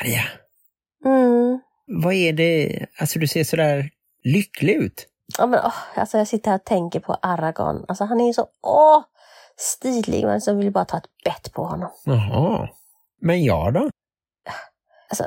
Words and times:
Maria, 0.00 0.22
Mm. 1.04 1.60
vad 2.02 2.14
är 2.14 2.32
det? 2.32 2.86
Alltså 2.98 3.18
du 3.18 3.26
ser 3.26 3.44
sådär 3.44 3.90
lycklig 4.24 4.74
ut. 4.74 5.06
Ja, 5.38 5.46
men, 5.46 5.60
åh, 5.64 5.74
alltså 5.94 6.18
jag 6.18 6.28
sitter 6.28 6.50
här 6.50 6.58
och 6.58 6.64
tänker 6.64 7.00
på 7.00 7.14
Aragon. 7.22 7.84
Alltså 7.88 8.04
han 8.04 8.20
är 8.20 8.26
ju 8.26 8.32
så 8.32 8.46
åh, 8.62 9.02
stilig. 9.56 10.24
Man 10.24 10.40
så 10.40 10.54
vill 10.54 10.72
bara 10.72 10.84
ta 10.84 10.96
ett 10.96 11.24
bett 11.24 11.52
på 11.52 11.64
honom. 11.64 11.90
Jaha. 12.04 12.68
Men 13.20 13.44
jag 13.44 13.74
då? 13.74 13.90
Alltså, 15.08 15.24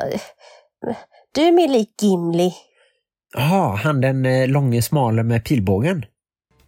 du 1.36 1.41
är 1.41 1.51
mer 1.51 1.67
lik 1.67 2.01
Gimli. 2.01 2.54
Jaha, 3.38 3.75
han 3.75 4.01
den 4.01 4.25
eh, 4.25 4.47
långe 4.47 4.81
smale 4.81 5.23
med 5.23 5.45
pilbågen. 5.45 6.05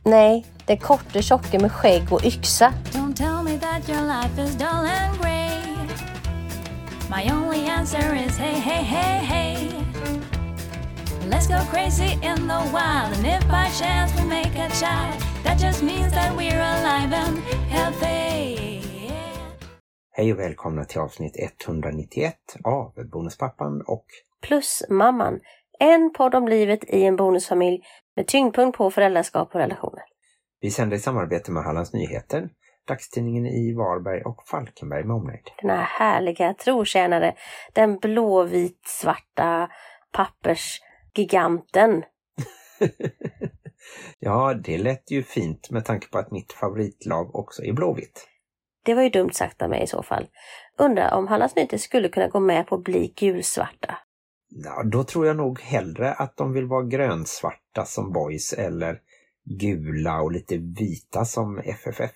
Nej, 0.05 0.45
den 0.65 0.77
korte 0.77 1.21
tjocke 1.21 1.59
med 1.59 1.71
skägg 1.71 2.13
och 2.13 2.25
yxa. 2.25 2.73
Don't 2.91 3.15
tell 3.15 3.43
me 3.43 3.59
that 3.59 3.89
your 3.89 4.01
life 4.07 4.41
is 4.43 4.55
dull 4.55 4.67
and 4.67 5.21
grey. 5.21 5.30
My 7.11 7.29
only 7.29 7.65
answer 7.67 8.15
is 8.15 8.37
hey, 8.37 8.59
hey, 8.59 8.83
hey, 8.83 9.17
hey. 9.25 9.69
Let's 11.29 11.47
go 11.47 11.59
crazy 11.71 12.13
in 12.13 12.47
the 12.47 12.61
wild, 12.73 13.13
and 13.17 13.25
if 13.25 13.47
by 13.47 13.69
chance 13.79 14.15
we 14.15 14.23
make 14.29 14.55
a 14.55 14.69
child, 14.69 15.21
that 15.43 15.59
just 15.59 15.83
means 15.83 16.13
that 16.13 16.37
we're 16.37 16.61
alive 16.61 17.13
and 17.13 17.37
healthy. 17.69 18.81
Hej 20.11 20.33
och 20.33 20.39
välkomna 20.39 20.85
till 20.85 20.99
avsnitt 20.99 21.35
191 21.35 22.35
av 22.63 22.93
Bonuspappan 23.11 23.81
och 23.81 24.05
Plus 24.41 24.83
mamman. 24.89 25.39
En 25.79 26.13
podd 26.13 26.35
om 26.35 26.47
livet 26.47 26.83
i 26.83 27.03
en 27.03 27.15
bonusfamilj 27.15 27.83
med 28.15 28.27
tyngdpunkt 28.27 28.77
på 28.77 28.91
föräldraskap 28.91 29.55
och 29.55 29.59
relationer. 29.59 30.03
vi 30.61 30.71
sänder 30.71 30.97
i 30.97 30.99
samarbete 30.99 31.51
med 31.51 31.63
Hallands 31.63 31.93
Nyheter, 31.93 32.49
dagstidningen 32.87 33.45
i 33.45 33.73
Varberg 33.73 34.21
och 34.21 34.43
Falkenberg 34.47 35.03
med 35.03 35.15
omnejd. 35.15 35.51
Den 35.61 35.69
här 35.69 35.83
härliga 35.83 36.53
trotjänare, 36.53 37.35
den 37.73 37.97
blåvit-svarta 37.97 39.69
pappersgiganten. 40.11 42.03
ja, 44.19 44.53
det 44.53 44.77
lät 44.77 45.11
ju 45.11 45.23
fint 45.23 45.69
med 45.69 45.85
tanke 45.85 46.07
på 46.07 46.17
att 46.17 46.31
mitt 46.31 46.53
favoritlag 46.53 47.35
också 47.35 47.63
är 47.63 47.73
blåvitt. 47.73 48.27
Det 48.85 48.93
var 48.93 49.03
ju 49.03 49.09
dumt 49.09 49.31
sagt 49.33 49.61
av 49.61 49.69
mig 49.69 49.83
i 49.83 49.87
så 49.87 50.03
fall. 50.03 50.27
Undrar 50.77 51.13
om 51.13 51.27
Hallands 51.27 51.55
Nyheter 51.55 51.77
skulle 51.77 52.09
kunna 52.09 52.27
gå 52.27 52.39
med 52.39 52.67
på 52.67 52.75
att 52.75 52.83
bli 52.83 53.13
gulsvarta. 53.15 53.97
Ja, 54.49 54.83
då 54.83 55.03
tror 55.03 55.27
jag 55.27 55.37
nog 55.37 55.61
hellre 55.61 56.13
att 56.13 56.37
de 56.37 56.53
vill 56.53 56.65
vara 56.65 56.83
grönsvarta 56.83 57.85
som 57.85 58.11
boys 58.11 58.53
eller 58.53 58.99
gula 59.59 60.21
och 60.21 60.31
lite 60.31 60.57
vita 60.57 61.25
som 61.25 61.57
FFF. 61.59 62.11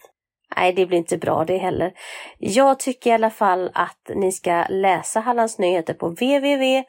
Nej, 0.56 0.74
det 0.74 0.86
blir 0.86 0.98
inte 0.98 1.18
bra 1.18 1.46
det 1.46 1.58
heller. 1.58 1.94
Jag 2.38 2.80
tycker 2.80 3.10
i 3.10 3.14
alla 3.14 3.30
fall 3.30 3.72
att 3.74 4.12
ni 4.16 4.32
ska 4.32 4.66
läsa 4.70 5.20
Hallands 5.20 5.60
Nyheter 5.60 5.94
på 5.94 6.08
www.hn.se. 6.10 6.86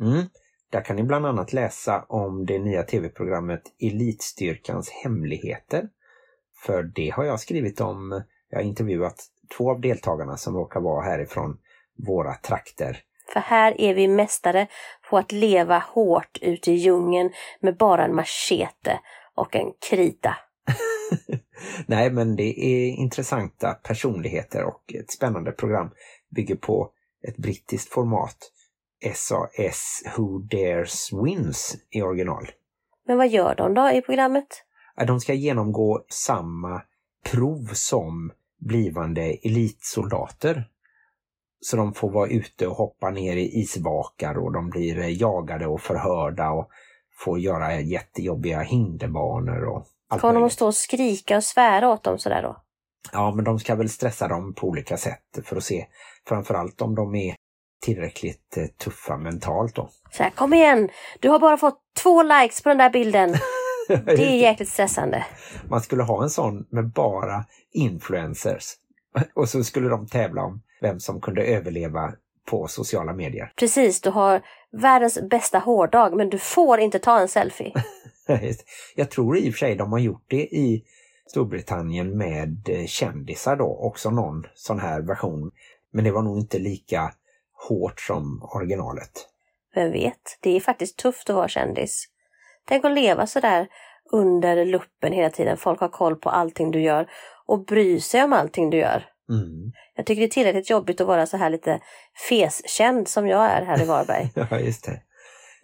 Mm. 0.00 0.24
Där 0.70 0.84
kan 0.84 0.96
ni 0.96 1.02
bland 1.02 1.26
annat 1.26 1.52
läsa 1.52 2.04
om 2.08 2.46
det 2.46 2.58
nya 2.58 2.82
tv-programmet 2.82 3.62
Elitstyrkans 3.80 4.90
hemligheter. 4.90 5.88
För 6.66 6.82
det 6.82 7.10
har 7.10 7.24
jag 7.24 7.40
skrivit 7.40 7.80
om. 7.80 8.22
Jag 8.50 8.58
har 8.58 8.64
intervjuat 8.64 9.16
två 9.56 9.70
av 9.70 9.80
deltagarna 9.80 10.36
som 10.36 10.56
råkar 10.56 10.80
vara 10.80 11.04
härifrån 11.04 11.58
våra 12.06 12.34
trakter. 12.34 12.98
För 13.32 13.40
här 13.40 13.80
är 13.80 13.94
vi 13.94 14.08
mästare 14.08 14.66
på 15.10 15.18
att 15.18 15.32
leva 15.32 15.78
hårt 15.78 16.38
ute 16.40 16.72
i 16.72 16.74
djungeln 16.74 17.30
med 17.60 17.76
bara 17.76 18.04
en 18.04 18.14
machete 18.14 19.00
och 19.34 19.56
en 19.56 19.72
krita. 19.90 20.36
Nej, 21.86 22.10
men 22.10 22.36
det 22.36 22.64
är 22.64 22.90
intressanta 22.90 23.72
personligheter 23.74 24.64
och 24.64 24.94
ett 24.94 25.10
spännande 25.10 25.52
program 25.52 25.90
bygger 26.30 26.56
på 26.56 26.90
ett 27.28 27.36
brittiskt 27.36 27.92
format. 27.92 28.36
SAS 29.14 30.02
Who 30.16 30.38
Dares 30.38 31.12
Wins 31.12 31.76
i 31.90 32.02
original. 32.02 32.50
Men 33.06 33.18
vad 33.18 33.28
gör 33.28 33.54
de 33.54 33.74
då 33.74 33.90
i 33.90 34.02
programmet? 34.02 34.64
De 35.06 35.20
ska 35.20 35.34
genomgå 35.34 36.04
samma 36.08 36.82
prov 37.30 37.70
som 37.72 38.32
blivande 38.58 39.22
elitsoldater. 39.22 40.68
Så 41.60 41.76
de 41.76 41.94
får 41.94 42.10
vara 42.10 42.28
ute 42.28 42.66
och 42.66 42.76
hoppa 42.76 43.10
ner 43.10 43.36
i 43.36 43.60
isvakar 43.60 44.38
och 44.38 44.52
de 44.52 44.70
blir 44.70 45.22
jagade 45.22 45.66
och 45.66 45.80
förhörda 45.80 46.50
och 46.50 46.68
får 47.18 47.38
göra 47.38 47.80
jättejobbiga 47.80 48.60
hinderbanor 48.60 49.64
och 49.64 49.86
allt 50.12 50.20
Kommer 50.20 50.34
de 50.34 50.44
att 50.44 50.52
stå 50.52 50.66
och 50.66 50.74
skrika 50.74 51.36
och 51.36 51.44
svära 51.44 51.88
åt 51.88 52.02
dem 52.02 52.18
sådär 52.18 52.42
då? 52.42 52.56
Ja, 53.12 53.32
men 53.34 53.44
de 53.44 53.58
ska 53.58 53.74
väl 53.74 53.88
stressa 53.88 54.28
dem 54.28 54.54
på 54.54 54.66
olika 54.66 54.96
sätt 54.96 55.38
för 55.44 55.56
att 55.56 55.64
se 55.64 55.86
framförallt 56.28 56.82
om 56.82 56.94
de 56.94 57.14
är 57.14 57.34
tillräckligt 57.82 58.56
eh, 58.56 58.66
tuffa 58.66 59.16
mentalt 59.16 59.74
då. 59.74 59.90
Så 60.10 60.22
här, 60.22 60.30
kom 60.30 60.54
igen! 60.54 60.88
Du 61.20 61.28
har 61.28 61.38
bara 61.38 61.56
fått 61.56 61.78
två 62.02 62.22
likes 62.22 62.62
på 62.62 62.68
den 62.68 62.78
där 62.78 62.90
bilden. 62.90 63.34
Det 63.88 64.28
är 64.28 64.36
jäkligt 64.36 64.68
stressande. 64.68 65.26
Man 65.68 65.80
skulle 65.80 66.02
ha 66.02 66.22
en 66.22 66.30
sån 66.30 66.66
med 66.70 66.88
bara 66.88 67.44
influencers. 67.72 68.64
Och 69.34 69.48
så 69.48 69.64
skulle 69.64 69.88
de 69.88 70.06
tävla 70.06 70.42
om 70.42 70.62
vem 70.80 71.00
som 71.00 71.20
kunde 71.20 71.42
överleva 71.42 72.12
på 72.50 72.66
sociala 72.68 73.12
medier. 73.12 73.52
Precis, 73.56 74.00
du 74.00 74.10
har 74.10 74.42
världens 74.72 75.18
bästa 75.30 75.58
hårdag 75.58 76.16
men 76.16 76.30
du 76.30 76.38
får 76.38 76.80
inte 76.80 76.98
ta 76.98 77.20
en 77.20 77.28
selfie. 77.28 77.72
Jag 78.94 79.10
tror 79.10 79.38
i 79.38 79.50
och 79.50 79.54
för 79.54 79.58
sig 79.58 79.76
de 79.76 79.92
har 79.92 79.98
gjort 79.98 80.24
det 80.28 80.42
i 80.42 80.84
Storbritannien 81.26 82.18
med 82.18 82.68
eh, 82.68 82.86
kändisar 82.86 83.56
då, 83.56 83.78
också 83.80 84.10
någon 84.10 84.46
sån 84.54 84.80
här 84.80 85.00
version. 85.00 85.50
Men 85.92 86.04
det 86.04 86.10
var 86.10 86.22
nog 86.22 86.38
inte 86.38 86.58
lika 86.58 87.12
hårt 87.68 88.00
som 88.00 88.48
originalet. 88.54 89.28
Vem 89.74 89.92
vet, 89.92 90.38
det 90.40 90.56
är 90.56 90.60
faktiskt 90.60 90.98
tufft 90.98 91.30
att 91.30 91.36
vara 91.36 91.48
kändis. 91.48 92.04
Tänk 92.64 92.84
att 92.84 92.92
leva 92.92 93.26
sådär 93.26 93.68
under 94.12 94.64
luppen 94.64 95.12
hela 95.12 95.30
tiden. 95.30 95.56
Folk 95.56 95.80
har 95.80 95.88
koll 95.88 96.16
på 96.16 96.30
allting 96.30 96.70
du 96.70 96.80
gör 96.80 97.06
och 97.46 97.64
bryr 97.64 97.98
sig 97.98 98.22
om 98.22 98.32
allting 98.32 98.70
du 98.70 98.76
gör. 98.76 99.04
Mm. 99.28 99.72
Jag 99.94 100.06
tycker 100.06 100.20
det 100.20 100.26
är 100.26 100.30
tillräckligt 100.30 100.70
jobbigt 100.70 101.00
att 101.00 101.06
vara 101.06 101.26
så 101.26 101.36
här 101.36 101.50
lite 101.50 101.80
feskänd 102.28 103.08
som 103.08 103.26
jag 103.28 103.44
är 103.44 103.64
här 103.64 103.82
i 103.82 103.84
Varberg. 103.84 104.30
Ja, 104.50 104.58
just 104.58 104.84
det. 104.84 105.00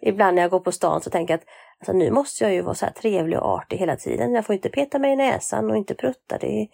Ibland 0.01 0.35
när 0.35 0.41
jag 0.41 0.51
går 0.51 0.59
på 0.59 0.71
stan 0.71 1.01
så 1.01 1.09
tänker 1.09 1.33
jag 1.33 1.37
att 1.39 1.47
alltså, 1.79 1.93
nu 1.93 2.11
måste 2.11 2.43
jag 2.43 2.53
ju 2.53 2.61
vara 2.61 2.75
så 2.75 2.85
här 2.85 2.93
trevlig 2.93 3.39
och 3.39 3.45
artig 3.45 3.77
hela 3.77 3.95
tiden. 3.95 4.33
Jag 4.33 4.45
får 4.45 4.55
inte 4.55 4.69
peta 4.69 4.99
mig 4.99 5.13
i 5.13 5.15
näsan 5.15 5.69
och 5.69 5.77
inte 5.77 5.95
prutta. 5.95 6.37
Det 6.41 6.47
är, 6.47 6.67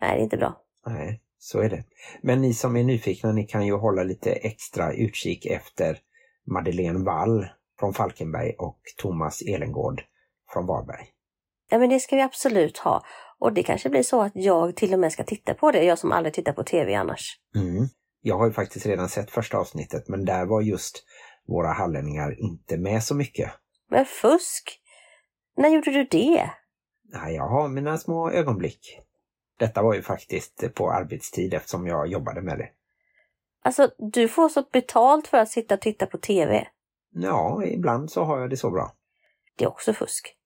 nej, 0.00 0.14
det 0.14 0.20
är 0.20 0.22
inte 0.22 0.36
bra. 0.36 0.60
Nej, 0.86 1.22
så 1.38 1.60
är 1.60 1.68
det. 1.68 1.84
Men 2.22 2.40
ni 2.40 2.54
som 2.54 2.76
är 2.76 2.84
nyfikna, 2.84 3.32
ni 3.32 3.46
kan 3.46 3.66
ju 3.66 3.76
hålla 3.76 4.02
lite 4.02 4.32
extra 4.32 4.92
utkik 4.92 5.46
efter 5.46 5.98
Madeleine 6.46 7.04
Wall 7.04 7.46
från 7.80 7.94
Falkenberg 7.94 8.54
och 8.58 8.80
Thomas 8.98 9.42
Elengård 9.42 10.02
från 10.52 10.66
Varberg. 10.66 11.06
Ja, 11.70 11.78
men 11.78 11.88
det 11.88 12.00
ska 12.00 12.16
vi 12.16 12.22
absolut 12.22 12.78
ha. 12.78 13.02
Och 13.38 13.52
det 13.52 13.62
kanske 13.62 13.88
blir 13.88 14.02
så 14.02 14.22
att 14.22 14.32
jag 14.34 14.76
till 14.76 14.92
och 14.92 15.00
med 15.00 15.12
ska 15.12 15.24
titta 15.24 15.54
på 15.54 15.70
det. 15.70 15.84
Jag 15.84 15.98
som 15.98 16.12
aldrig 16.12 16.34
tittar 16.34 16.52
på 16.52 16.64
tv 16.64 16.94
annars. 16.94 17.38
Mm. 17.54 17.88
Jag 18.22 18.38
har 18.38 18.46
ju 18.46 18.52
faktiskt 18.52 18.86
redan 18.86 19.08
sett 19.08 19.30
första 19.30 19.58
avsnittet, 19.58 20.08
men 20.08 20.24
där 20.24 20.46
var 20.46 20.60
just 20.60 21.04
våra 21.48 21.72
hallänningar 21.72 22.40
inte 22.40 22.78
med 22.78 23.02
så 23.02 23.14
mycket. 23.14 23.50
Men 23.90 24.04
fusk! 24.04 24.80
När 25.56 25.68
gjorde 25.68 25.90
du 25.90 26.04
det? 26.04 26.50
Nej, 27.12 27.34
jag 27.34 27.48
har 27.48 27.68
mina 27.68 27.98
små 27.98 28.30
ögonblick. 28.30 29.00
Detta 29.58 29.82
var 29.82 29.94
ju 29.94 30.02
faktiskt 30.02 30.74
på 30.74 30.90
arbetstid 30.90 31.54
eftersom 31.54 31.86
jag 31.86 32.06
jobbade 32.06 32.42
med 32.42 32.58
det. 32.58 32.68
Alltså, 33.62 33.90
du 33.98 34.28
får 34.28 34.48
så 34.48 34.62
betalt 34.72 35.26
för 35.26 35.38
att 35.38 35.48
sitta 35.48 35.74
och 35.74 35.80
titta 35.80 36.06
på 36.06 36.18
tv. 36.18 36.68
Ja, 37.10 37.64
ibland 37.64 38.10
så 38.10 38.24
har 38.24 38.40
jag 38.40 38.50
det 38.50 38.56
så 38.56 38.70
bra. 38.70 38.92
Det 39.56 39.64
är 39.64 39.68
också 39.68 39.92
fusk. 39.92 40.36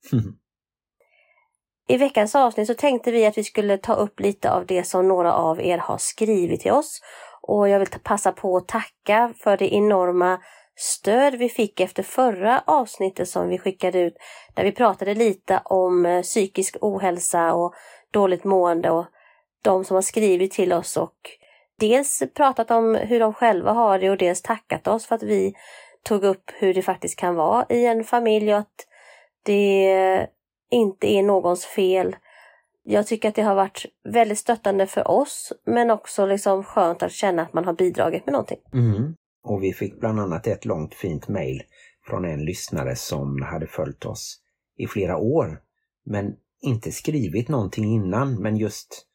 I 1.88 1.96
veckans 1.96 2.34
avsnitt 2.34 2.66
så 2.66 2.74
tänkte 2.74 3.10
vi 3.10 3.26
att 3.26 3.38
vi 3.38 3.44
skulle 3.44 3.78
ta 3.78 3.94
upp 3.94 4.20
lite 4.20 4.50
av 4.50 4.66
det 4.66 4.84
som 4.84 5.08
några 5.08 5.32
av 5.32 5.60
er 5.60 5.78
har 5.78 5.98
skrivit 5.98 6.60
till 6.60 6.72
oss. 6.72 7.00
Och 7.42 7.68
jag 7.68 7.78
vill 7.78 7.88
passa 8.02 8.32
på 8.32 8.56
att 8.56 8.68
tacka 8.68 9.34
för 9.36 9.56
det 9.56 9.74
enorma 9.74 10.40
stöd 10.76 11.34
vi 11.34 11.48
fick 11.48 11.80
efter 11.80 12.02
förra 12.02 12.62
avsnittet 12.66 13.28
som 13.28 13.48
vi 13.48 13.58
skickade 13.58 14.00
ut. 14.00 14.16
Där 14.54 14.64
vi 14.64 14.72
pratade 14.72 15.14
lite 15.14 15.60
om 15.64 16.06
eh, 16.06 16.22
psykisk 16.22 16.76
ohälsa 16.80 17.54
och 17.54 17.74
dåligt 18.10 18.44
mående 18.44 18.90
och 18.90 19.06
de 19.62 19.84
som 19.84 19.94
har 19.94 20.02
skrivit 20.02 20.52
till 20.52 20.72
oss 20.72 20.96
och 20.96 21.14
dels 21.78 22.22
pratat 22.34 22.70
om 22.70 22.94
hur 22.94 23.20
de 23.20 23.34
själva 23.34 23.72
har 23.72 23.98
det 23.98 24.10
och 24.10 24.16
dels 24.16 24.42
tackat 24.42 24.88
oss 24.88 25.06
för 25.06 25.14
att 25.14 25.22
vi 25.22 25.54
tog 26.02 26.24
upp 26.24 26.50
hur 26.54 26.74
det 26.74 26.82
faktiskt 26.82 27.18
kan 27.18 27.34
vara 27.34 27.66
i 27.68 27.86
en 27.86 28.04
familj 28.04 28.52
och 28.54 28.58
att 28.58 28.86
det 29.42 30.28
inte 30.70 31.12
är 31.12 31.22
någons 31.22 31.66
fel. 31.66 32.16
Jag 32.82 33.06
tycker 33.06 33.28
att 33.28 33.34
det 33.34 33.42
har 33.42 33.54
varit 33.54 33.86
väldigt 34.04 34.38
stöttande 34.38 34.86
för 34.86 35.08
oss 35.08 35.52
men 35.66 35.90
också 35.90 36.26
liksom 36.26 36.64
skönt 36.64 37.02
att 37.02 37.12
känna 37.12 37.42
att 37.42 37.52
man 37.52 37.64
har 37.64 37.72
bidragit 37.72 38.26
med 38.26 38.32
någonting. 38.32 38.60
Mm. 38.72 39.14
Och 39.44 39.62
vi 39.62 39.72
fick 39.72 40.00
bland 40.00 40.20
annat 40.20 40.46
ett 40.46 40.64
långt 40.64 40.94
fint 40.94 41.28
mejl 41.28 41.62
från 42.06 42.24
en 42.24 42.44
lyssnare 42.44 42.96
som 42.96 43.42
hade 43.42 43.66
följt 43.66 44.06
oss 44.06 44.40
i 44.76 44.86
flera 44.86 45.16
år. 45.16 45.60
Men 46.04 46.36
inte 46.60 46.92
skrivit 46.92 47.48
någonting 47.48 47.84
innan, 47.84 48.42
men 48.42 48.56
just 48.56 49.06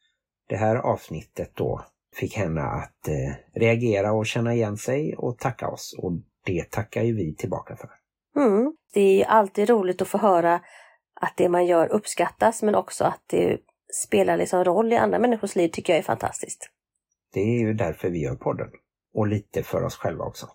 det 0.48 0.56
här 0.56 0.76
avsnittet 0.76 1.50
då 1.54 1.84
fick 2.16 2.36
henne 2.36 2.62
att 2.62 3.08
eh, 3.08 3.60
reagera 3.60 4.12
och 4.12 4.26
känna 4.26 4.54
igen 4.54 4.76
sig 4.76 5.16
och 5.16 5.38
tacka 5.38 5.68
oss. 5.68 5.94
Och 5.98 6.12
det 6.44 6.70
tackar 6.70 7.02
ju 7.02 7.16
vi 7.16 7.34
tillbaka 7.34 7.76
för. 7.76 7.90
Mm. 8.42 8.76
Det 8.94 9.00
är 9.00 9.16
ju 9.16 9.24
alltid 9.24 9.68
roligt 9.68 10.02
att 10.02 10.08
få 10.08 10.18
höra 10.18 10.60
att 11.20 11.36
det 11.36 11.48
man 11.48 11.66
gör 11.66 11.88
uppskattas 11.92 12.62
men 12.62 12.74
också 12.74 13.04
att 13.04 13.22
det 13.26 13.58
spelar 14.06 14.36
liksom 14.36 14.64
roll 14.64 14.92
i 14.92 14.96
andra 14.96 15.18
människors 15.18 15.56
liv 15.56 15.68
tycker 15.68 15.92
jag 15.92 15.98
är 15.98 16.02
fantastiskt. 16.02 16.70
Det 17.32 17.40
är 17.40 17.58
ju 17.58 17.74
därför 17.74 18.10
vi 18.10 18.22
gör 18.22 18.34
podden. 18.34 18.70
Och 19.14 19.26
lite 19.26 19.62
för 19.62 19.84
oss 19.84 19.96
själva 19.96 20.24
också. 20.24 20.46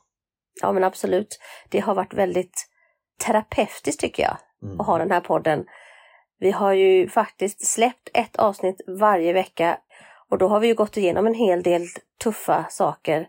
Ja 0.61 0.71
men 0.71 0.83
absolut. 0.83 1.39
Det 1.69 1.79
har 1.79 1.95
varit 1.95 2.13
väldigt 2.13 2.67
terapeutiskt 3.25 3.99
tycker 4.01 4.23
jag 4.23 4.37
Mm. 4.63 4.79
att 4.79 4.87
ha 4.87 4.97
den 4.97 5.11
här 5.11 5.21
podden. 5.21 5.65
Vi 6.39 6.51
har 6.51 6.73
ju 6.73 7.09
faktiskt 7.09 7.67
släppt 7.67 8.09
ett 8.13 8.35
avsnitt 8.35 8.81
varje 8.99 9.33
vecka 9.33 9.77
och 10.29 10.37
då 10.37 10.47
har 10.47 10.59
vi 10.59 10.67
ju 10.67 10.75
gått 10.75 10.97
igenom 10.97 11.27
en 11.27 11.33
hel 11.33 11.63
del 11.63 11.81
tuffa 12.23 12.65
saker 12.69 13.27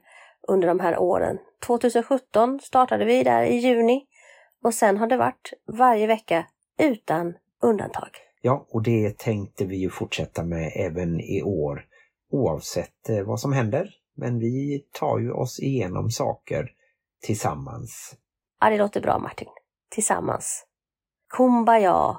under 0.48 0.68
de 0.68 0.80
här 0.80 0.98
åren. 0.98 1.38
2017 1.66 2.60
startade 2.60 3.04
vi 3.04 3.22
där 3.22 3.42
i 3.42 3.56
juni 3.56 4.06
och 4.64 4.74
sen 4.74 4.96
har 4.96 5.06
det 5.06 5.16
varit 5.16 5.52
varje 5.78 6.06
vecka 6.06 6.46
utan 6.78 7.34
undantag. 7.62 8.08
Ja, 8.42 8.66
och 8.70 8.82
det 8.82 9.18
tänkte 9.18 9.64
vi 9.64 9.76
ju 9.76 9.90
fortsätta 9.90 10.42
med 10.44 10.72
även 10.76 11.20
i 11.20 11.42
år 11.42 11.84
oavsett 12.32 13.08
eh, 13.08 13.22
vad 13.22 13.40
som 13.40 13.52
händer. 13.52 13.90
Men 14.16 14.38
vi 14.38 14.84
tar 14.92 15.18
ju 15.18 15.32
oss 15.32 15.60
igenom 15.60 16.10
saker 16.10 16.70
tillsammans. 17.22 18.14
Ja, 18.60 18.70
det 18.70 18.78
låter 18.78 19.00
bra 19.00 19.18
Martin. 19.18 19.48
Tillsammans. 19.90 20.66
Kumbaya! 21.36 22.16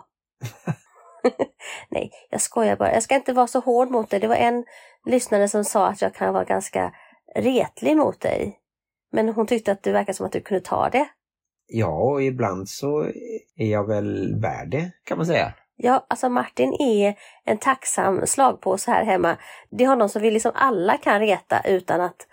Nej, 1.90 2.12
jag 2.30 2.42
skojar 2.42 2.76
bara. 2.76 2.94
Jag 2.94 3.04
ska 3.04 3.16
inte 3.16 3.34
vara 3.34 3.48
så 3.48 3.60
hård 3.60 3.92
mot 3.92 4.10
dig. 4.10 4.20
Det 4.20 4.28
var 4.28 4.36
en 4.36 4.66
lyssnare 5.06 5.48
som 5.48 5.64
sa 5.64 5.88
att 5.88 6.02
jag 6.02 6.14
kan 6.16 6.34
vara 6.34 6.44
ganska 6.44 6.94
retlig 7.36 7.98
mot 7.98 8.22
dig. 8.22 8.60
Men 9.12 9.30
hon 9.30 9.48
tyckte 9.48 9.72
att 9.72 9.84
det 9.84 9.92
verkar 9.92 10.14
som 10.14 10.26
att 10.26 10.32
du 10.32 10.42
kunde 10.42 10.62
ta 10.62 10.90
det. 10.90 11.08
Ja, 11.68 12.12
och 12.12 12.24
ibland 12.24 12.70
så 12.70 13.04
är 13.56 13.72
jag 13.72 13.88
väl 13.88 14.40
värd 14.42 14.70
det, 14.72 14.92
kan 15.04 15.18
man 15.18 15.28
säga. 15.28 15.54
Ja, 15.79 16.06
alltså 16.07 16.29
Martin 16.29 16.74
är 16.79 17.15
en 17.45 17.57
tacksam 17.57 18.27
slagpåse 18.27 18.91
här 18.91 19.03
hemma. 19.03 19.38
Det 19.69 19.83
är 19.83 19.88
honom 19.88 20.09
som 20.09 20.21
vi 20.21 20.31
liksom 20.31 20.51
alla 20.56 20.97
kan 20.97 21.19
reta 21.19 21.62
utan 21.65 22.01
att 22.01 22.27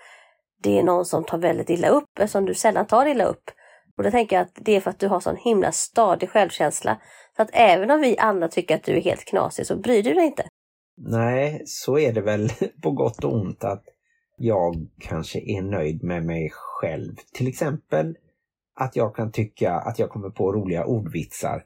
det 0.62 0.78
är 0.78 0.82
någon 0.82 1.04
som 1.04 1.24
tar 1.24 1.38
väldigt 1.38 1.70
illa 1.70 1.88
upp, 1.88 2.18
eftersom 2.18 2.44
du 2.44 2.54
sällan 2.54 2.86
tar 2.86 3.06
illa 3.06 3.24
upp. 3.24 3.50
Och 3.96 4.04
då 4.04 4.10
tänker 4.10 4.36
jag 4.36 4.42
att 4.42 4.52
det 4.54 4.76
är 4.76 4.80
för 4.80 4.90
att 4.90 4.98
du 4.98 5.08
har 5.08 5.20
sån 5.20 5.36
himla 5.36 5.72
stadig 5.72 6.30
självkänsla. 6.30 7.00
Så 7.36 7.42
att 7.42 7.50
även 7.52 7.90
om 7.90 8.00
vi 8.00 8.18
andra 8.18 8.48
tycker 8.48 8.74
att 8.74 8.84
du 8.84 8.96
är 8.96 9.00
helt 9.00 9.24
knasig 9.24 9.66
så 9.66 9.76
bryr 9.76 10.02
du 10.02 10.14
dig 10.14 10.26
inte. 10.26 10.44
Nej, 10.96 11.62
så 11.66 11.98
är 11.98 12.12
det 12.12 12.20
väl 12.20 12.48
på 12.82 12.90
gott 12.90 13.24
och 13.24 13.32
ont 13.32 13.64
att 13.64 13.84
jag 14.36 14.74
kanske 15.00 15.38
är 15.38 15.62
nöjd 15.62 16.02
med 16.02 16.24
mig 16.24 16.50
själv. 16.52 17.16
Till 17.32 17.48
exempel 17.48 18.16
att 18.74 18.96
jag 18.96 19.16
kan 19.16 19.32
tycka 19.32 19.72
att 19.72 19.98
jag 19.98 20.10
kommer 20.10 20.30
på 20.30 20.52
roliga 20.52 20.84
ordvitsar. 20.84 21.64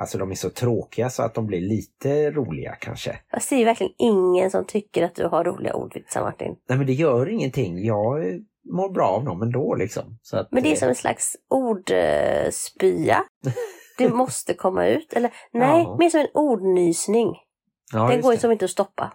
Alltså 0.00 0.18
de 0.18 0.30
är 0.30 0.34
så 0.34 0.50
tråkiga 0.50 1.10
så 1.10 1.22
att 1.22 1.34
de 1.34 1.46
blir 1.46 1.60
lite 1.60 2.30
roliga 2.30 2.74
kanske. 2.80 3.18
Är 3.50 3.56
ju 3.56 3.64
verkligen 3.64 3.92
ingen 3.98 4.50
som 4.50 4.64
tycker 4.66 5.02
att 5.04 5.14
du 5.14 5.26
har 5.26 5.44
roliga 5.44 5.74
ordvitsar 5.74 6.22
Martin. 6.22 6.56
Nej 6.68 6.78
men 6.78 6.86
det 6.86 6.92
gör 6.92 7.28
ingenting. 7.28 7.84
Jag 7.84 8.24
mår 8.72 8.90
bra 8.92 9.08
av 9.08 9.24
dem 9.24 9.42
ändå 9.42 9.74
liksom. 9.74 10.18
Så 10.22 10.36
att, 10.36 10.52
Men 10.52 10.62
det 10.62 10.68
är 10.68 10.72
eh, 10.72 10.78
som 10.78 10.88
en 10.88 10.94
slags 10.94 11.36
ordspya. 11.48 13.24
Det 13.98 14.08
måste 14.14 14.54
komma 14.54 14.86
ut. 14.86 15.12
Eller 15.12 15.30
nej, 15.52 15.82
Ja. 15.82 15.96
mer 15.98 16.08
som 16.10 16.20
en 16.20 16.28
ordnysning. 16.34 17.34
ja, 17.92 18.08
Den 18.08 18.20
går 18.20 18.32
ju 18.32 18.38
som 18.38 18.52
inte 18.52 18.64
att 18.64 18.70
stoppa. 18.70 19.12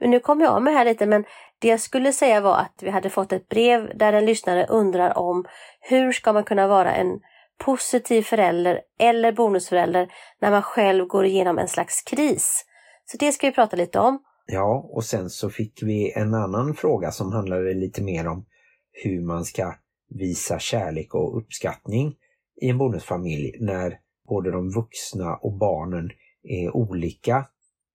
Men 0.00 0.10
nu 0.10 0.20
kom 0.20 0.40
jag 0.40 0.50
av 0.52 0.62
mig 0.62 0.74
här 0.74 0.84
lite 0.84 1.06
men 1.06 1.24
det 1.58 1.68
jag 1.68 1.80
skulle 1.80 2.12
säga 2.12 2.40
var 2.40 2.56
att 2.56 2.82
vi 2.82 2.90
hade 2.90 3.10
fått 3.10 3.32
ett 3.32 3.48
brev 3.48 3.98
där 3.98 4.12
en 4.12 4.24
lyssnare 4.26 4.66
undrar 4.66 5.18
om 5.18 5.44
hur 5.80 6.12
ska 6.12 6.32
man 6.32 6.44
kunna 6.44 6.66
vara 6.68 6.94
en 6.94 7.20
positiv 7.64 8.22
förälder 8.22 8.80
eller 8.98 9.32
bonusförälder 9.32 10.08
när 10.40 10.50
man 10.50 10.62
själv 10.62 11.06
går 11.06 11.24
igenom 11.24 11.58
en 11.58 11.68
slags 11.68 12.02
kris. 12.02 12.64
Så 13.04 13.16
det 13.16 13.32
ska 13.32 13.46
vi 13.46 13.52
prata 13.52 13.76
lite 13.76 13.98
om. 13.98 14.18
Ja, 14.46 14.90
och 14.92 15.04
sen 15.04 15.30
så 15.30 15.50
fick 15.50 15.82
vi 15.82 16.12
en 16.12 16.34
annan 16.34 16.74
fråga 16.74 17.10
som 17.10 17.32
handlade 17.32 17.74
lite 17.74 18.02
mer 18.02 18.28
om 18.28 18.46
hur 18.92 19.20
man 19.20 19.44
ska 19.44 19.74
visa 20.08 20.58
kärlek 20.58 21.14
och 21.14 21.38
uppskattning 21.38 22.14
i 22.60 22.68
en 22.68 22.78
bonusfamilj 22.78 23.56
när 23.60 23.98
både 24.28 24.50
de 24.50 24.70
vuxna 24.70 25.36
och 25.36 25.58
barnen 25.58 26.10
är 26.42 26.76
olika 26.76 27.46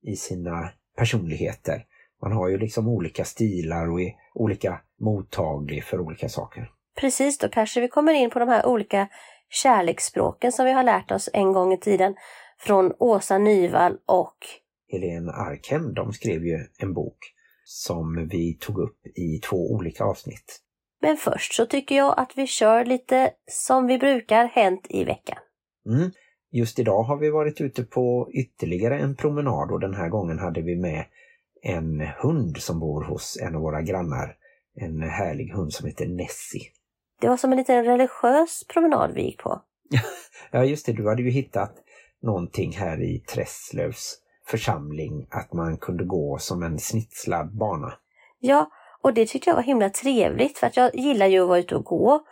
i 0.02 0.16
sina 0.16 0.70
personligheter. 0.98 1.86
Man 2.22 2.32
har 2.32 2.48
ju 2.48 2.58
liksom 2.58 2.88
olika 2.88 3.26
stilar 3.26 3.92
och 3.92 4.02
är 4.02 4.12
olika 4.34 4.82
mottaglig 5.00 5.84
för 5.84 6.00
olika 6.00 6.30
saker. 6.30 6.72
Precis, 6.96 7.38
då 7.38 7.50
kanske 7.50 7.82
vi 7.82 7.88
kommer 7.88 8.14
in 8.14 8.30
på 8.30 8.40
de 8.40 8.50
här 8.50 8.66
olika 8.66 9.08
kärleksspråken 9.50 10.52
som 10.52 10.66
vi 10.66 10.72
har 10.72 10.84
lärt 10.84 11.12
oss 11.12 11.30
en 11.34 11.54
gång 11.54 11.74
i 11.74 11.80
tiden 11.80 12.16
från 12.60 12.94
Åsa 13.00 13.38
Nyvall 13.38 13.98
och 14.06 14.38
Helene 14.92 15.32
Arkhem, 15.32 15.94
de 15.94 16.14
skrev 16.14 16.46
ju 16.46 16.60
en 16.80 16.94
bok 16.94 17.18
som 17.64 18.28
vi 18.32 18.58
tog 18.62 18.80
upp 18.80 19.08
i 19.16 19.40
två 19.40 19.72
olika 19.72 20.04
avsnitt. 20.04 20.62
Men 21.02 21.18
först 21.18 21.54
så 21.54 21.66
tycker 21.66 21.96
jag 21.96 22.20
att 22.20 22.32
vi 22.36 22.48
kör 22.48 22.86
lite 22.86 23.32
som 23.52 23.88
vi 23.88 23.98
brukar 23.98 24.46
hänt 24.46 24.88
i 24.90 25.04
veckan. 25.04 25.38
Mm. 25.90 26.12
Just 26.52 26.80
idag 26.80 27.04
har 27.04 27.18
vi 27.18 27.30
varit 27.30 27.62
ute 27.62 27.84
på 27.84 28.30
ytterligare 28.34 29.00
en 29.00 29.16
promenad 29.16 29.72
och 29.72 29.80
den 29.80 29.94
här 29.94 30.10
gången 30.10 30.40
hade 30.40 30.62
vi 30.62 30.76
med 30.76 31.06
en 31.62 32.02
hund 32.02 32.58
som 32.58 32.80
bor 32.80 33.04
hos 33.04 33.38
en 33.42 33.56
av 33.56 33.62
våra 33.62 33.82
grannar. 33.82 34.38
En 34.82 35.02
härlig 35.02 35.54
hund 35.54 35.74
som 35.74 35.88
heter 35.88 36.06
Nessie. 36.06 36.62
Det 37.26 37.30
var 37.30 37.38
som 37.38 37.52
en 37.52 37.58
liten 37.58 37.86
religiös 37.86 38.64
promenad 38.68 39.12
vi 39.14 39.22
gick 39.22 39.38
på. 39.40 39.62
Ja 40.52 40.64
just 40.64 40.86
det, 40.86 40.94
du 40.94 41.08
hade 41.10 41.22
ju 41.22 41.30
hittat 41.30 41.72
någonting 42.22 42.72
här 42.72 43.02
i 43.02 43.20
Träslövs 43.20 44.16
församling 44.48 45.28
att 45.32 45.54
man 45.54 45.78
kunde 45.78 46.04
gå 46.04 46.38
som 46.40 46.64
en 46.64 46.80
snitslad 46.80 47.58
bana. 47.58 47.94
Ja, 48.40 48.70
och 49.02 49.14
det 49.14 49.26
tyckte 49.26 49.50
jag 49.50 49.56
var 49.56 49.64
himla 49.64 49.90
trevligt 49.90 50.58
för 50.58 50.68
att 50.68 50.78
jag 50.78 50.96
gillar 50.96 51.28
ju 51.28 51.42
att 51.42 51.48
vara 51.48 51.60
ute 51.60 51.76
och 51.76 51.84
gå. 51.84 52.26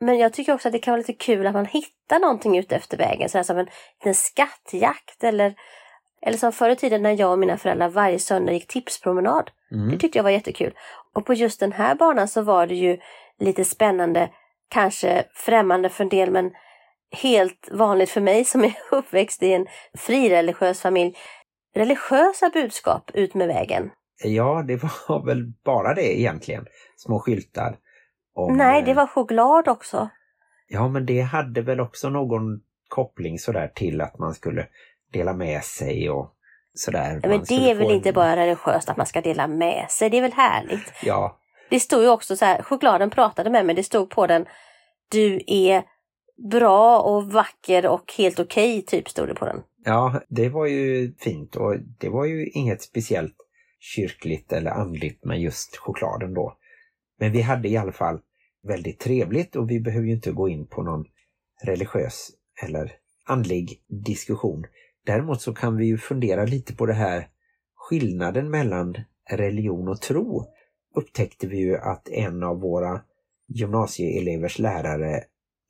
Men 0.00 0.18
jag 0.18 0.32
tycker 0.32 0.54
också 0.54 0.68
att 0.68 0.72
det 0.72 0.78
kan 0.78 0.92
vara 0.92 0.98
lite 0.98 1.12
kul 1.12 1.46
att 1.46 1.54
man 1.54 1.66
hittar 1.66 2.18
någonting 2.20 2.58
ute 2.58 2.76
efter 2.76 2.96
vägen, 2.96 3.28
sådär 3.28 3.42
som 3.42 3.58
en 3.58 3.68
liten 4.00 4.14
skattjakt 4.14 5.24
eller, 5.24 5.54
eller 6.22 6.38
som 6.38 6.52
förr 6.52 6.70
i 6.70 6.76
tiden 6.76 7.02
när 7.02 7.20
jag 7.20 7.32
och 7.32 7.38
mina 7.38 7.58
föräldrar 7.58 7.88
varje 7.88 8.18
söndag 8.18 8.52
gick 8.52 8.66
tipspromenad. 8.66 9.50
Det 9.70 9.76
Mm. 9.76 9.98
tyckte 9.98 10.18
jag 10.18 10.22
var 10.24 10.30
jättekul. 10.30 10.74
Och 11.14 11.26
på 11.26 11.34
just 11.34 11.60
den 11.60 11.72
här 11.72 11.94
banan 11.94 12.28
så 12.28 12.42
var 12.42 12.66
det 12.66 12.74
ju 12.74 12.98
lite 13.40 13.64
spännande, 13.64 14.30
kanske 14.68 15.24
främmande 15.34 15.88
för 15.88 16.04
en 16.04 16.08
del 16.10 16.30
men 16.30 16.50
helt 17.22 17.68
vanligt 17.72 18.10
för 18.10 18.20
mig 18.20 18.44
som 18.44 18.64
är 18.64 18.74
uppväxt 18.90 19.42
i 19.42 19.52
en 19.52 19.66
frireligiös 19.98 20.80
familj. 20.80 21.16
Religiösa 21.74 22.50
budskap 22.50 23.10
ut 23.14 23.34
med 23.34 23.48
vägen. 23.48 23.90
Ja, 24.24 24.64
det 24.66 24.76
var 24.82 25.26
väl 25.26 25.52
bara 25.64 25.94
det 25.94 26.20
egentligen. 26.20 26.66
Små 26.96 27.18
skyltar. 27.20 27.76
om, 28.34 28.56
Nej, 28.56 28.78
eh, 28.80 28.84
det 28.84 28.94
var 28.94 29.06
choklad 29.06 29.68
också. 29.68 30.08
Ja, 30.68 30.88
men 30.88 31.06
det 31.06 31.20
hade 31.20 31.62
väl 31.62 31.80
också 31.80 32.08
någon 32.08 32.60
koppling 32.88 33.38
sådär 33.38 33.68
till 33.74 34.00
att 34.00 34.18
man 34.18 34.34
skulle 34.34 34.66
dela 35.12 35.32
med 35.32 35.64
sig 35.64 36.10
och 36.10 36.30
sådär. 36.74 37.20
Men 37.22 37.44
det 37.48 37.70
är 37.70 37.74
väl 37.74 37.86
en- 37.86 37.92
inte 37.92 38.12
bara 38.12 38.36
religiöst 38.36 38.88
att 38.88 38.96
man 38.96 39.06
ska 39.06 39.20
dela 39.20 39.46
med 39.46 39.86
sig, 39.90 40.10
det 40.10 40.16
är 40.18 40.22
väl 40.22 40.32
härligt. 40.32 40.92
Ja, 41.02 41.38
det 41.74 41.80
stod 41.80 42.02
ju 42.02 42.08
också 42.08 42.36
så 42.36 42.44
här, 42.44 42.62
chokladen 42.62 43.10
pratade 43.10 43.50
med 43.50 43.66
mig, 43.66 43.74
det 43.74 43.82
stod 43.82 44.10
på 44.10 44.26
den 44.26 44.46
Du 45.10 45.40
är 45.46 45.82
bra 46.50 47.00
och 47.00 47.32
vacker 47.32 47.86
och 47.86 48.12
helt 48.18 48.38
okej, 48.38 48.82
typ 48.82 49.08
stod 49.08 49.28
det 49.28 49.34
på 49.34 49.44
den. 49.44 49.62
ja, 49.84 50.20
det 50.28 50.48
var 50.48 50.66
ju 50.66 51.14
fint 51.18 51.56
och 51.56 51.76
det 52.00 52.08
var 52.08 52.24
ju 52.24 52.48
inget 52.48 52.82
speciellt 52.82 53.36
kyrkligt 53.80 54.52
eller 54.52 54.70
andligt 54.70 55.24
med 55.24 55.40
just 55.40 55.76
chokladen 55.76 56.34
då. 56.34 56.56
Men 57.18 57.32
vi 57.32 57.40
hade 57.40 57.68
i 57.68 57.76
alla 57.76 57.92
fall 57.92 58.20
väldigt 58.62 59.00
trevligt 59.00 59.56
och 59.56 59.70
vi 59.70 59.80
behöver 59.80 60.06
ju 60.06 60.12
inte 60.12 60.32
gå 60.32 60.48
in 60.48 60.66
på 60.66 60.82
någon 60.82 61.04
religiös 61.62 62.30
eller 62.62 62.92
andlig 63.24 63.82
diskussion. 64.04 64.64
Däremot 65.06 65.40
så 65.40 65.54
kan 65.54 65.76
vi 65.76 65.86
ju 65.86 65.98
fundera 65.98 66.44
lite 66.44 66.74
på 66.76 66.86
det 66.86 66.92
här 66.92 67.28
skillnaden 67.74 68.50
mellan 68.50 68.96
religion 69.30 69.88
och 69.88 70.00
tro. 70.00 70.53
Upptäckte 70.94 71.46
vi 71.46 71.56
ju 71.58 71.76
att 71.76 72.08
en 72.08 72.42
av 72.42 72.60
våra 72.60 73.00
gymnasieelevers 73.48 74.58
lärare 74.58 75.20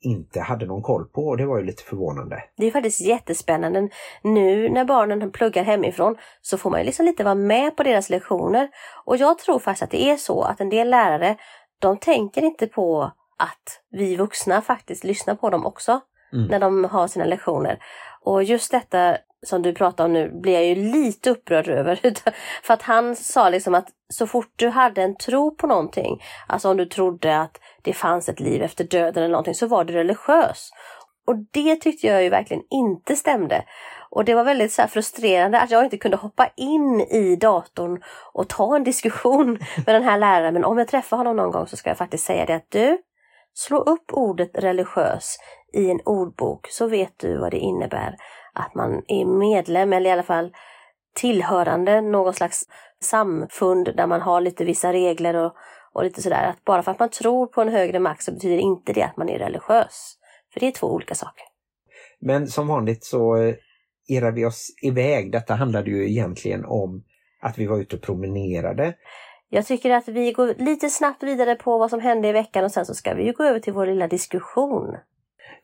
inte 0.01 0.41
hade 0.41 0.65
någon 0.65 0.81
koll 0.81 1.05
på 1.05 1.27
och 1.27 1.37
det 1.37 1.45
var 1.45 1.57
ju 1.59 1.65
lite 1.65 1.83
förvånande. 1.83 2.43
Det 2.57 2.67
är 2.67 2.71
faktiskt 2.71 3.01
jättespännande. 3.01 3.89
Nu 4.23 4.69
när 4.69 4.85
barnen 4.85 5.31
pluggar 5.31 5.63
hemifrån 5.63 6.17
så 6.41 6.57
får 6.57 6.69
man 6.69 6.79
ju 6.79 6.85
liksom 6.85 7.05
lite 7.05 7.23
vara 7.23 7.35
med 7.35 7.75
på 7.77 7.83
deras 7.83 8.09
lektioner. 8.09 8.69
Och 9.05 9.17
jag 9.17 9.39
tror 9.39 9.59
faktiskt 9.59 9.83
att 9.83 9.91
det 9.91 10.09
är 10.09 10.17
så 10.17 10.41
att 10.41 10.61
en 10.61 10.69
del 10.69 10.89
lärare, 10.89 11.37
de 11.79 11.97
tänker 11.97 12.41
inte 12.41 12.67
på 12.67 13.03
att 13.37 13.81
vi 13.91 14.15
vuxna 14.15 14.61
faktiskt 14.61 15.03
lyssnar 15.03 15.35
på 15.35 15.49
dem 15.49 15.65
också 15.65 16.01
Mm. 16.33 16.47
när 16.47 16.59
de 16.59 16.83
har 16.83 17.07
sina 17.07 17.25
lektioner. 17.25 17.79
Och 18.21 18.43
just 18.43 18.71
detta 18.71 19.17
som 19.47 19.61
du 19.61 19.73
pratar 19.73 20.05
om 20.05 20.13
nu 20.13 20.31
blir 20.41 20.53
jag 20.53 20.65
ju 20.65 20.75
lite 20.75 21.29
upprörd 21.29 21.67
över. 21.67 21.99
För 22.63 22.73
att 22.73 22.81
han 22.81 23.15
sa 23.15 23.49
liksom 23.49 23.75
att 23.75 23.87
så 24.13 24.27
fort 24.27 24.53
du 24.55 24.69
hade 24.69 25.01
en 25.01 25.17
tro 25.17 25.55
på 25.55 25.67
någonting, 25.67 26.23
alltså 26.47 26.69
om 26.69 26.77
du 26.77 26.85
trodde 26.85 27.39
att 27.41 27.59
det 27.81 27.93
fanns 27.93 28.29
ett 28.29 28.39
liv 28.39 28.61
efter 28.61 28.83
döden 28.83 29.23
eller 29.23 29.31
någonting, 29.31 29.55
så 29.55 29.67
var 29.67 29.83
du 29.83 29.93
religiös. 29.93 30.69
Och 31.27 31.35
det 31.51 31.75
tyckte 31.75 32.07
jag 32.07 32.23
ju 32.23 32.29
verkligen 32.29 32.63
inte 32.69 33.15
stämde. 33.15 33.63
Och 34.09 34.25
det 34.25 34.35
var 34.35 34.43
väldigt 34.43 34.73
så 34.73 34.87
frustrerande 34.87 35.61
att 35.61 35.71
jag 35.71 35.83
inte 35.83 35.97
kunde 35.97 36.17
hoppa 36.17 36.49
in 36.55 37.01
i 37.01 37.35
datorn 37.35 38.03
och 38.33 38.49
ta 38.49 38.75
en 38.75 38.83
diskussion 38.83 39.51
med 39.85 39.95
den 39.95 40.03
här 40.03 40.17
läraren. 40.17 40.53
Men 40.53 40.65
om 40.65 40.77
jag 40.77 40.87
träffar 40.87 41.17
honom 41.17 41.35
någon 41.35 41.51
gång 41.51 41.67
så 41.67 41.77
ska 41.77 41.89
jag 41.89 41.97
faktiskt 41.97 42.25
säga 42.25 42.45
det 42.45 42.55
att 42.55 42.71
du, 42.71 42.97
slå 43.53 43.77
upp 43.77 44.13
ordet 44.13 44.51
religiös 44.53 45.37
i 45.73 45.91
en 45.91 45.99
ordbok 46.05 46.67
så 46.69 46.87
vet 46.87 47.13
du 47.19 47.37
vad 47.37 47.51
det 47.51 47.57
innebär 47.57 48.15
att 48.55 48.75
man 48.75 49.01
är 49.07 49.25
medlem 49.25 49.93
eller 49.93 50.09
i 50.09 50.13
alla 50.13 50.23
fall 50.23 50.51
tillhörande 51.15 52.01
någon 52.01 52.33
slags 52.33 52.63
samfund 53.01 53.95
där 53.97 54.07
man 54.07 54.21
har 54.21 54.41
lite 54.41 54.65
vissa 54.65 54.93
regler 54.93 55.35
och, 55.35 55.53
och 55.93 56.03
lite 56.03 56.21
sådär. 56.21 56.47
Att 56.47 56.65
bara 56.65 56.83
för 56.83 56.91
att 56.91 56.99
man 56.99 57.09
tror 57.09 57.47
på 57.47 57.61
en 57.61 57.69
högre 57.69 57.99
makt 57.99 58.23
så 58.23 58.31
betyder 58.31 58.57
inte 58.57 58.93
det 58.93 59.03
att 59.03 59.17
man 59.17 59.29
är 59.29 59.39
religiös. 59.39 60.17
För 60.53 60.59
det 60.59 60.67
är 60.67 60.71
två 60.71 60.87
olika 60.87 61.15
saker. 61.15 61.43
Men 62.19 62.47
som 62.47 62.67
vanligt 62.67 63.03
så 63.03 63.35
eh, 63.35 63.55
irrar 64.07 64.31
vi 64.31 64.45
oss 64.45 64.67
iväg. 64.81 65.31
Detta 65.31 65.55
handlade 65.55 65.89
ju 65.89 66.09
egentligen 66.09 66.65
om 66.65 67.03
att 67.41 67.57
vi 67.57 67.65
var 67.65 67.79
ute 67.79 67.95
och 67.95 68.01
promenerade. 68.01 68.93
Jag 69.49 69.65
tycker 69.65 69.91
att 69.91 70.07
vi 70.07 70.31
går 70.31 70.53
lite 70.57 70.89
snabbt 70.89 71.23
vidare 71.23 71.55
på 71.55 71.77
vad 71.77 71.89
som 71.89 71.99
hände 71.99 72.27
i 72.27 72.31
veckan 72.31 72.63
och 72.63 72.71
sen 72.71 72.85
så 72.85 72.93
ska 72.93 73.13
vi 73.13 73.25
ju 73.25 73.33
gå 73.33 73.43
över 73.43 73.59
till 73.59 73.73
vår 73.73 73.87
lilla 73.87 74.07
diskussion. 74.07 74.95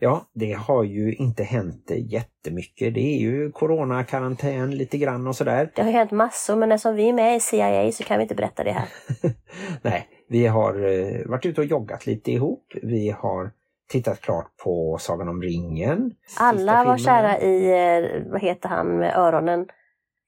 Ja, 0.04 0.26
det 0.34 0.54
har 0.54 0.84
ju 0.84 1.14
inte 1.14 1.44
hänt 1.44 1.92
jättemycket. 1.96 2.94
Det 2.94 3.00
är 3.00 3.20
ju 3.20 3.52
coronakarantän 3.52 4.72
lite 4.72 4.98
grann 4.98 5.28
och 5.28 5.36
sådär. 5.36 5.72
Det 5.76 5.82
har 5.82 5.92
hänt 5.92 6.12
massor 6.12 6.56
men 6.56 6.72
eftersom 6.72 6.96
vi 6.96 7.10
är 7.10 7.14
med 7.14 7.36
i 7.36 7.40
CIA 7.40 7.92
så 7.92 8.04
kan 8.04 8.18
vi 8.18 8.22
inte 8.22 8.36
berätta 8.36 8.64
det 8.64 8.72
här. 8.72 8.88
Nej, 9.82 10.08
vi 10.30 10.48
har 10.48 10.74
eh, 10.74 11.26
varit 11.26 11.46
ute 11.46 11.62
och 11.62 11.68
joggat 11.68 12.06
lite 12.06 12.32
ihop. 12.32 12.74
Vi 12.84 13.10
har 13.10 13.52
tittat 13.90 14.22
klart 14.22 14.58
på 14.64 14.98
Sagan 15.00 15.30
om 15.30 15.42
ringen. 15.42 16.12
Alla 16.40 16.84
var 16.84 16.98
kära 16.98 17.40
i, 17.40 17.72
eh, 17.72 18.32
vad 18.32 18.42
heter 18.42 18.70
han 18.70 18.88
med 18.88 19.16
öronen? 19.16 19.68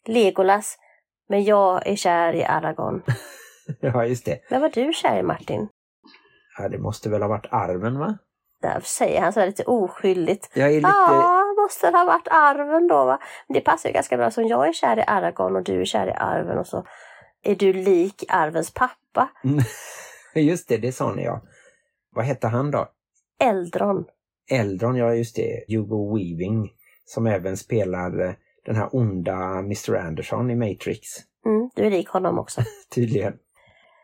Legolas. 0.08 0.78
Men 1.30 1.44
jag 1.44 1.88
är 1.88 1.96
kär 1.96 2.34
i 2.34 2.44
Aragorn. 2.44 3.04
ja, 3.80 4.06
just 4.06 4.26
det. 4.26 4.40
Men 4.50 4.62
var 4.62 4.70
du 4.70 4.94
kär 4.94 5.20
i 5.20 5.24
Martin? 5.24 5.68
Ja, 6.58 6.70
det 6.70 6.78
måste 6.78 7.10
väl 7.10 7.22
ha 7.22 7.30
varit 7.30 7.48
arven 7.52 8.00
va? 8.00 8.18
Där 8.64 8.80
säger 8.80 9.22
han 9.22 9.34
sådär 9.34 9.48
lite 9.48 9.64
oskyldigt. 9.64 10.50
Jag 10.54 10.70
är 10.70 10.76
lite... 10.76 10.88
Ja, 10.88 11.56
måste 11.62 11.88
ha 11.88 12.06
varit 12.06 12.28
arven 12.32 12.88
då 12.88 13.06
va? 13.06 13.20
Men 13.48 13.54
det 13.54 13.62
passar 13.62 13.90
ju 13.90 13.94
ganska 13.94 14.18
bra 14.18 14.32
som 14.32 14.48
jag 14.48 14.68
är 14.68 14.74
kär 14.74 15.00
i 15.00 15.04
Aragorn 15.08 15.56
och 15.56 15.64
du 15.64 15.82
är 15.82 15.86
kär 15.86 16.08
i 16.08 16.12
arven 16.12 16.58
och 16.58 16.68
så 16.68 16.86
är 17.44 17.56
du 17.56 17.74
lik 17.74 18.24
arvens 18.30 18.74
pappa. 18.74 19.30
just 20.36 20.68
det, 20.68 20.78
det 20.78 20.92
sa 20.92 21.14
ni 21.14 21.24
ja. 21.24 21.42
Vad 22.16 22.26
hette 22.26 22.48
han 22.48 22.72
då? 22.72 22.88
Eldron. 23.40 24.06
Eldron, 24.52 24.96
ja 24.96 25.14
just 25.14 25.36
det. 25.36 25.64
Hugo 25.68 26.16
Weaving 26.16 26.72
som 27.06 27.28
även 27.28 27.58
spelar 27.58 28.28
eh, 28.28 28.34
den 28.66 28.76
här 28.76 28.96
onda 28.96 29.60
Mr 29.60 29.96
Anderson 29.96 30.52
i 30.52 30.56
Matrix. 30.56 31.00
Mm, 31.46 31.70
du 31.76 31.86
är 31.86 31.92
lik 31.92 32.08
honom 32.08 32.40
också. 32.40 32.62
Tydligen. 32.96 33.34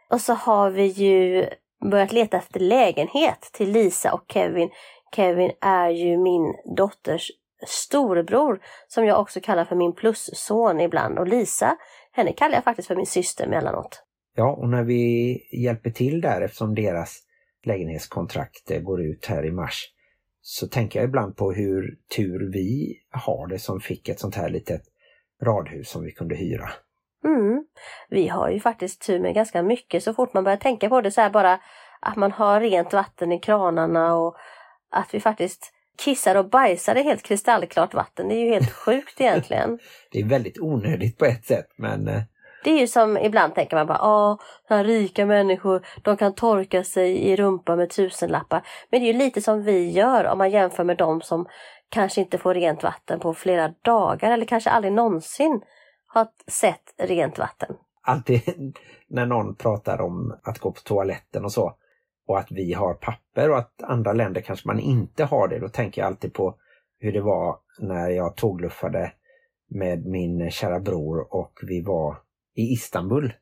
Och 0.09 0.21
så 0.21 0.33
har 0.33 0.69
vi 0.69 0.85
ju 0.85 1.49
börjat 1.91 2.11
leta 2.11 2.37
efter 2.37 2.59
lägenhet 2.59 3.49
till 3.53 3.71
Lisa 3.71 4.13
och 4.13 4.23
Kevin. 4.27 4.69
Kevin 5.15 5.51
är 5.61 5.89
ju 5.89 6.17
min 6.17 6.53
dotters 6.77 7.31
storebror 7.67 8.59
som 8.87 9.05
jag 9.05 9.19
också 9.19 9.39
kallar 9.41 9.65
för 9.65 9.75
min 9.75 9.95
plusson 9.95 10.79
ibland. 10.79 11.19
Och 11.19 11.27
Lisa, 11.27 11.77
henne 12.11 12.33
kallar 12.33 12.55
jag 12.55 12.63
faktiskt 12.63 12.87
för 12.87 12.95
min 12.95 13.05
syster 13.05 13.45
emellanåt. 13.45 14.03
Ja, 14.35 14.55
och 14.55 14.69
när 14.69 14.83
vi 14.83 15.33
hjälper 15.51 15.89
till 15.89 16.21
där 16.21 16.41
eftersom 16.41 16.75
deras 16.75 17.19
lägenhetskontrakt 17.63 18.71
eh, 18.71 18.79
går 18.79 19.01
ut 19.01 19.25
här 19.25 19.45
i 19.45 19.51
mars 19.51 19.93
så 20.41 20.67
tänker 20.67 20.99
jag 20.99 21.07
ibland 21.07 21.37
på 21.37 21.51
hur 21.51 21.97
tur 22.15 22.51
vi 22.53 22.99
har 23.09 23.47
det 23.47 23.59
som 23.59 23.79
fick 23.79 24.09
ett 24.09 24.19
sånt 24.19 24.35
här 24.35 24.49
litet 24.49 24.81
radhus 25.43 25.89
som 25.89 26.03
vi 26.03 26.11
kunde 26.11 26.35
hyra. 26.35 26.69
Mm. 27.25 27.63
Vi 28.09 28.27
har 28.27 28.49
ju 28.49 28.59
faktiskt 28.59 29.05
tur 29.05 29.19
med 29.19 29.33
ganska 29.33 29.63
mycket 29.63 30.03
så 30.03 30.13
fort 30.13 30.33
man 30.33 30.43
börjar 30.43 30.57
tänka 30.57 30.89
på 30.89 31.01
det 31.01 31.11
så 31.11 31.21
här 31.21 31.29
bara 31.29 31.59
att 31.99 32.15
man 32.15 32.31
har 32.31 32.61
rent 32.61 32.93
vatten 32.93 33.31
i 33.31 33.39
kranarna 33.39 34.15
och 34.15 34.35
att 34.91 35.13
vi 35.13 35.19
faktiskt 35.19 35.73
kissar 35.97 36.35
och 36.35 36.49
bajsar 36.49 36.95
i 36.95 37.03
helt 37.03 37.23
kristallklart 37.23 37.93
vatten. 37.93 38.27
Det 38.27 38.35
är 38.35 38.45
ju 38.45 38.49
helt 38.49 38.71
sjukt 38.85 39.21
egentligen. 39.21 39.79
det 40.11 40.19
är 40.19 40.25
väldigt 40.25 40.59
onödigt 40.59 41.17
på 41.17 41.25
ett 41.25 41.45
sätt 41.45 41.67
men 41.75 42.07
eh, 42.07 42.21
det 42.63 42.71
är 42.71 42.79
ju 42.79 42.87
som 42.87 43.17
ibland 43.17 43.55
tänker 43.55 43.75
man 43.75 43.87
bara, 43.87 43.97
ja, 43.97 44.37
här 44.69 44.83
rika 44.83 45.25
människor, 45.25 45.85
de 46.03 46.17
kan 46.17 46.35
torka 46.35 46.83
sig 46.83 47.17
i 47.17 47.35
rumpan 47.35 47.77
med 47.77 47.89
tusenlappar. 47.89 48.61
Men 48.89 48.99
det 48.99 49.09
är 49.09 49.13
ju 49.13 49.19
lite 49.19 49.41
som 49.41 49.63
vi 49.63 49.91
gör 49.91 50.25
om 50.25 50.37
man 50.37 50.49
jämför 50.49 50.83
med 50.83 50.97
de 50.97 51.21
som 51.21 51.47
kanske 51.89 52.21
inte 52.21 52.37
får 52.37 52.53
rent 52.53 52.83
vatten 52.83 53.19
på 53.19 53.33
flera 53.33 53.73
dagar 53.81 54.31
eller 54.31 54.45
kanske 54.45 54.69
aldrig 54.69 54.93
någonsin 54.93 55.61
har 56.09 56.27
sett 56.47 56.93
rent 56.97 57.37
vatten. 57.37 57.75
Alltid 58.01 58.41
när 59.07 59.25
någon 59.25 59.55
pratar 59.55 60.01
om 60.01 60.35
att 60.43 60.59
gå 60.59 60.71
på 60.71 60.79
toaletten 60.81 61.45
och 61.45 61.51
så 61.51 61.75
och 62.27 62.39
att 62.39 62.51
vi 62.51 62.73
har 62.73 62.93
papper 62.93 63.49
och 63.49 63.57
att 63.57 63.83
andra 63.83 64.13
länder 64.13 64.41
kanske 64.41 64.67
man 64.67 64.79
inte 64.79 65.23
har 65.23 65.47
det, 65.47 65.59
då 65.59 65.69
tänker 65.69 66.01
jag 66.01 66.07
alltid 66.07 66.33
på 66.33 66.55
hur 66.99 67.13
det 67.13 67.21
var 67.21 67.57
när 67.79 68.09
jag 68.09 68.35
tågluffade 68.35 69.13
med 69.69 70.05
min 70.05 70.51
kära 70.51 70.79
bror 70.79 71.33
och 71.33 71.59
vi 71.61 71.81
var 71.81 72.17
i 72.55 72.61
Istanbul. 72.61 73.33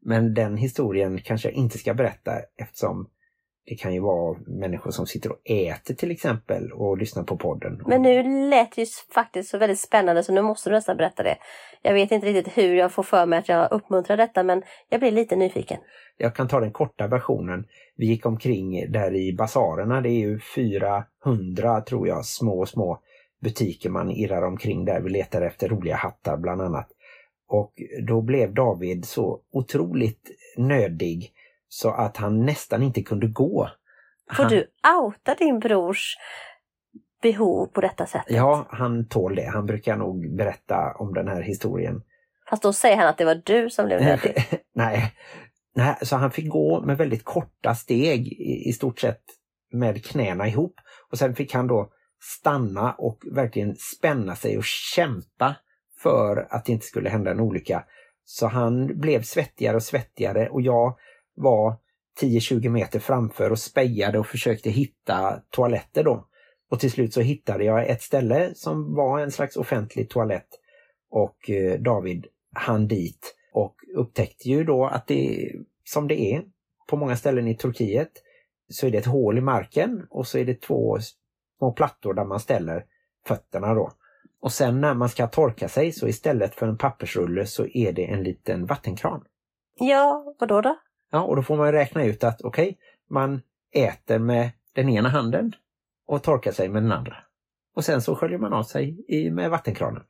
Men 0.00 0.34
den 0.34 0.56
historien 0.56 1.20
kanske 1.20 1.48
jag 1.48 1.54
inte 1.54 1.78
ska 1.78 1.94
berätta 1.94 2.32
eftersom 2.56 3.08
det 3.64 3.74
kan 3.74 3.94
ju 3.94 4.00
vara 4.00 4.38
människor 4.46 4.90
som 4.90 5.06
sitter 5.06 5.32
och 5.32 5.50
äter 5.50 5.94
till 5.94 6.10
exempel 6.10 6.72
och 6.72 6.98
lyssnar 6.98 7.22
på 7.22 7.36
podden. 7.36 7.82
Men 7.86 8.02
nu 8.02 8.48
lät 8.50 8.72
det 8.74 8.80
ju 8.80 8.86
faktiskt 9.14 9.50
så 9.50 9.58
väldigt 9.58 9.80
spännande 9.80 10.22
så 10.22 10.32
nu 10.32 10.42
måste 10.42 10.70
du 10.70 10.74
nästan 10.74 10.96
berätta 10.96 11.22
det. 11.22 11.36
Jag 11.82 11.94
vet 11.94 12.12
inte 12.12 12.26
riktigt 12.26 12.58
hur 12.58 12.74
jag 12.74 12.92
får 12.92 13.02
för 13.02 13.26
mig 13.26 13.38
att 13.38 13.48
jag 13.48 13.72
uppmuntrar 13.72 14.16
detta 14.16 14.42
men 14.42 14.62
jag 14.88 15.00
blir 15.00 15.10
lite 15.10 15.36
nyfiken. 15.36 15.78
Jag 16.16 16.34
kan 16.34 16.48
ta 16.48 16.60
den 16.60 16.72
korta 16.72 17.06
versionen. 17.06 17.64
Vi 17.96 18.06
gick 18.06 18.26
omkring 18.26 18.92
där 18.92 19.14
i 19.14 19.32
basarerna. 19.32 20.00
Det 20.00 20.08
är 20.08 20.18
ju 20.18 20.40
400 20.40 21.80
tror 21.80 22.08
jag 22.08 22.24
små, 22.24 22.66
små 22.66 23.02
butiker 23.40 23.90
man 23.90 24.10
irrar 24.10 24.42
omkring 24.42 24.84
där. 24.84 25.00
Vi 25.00 25.10
letar 25.10 25.42
efter 25.42 25.68
roliga 25.68 25.96
hattar 25.96 26.36
bland 26.36 26.62
annat. 26.62 26.88
Och 27.48 27.72
då 28.06 28.22
blev 28.22 28.54
David 28.54 29.04
så 29.04 29.40
otroligt 29.52 30.30
nödig 30.56 31.32
så 31.72 31.90
att 31.90 32.16
han 32.16 32.46
nästan 32.46 32.82
inte 32.82 33.02
kunde 33.02 33.26
gå. 33.26 33.70
Får 34.36 34.42
han... 34.42 34.52
du 34.52 34.66
outa 35.00 35.34
din 35.34 35.58
brors 35.58 36.16
behov 37.22 37.66
på 37.66 37.80
detta 37.80 38.06
sättet? 38.06 38.36
Ja, 38.36 38.66
han 38.70 39.08
tål 39.08 39.34
det. 39.34 39.46
Han 39.46 39.66
brukar 39.66 39.96
nog 39.96 40.36
berätta 40.36 40.94
om 40.98 41.14
den 41.14 41.28
här 41.28 41.42
historien. 41.42 42.02
Fast 42.50 42.62
då 42.62 42.72
säger 42.72 42.96
han 42.96 43.06
att 43.06 43.18
det 43.18 43.24
var 43.24 43.42
du 43.44 43.70
som 43.70 43.86
blev 43.86 44.00
nödig. 44.00 44.34
Nej. 44.74 45.14
Nej, 45.74 45.96
så 46.02 46.16
han 46.16 46.30
fick 46.30 46.48
gå 46.48 46.80
med 46.80 46.98
väldigt 46.98 47.24
korta 47.24 47.74
steg 47.74 48.28
i, 48.28 48.68
i 48.68 48.72
stort 48.72 49.00
sett 49.00 49.22
med 49.72 50.04
knäna 50.04 50.48
ihop. 50.48 50.74
Och 51.10 51.18
sen 51.18 51.34
fick 51.34 51.54
han 51.54 51.66
då 51.66 51.92
stanna 52.40 52.92
och 52.92 53.18
verkligen 53.32 53.76
spänna 53.76 54.36
sig 54.36 54.58
och 54.58 54.64
kämpa 54.64 55.56
för 56.02 56.46
att 56.50 56.64
det 56.64 56.72
inte 56.72 56.86
skulle 56.86 57.08
hända 57.08 57.30
en 57.30 57.40
olycka. 57.40 57.84
Så 58.24 58.46
han 58.46 59.00
blev 59.00 59.22
svettigare 59.22 59.76
och 59.76 59.82
svettigare 59.82 60.48
och 60.48 60.62
jag 60.62 60.96
var 61.34 61.76
10-20 62.20 62.68
meter 62.68 63.00
framför 63.00 63.50
och 63.50 63.58
spejade 63.58 64.18
och 64.18 64.26
försökte 64.26 64.70
hitta 64.70 65.42
toaletter 65.50 66.04
då. 66.04 66.28
Och 66.70 66.80
till 66.80 66.90
slut 66.90 67.14
så 67.14 67.20
hittade 67.20 67.64
jag 67.64 67.88
ett 67.88 68.02
ställe 68.02 68.54
som 68.54 68.94
var 68.94 69.18
en 69.18 69.30
slags 69.30 69.56
offentlig 69.56 70.10
toalett 70.10 70.48
och 71.10 71.50
eh, 71.50 71.80
David 71.80 72.26
hann 72.54 72.88
dit 72.88 73.34
och 73.52 73.76
upptäckte 73.96 74.48
ju 74.48 74.64
då 74.64 74.86
att 74.86 75.06
det 75.06 75.52
som 75.84 76.08
det 76.08 76.20
är 76.20 76.42
på 76.88 76.96
många 76.96 77.16
ställen 77.16 77.48
i 77.48 77.56
Turkiet 77.56 78.10
så 78.68 78.86
är 78.86 78.90
det 78.90 78.98
ett 78.98 79.06
hål 79.06 79.38
i 79.38 79.40
marken 79.40 80.06
och 80.10 80.26
så 80.26 80.38
är 80.38 80.44
det 80.44 80.60
två 80.60 80.98
små 81.58 81.72
plattor 81.72 82.14
där 82.14 82.24
man 82.24 82.40
ställer 82.40 82.84
fötterna 83.26 83.74
då. 83.74 83.92
Och 84.40 84.52
sen 84.52 84.80
när 84.80 84.94
man 84.94 85.08
ska 85.08 85.26
torka 85.26 85.68
sig 85.68 85.92
så 85.92 86.08
istället 86.08 86.54
för 86.54 86.66
en 86.66 86.78
pappersrulle 86.78 87.46
så 87.46 87.66
är 87.66 87.92
det 87.92 88.04
en 88.04 88.22
liten 88.22 88.66
vattenkran. 88.66 89.24
Ja, 89.78 90.34
vad 90.38 90.48
då 90.48 90.60
då? 90.60 90.78
Ja, 91.12 91.22
och 91.22 91.36
då 91.36 91.42
får 91.42 91.56
man 91.56 91.72
räkna 91.72 92.04
ut 92.04 92.24
att 92.24 92.42
okej, 92.42 92.64
okay, 92.64 92.76
man 93.10 93.42
äter 93.74 94.18
med 94.18 94.50
den 94.74 94.88
ena 94.88 95.08
handen 95.08 95.52
och 96.06 96.22
torkar 96.22 96.52
sig 96.52 96.68
med 96.68 96.82
den 96.82 96.92
andra. 96.92 97.16
Och 97.76 97.84
sen 97.84 98.02
så 98.02 98.16
sköljer 98.16 98.38
man 98.38 98.52
av 98.52 98.62
sig 98.62 99.04
i, 99.08 99.30
med 99.30 99.50
vattenkranen. 99.50 100.02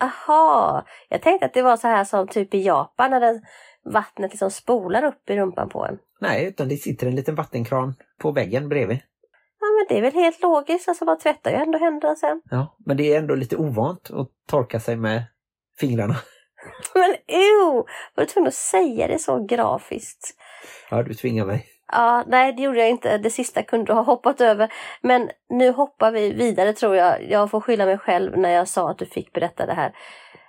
Aha, 0.00 0.84
jag 1.08 1.22
tänkte 1.22 1.46
att 1.46 1.54
det 1.54 1.62
var 1.62 1.76
så 1.76 1.88
här 1.88 2.04
som 2.04 2.28
typ 2.28 2.54
i 2.54 2.62
Japan 2.62 3.10
när 3.10 3.20
den, 3.20 3.42
vattnet 3.84 4.30
liksom 4.30 4.50
spolar 4.50 5.04
upp 5.04 5.30
i 5.30 5.36
rumpan 5.36 5.68
på 5.68 5.86
en. 5.86 5.98
Nej, 6.20 6.46
utan 6.46 6.68
det 6.68 6.76
sitter 6.76 7.06
en 7.06 7.16
liten 7.16 7.34
vattenkran 7.34 7.94
på 8.18 8.32
väggen 8.32 8.68
bredvid. 8.68 8.98
Ja, 9.60 9.66
men 9.66 9.86
det 9.88 9.98
är 9.98 10.02
väl 10.02 10.22
helt 10.22 10.42
logiskt, 10.42 10.88
alltså 10.88 11.04
man 11.04 11.18
tvättar 11.18 11.50
ju 11.50 11.56
ändå 11.56 11.78
händerna 11.78 12.16
sen. 12.16 12.42
Ja, 12.50 12.76
men 12.86 12.96
det 12.96 13.14
är 13.14 13.18
ändå 13.18 13.34
lite 13.34 13.56
ovant 13.56 14.10
att 14.10 14.28
torka 14.48 14.80
sig 14.80 14.96
med 14.96 15.22
fingrarna. 15.78 16.16
Men 16.94 17.10
ew! 17.26 17.84
Var 18.14 18.24
du 18.24 18.26
tvungen 18.26 18.48
att 18.48 18.54
säga 18.54 19.06
det 19.06 19.18
så 19.18 19.44
grafiskt? 19.44 20.36
Ja, 20.90 21.02
du 21.02 21.14
tvingar 21.14 21.44
mig. 21.44 21.66
Ja, 21.92 22.24
nej 22.26 22.52
det 22.52 22.62
gjorde 22.62 22.78
jag 22.78 22.90
inte. 22.90 23.18
Det 23.18 23.30
sista 23.30 23.62
kunde 23.62 23.86
du 23.86 23.92
ha 23.92 24.02
hoppat 24.02 24.40
över. 24.40 24.72
Men 25.02 25.30
nu 25.48 25.70
hoppar 25.70 26.12
vi 26.12 26.32
vidare 26.32 26.72
tror 26.72 26.96
jag. 26.96 27.30
Jag 27.30 27.50
får 27.50 27.60
skylla 27.60 27.86
mig 27.86 27.98
själv 27.98 28.38
när 28.38 28.50
jag 28.50 28.68
sa 28.68 28.90
att 28.90 28.98
du 28.98 29.06
fick 29.06 29.32
berätta 29.32 29.66
det 29.66 29.74
här. 29.74 29.92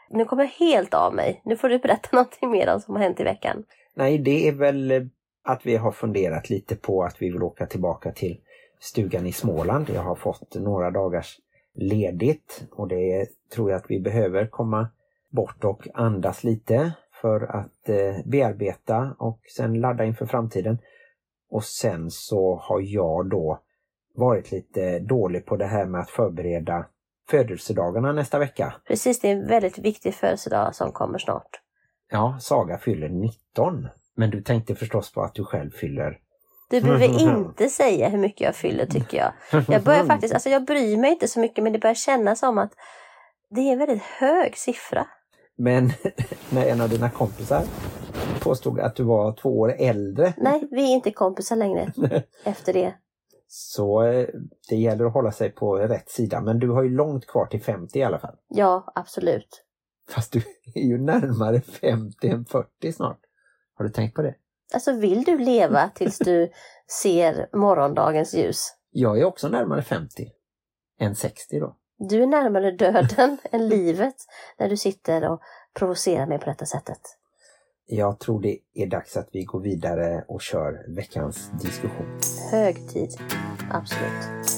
Nu 0.09 0.25
kommer 0.25 0.43
jag 0.43 0.67
helt 0.67 0.93
av 0.93 1.13
mig. 1.13 1.41
Nu 1.45 1.57
får 1.57 1.69
du 1.69 1.77
berätta 1.79 2.09
någonting 2.15 2.51
mer 2.51 2.73
om 2.73 2.79
som 2.79 2.95
har 2.95 3.03
hänt 3.03 3.19
i 3.19 3.23
veckan. 3.23 3.63
Nej, 3.95 4.17
det 4.17 4.47
är 4.47 4.51
väl 4.51 5.09
att 5.43 5.65
vi 5.65 5.75
har 5.75 5.91
funderat 5.91 6.49
lite 6.49 6.75
på 6.75 7.03
att 7.03 7.21
vi 7.21 7.29
vill 7.29 7.43
åka 7.43 7.65
tillbaka 7.65 8.11
till 8.11 8.37
stugan 8.79 9.27
i 9.27 9.31
Småland. 9.31 9.89
Jag 9.89 10.01
har 10.01 10.15
fått 10.15 10.55
några 10.55 10.91
dagars 10.91 11.37
ledigt 11.75 12.63
och 12.71 12.87
det 12.87 13.27
tror 13.53 13.69
jag 13.69 13.77
att 13.77 13.91
vi 13.91 13.99
behöver 13.99 14.47
komma 14.47 14.87
bort 15.29 15.63
och 15.63 15.87
andas 15.93 16.43
lite 16.43 16.91
för 17.21 17.41
att 17.41 17.89
eh, 17.89 18.25
bearbeta 18.25 19.15
och 19.19 19.39
sen 19.55 19.73
ladda 19.73 20.05
inför 20.05 20.25
framtiden. 20.25 20.77
Och 21.49 21.63
sen 21.63 22.11
så 22.11 22.55
har 22.55 22.81
jag 22.81 23.29
då 23.29 23.59
varit 24.15 24.51
lite 24.51 24.99
dålig 24.99 25.45
på 25.45 25.57
det 25.57 25.65
här 25.65 25.85
med 25.85 26.01
att 26.01 26.09
förbereda 26.09 26.85
födelsedagarna 27.29 28.11
nästa 28.11 28.39
vecka. 28.39 28.73
Precis, 28.87 29.19
det 29.19 29.27
är 29.27 29.31
en 29.31 29.47
väldigt 29.47 29.77
viktig 29.77 30.13
födelsedag 30.13 30.75
som 30.75 30.91
kommer 30.91 31.17
snart. 31.17 31.61
Ja, 32.11 32.37
Saga 32.41 32.77
fyller 32.77 33.09
19. 33.09 33.87
Men 34.15 34.29
du 34.29 34.41
tänkte 34.41 34.75
förstås 34.75 35.13
på 35.13 35.21
att 35.21 35.33
du 35.33 35.43
själv 35.43 35.71
fyller 35.71 36.19
Du 36.69 36.81
behöver 36.81 37.21
inte 37.37 37.69
säga 37.69 38.09
hur 38.09 38.17
mycket 38.17 38.41
jag 38.41 38.55
fyller 38.55 38.85
tycker 38.85 39.17
jag. 39.17 39.63
Jag 39.67 39.83
börjar 39.83 40.05
faktiskt, 40.05 40.33
alltså 40.33 40.49
jag 40.49 40.65
bryr 40.65 40.97
mig 40.97 41.11
inte 41.11 41.27
så 41.27 41.39
mycket 41.39 41.63
men 41.63 41.73
det 41.73 41.79
börjar 41.79 41.95
kännas 41.95 42.39
som 42.39 42.57
att 42.57 42.71
det 43.49 43.61
är 43.61 43.71
en 43.73 43.79
väldigt 43.79 44.01
hög 44.01 44.57
siffra. 44.57 45.07
Men 45.61 45.91
när 46.49 46.65
en 46.65 46.81
av 46.81 46.89
dina 46.89 47.09
kompisar 47.09 47.63
påstod 48.39 48.79
att 48.79 48.95
du 48.95 49.03
var 49.03 49.33
två 49.33 49.59
år 49.59 49.75
äldre 49.77 50.33
Nej, 50.37 50.67
vi 50.71 50.81
är 50.91 50.95
inte 50.95 51.11
kompisar 51.11 51.55
längre 51.55 51.93
efter 52.43 52.73
det. 52.73 52.93
så 53.47 54.03
eh, 54.03 54.27
det 54.69 54.75
gäller 54.75 55.05
att 55.05 55.13
hålla 55.13 55.31
sig 55.31 55.49
på 55.49 55.75
rätt 55.75 56.09
sida. 56.09 56.41
Men 56.41 56.59
du 56.59 56.69
har 56.69 56.83
ju 56.83 56.89
långt 56.89 57.27
kvar 57.27 57.45
till 57.45 57.61
50 57.61 57.99
i 57.99 58.03
alla 58.03 58.19
fall. 58.19 58.35
Ja, 58.47 58.91
absolut. 58.95 59.63
Fast 60.09 60.31
du 60.31 60.39
är 60.75 60.81
ju 60.81 60.97
närmare 60.97 61.61
50 61.61 62.27
än 62.27 62.45
40 62.45 62.91
snart. 62.93 63.19
Har 63.73 63.85
du 63.85 63.91
tänkt 63.91 64.15
på 64.15 64.21
det? 64.21 64.35
Alltså 64.73 64.93
vill 64.93 65.23
du 65.23 65.37
leva 65.37 65.89
tills 65.95 66.17
du 66.17 66.51
ser 67.03 67.49
morgondagens 67.53 68.33
ljus? 68.33 68.67
Jag 68.91 69.19
är 69.19 69.23
också 69.23 69.47
närmare 69.47 69.81
50 69.81 70.31
än 70.99 71.15
60 71.15 71.59
då. 71.59 71.75
Du 72.09 72.23
är 72.23 72.27
närmare 72.27 72.71
döden 72.71 73.37
än 73.51 73.67
livet 73.67 74.15
när 74.57 74.69
du 74.69 74.77
sitter 74.77 75.29
och 75.29 75.41
provocerar 75.73 76.25
mig 76.25 76.39
på 76.39 76.45
detta 76.45 76.65
sättet. 76.65 76.99
Jag 77.85 78.19
tror 78.19 78.41
det 78.41 78.57
är 78.73 78.87
dags 78.87 79.17
att 79.17 79.29
vi 79.31 79.43
går 79.43 79.59
vidare 79.59 80.25
och 80.27 80.41
kör 80.41 80.85
veckans 80.87 81.49
diskussion. 81.61 82.19
Hög 82.51 82.89
tid. 82.89 83.09
Absolut. 83.71 84.51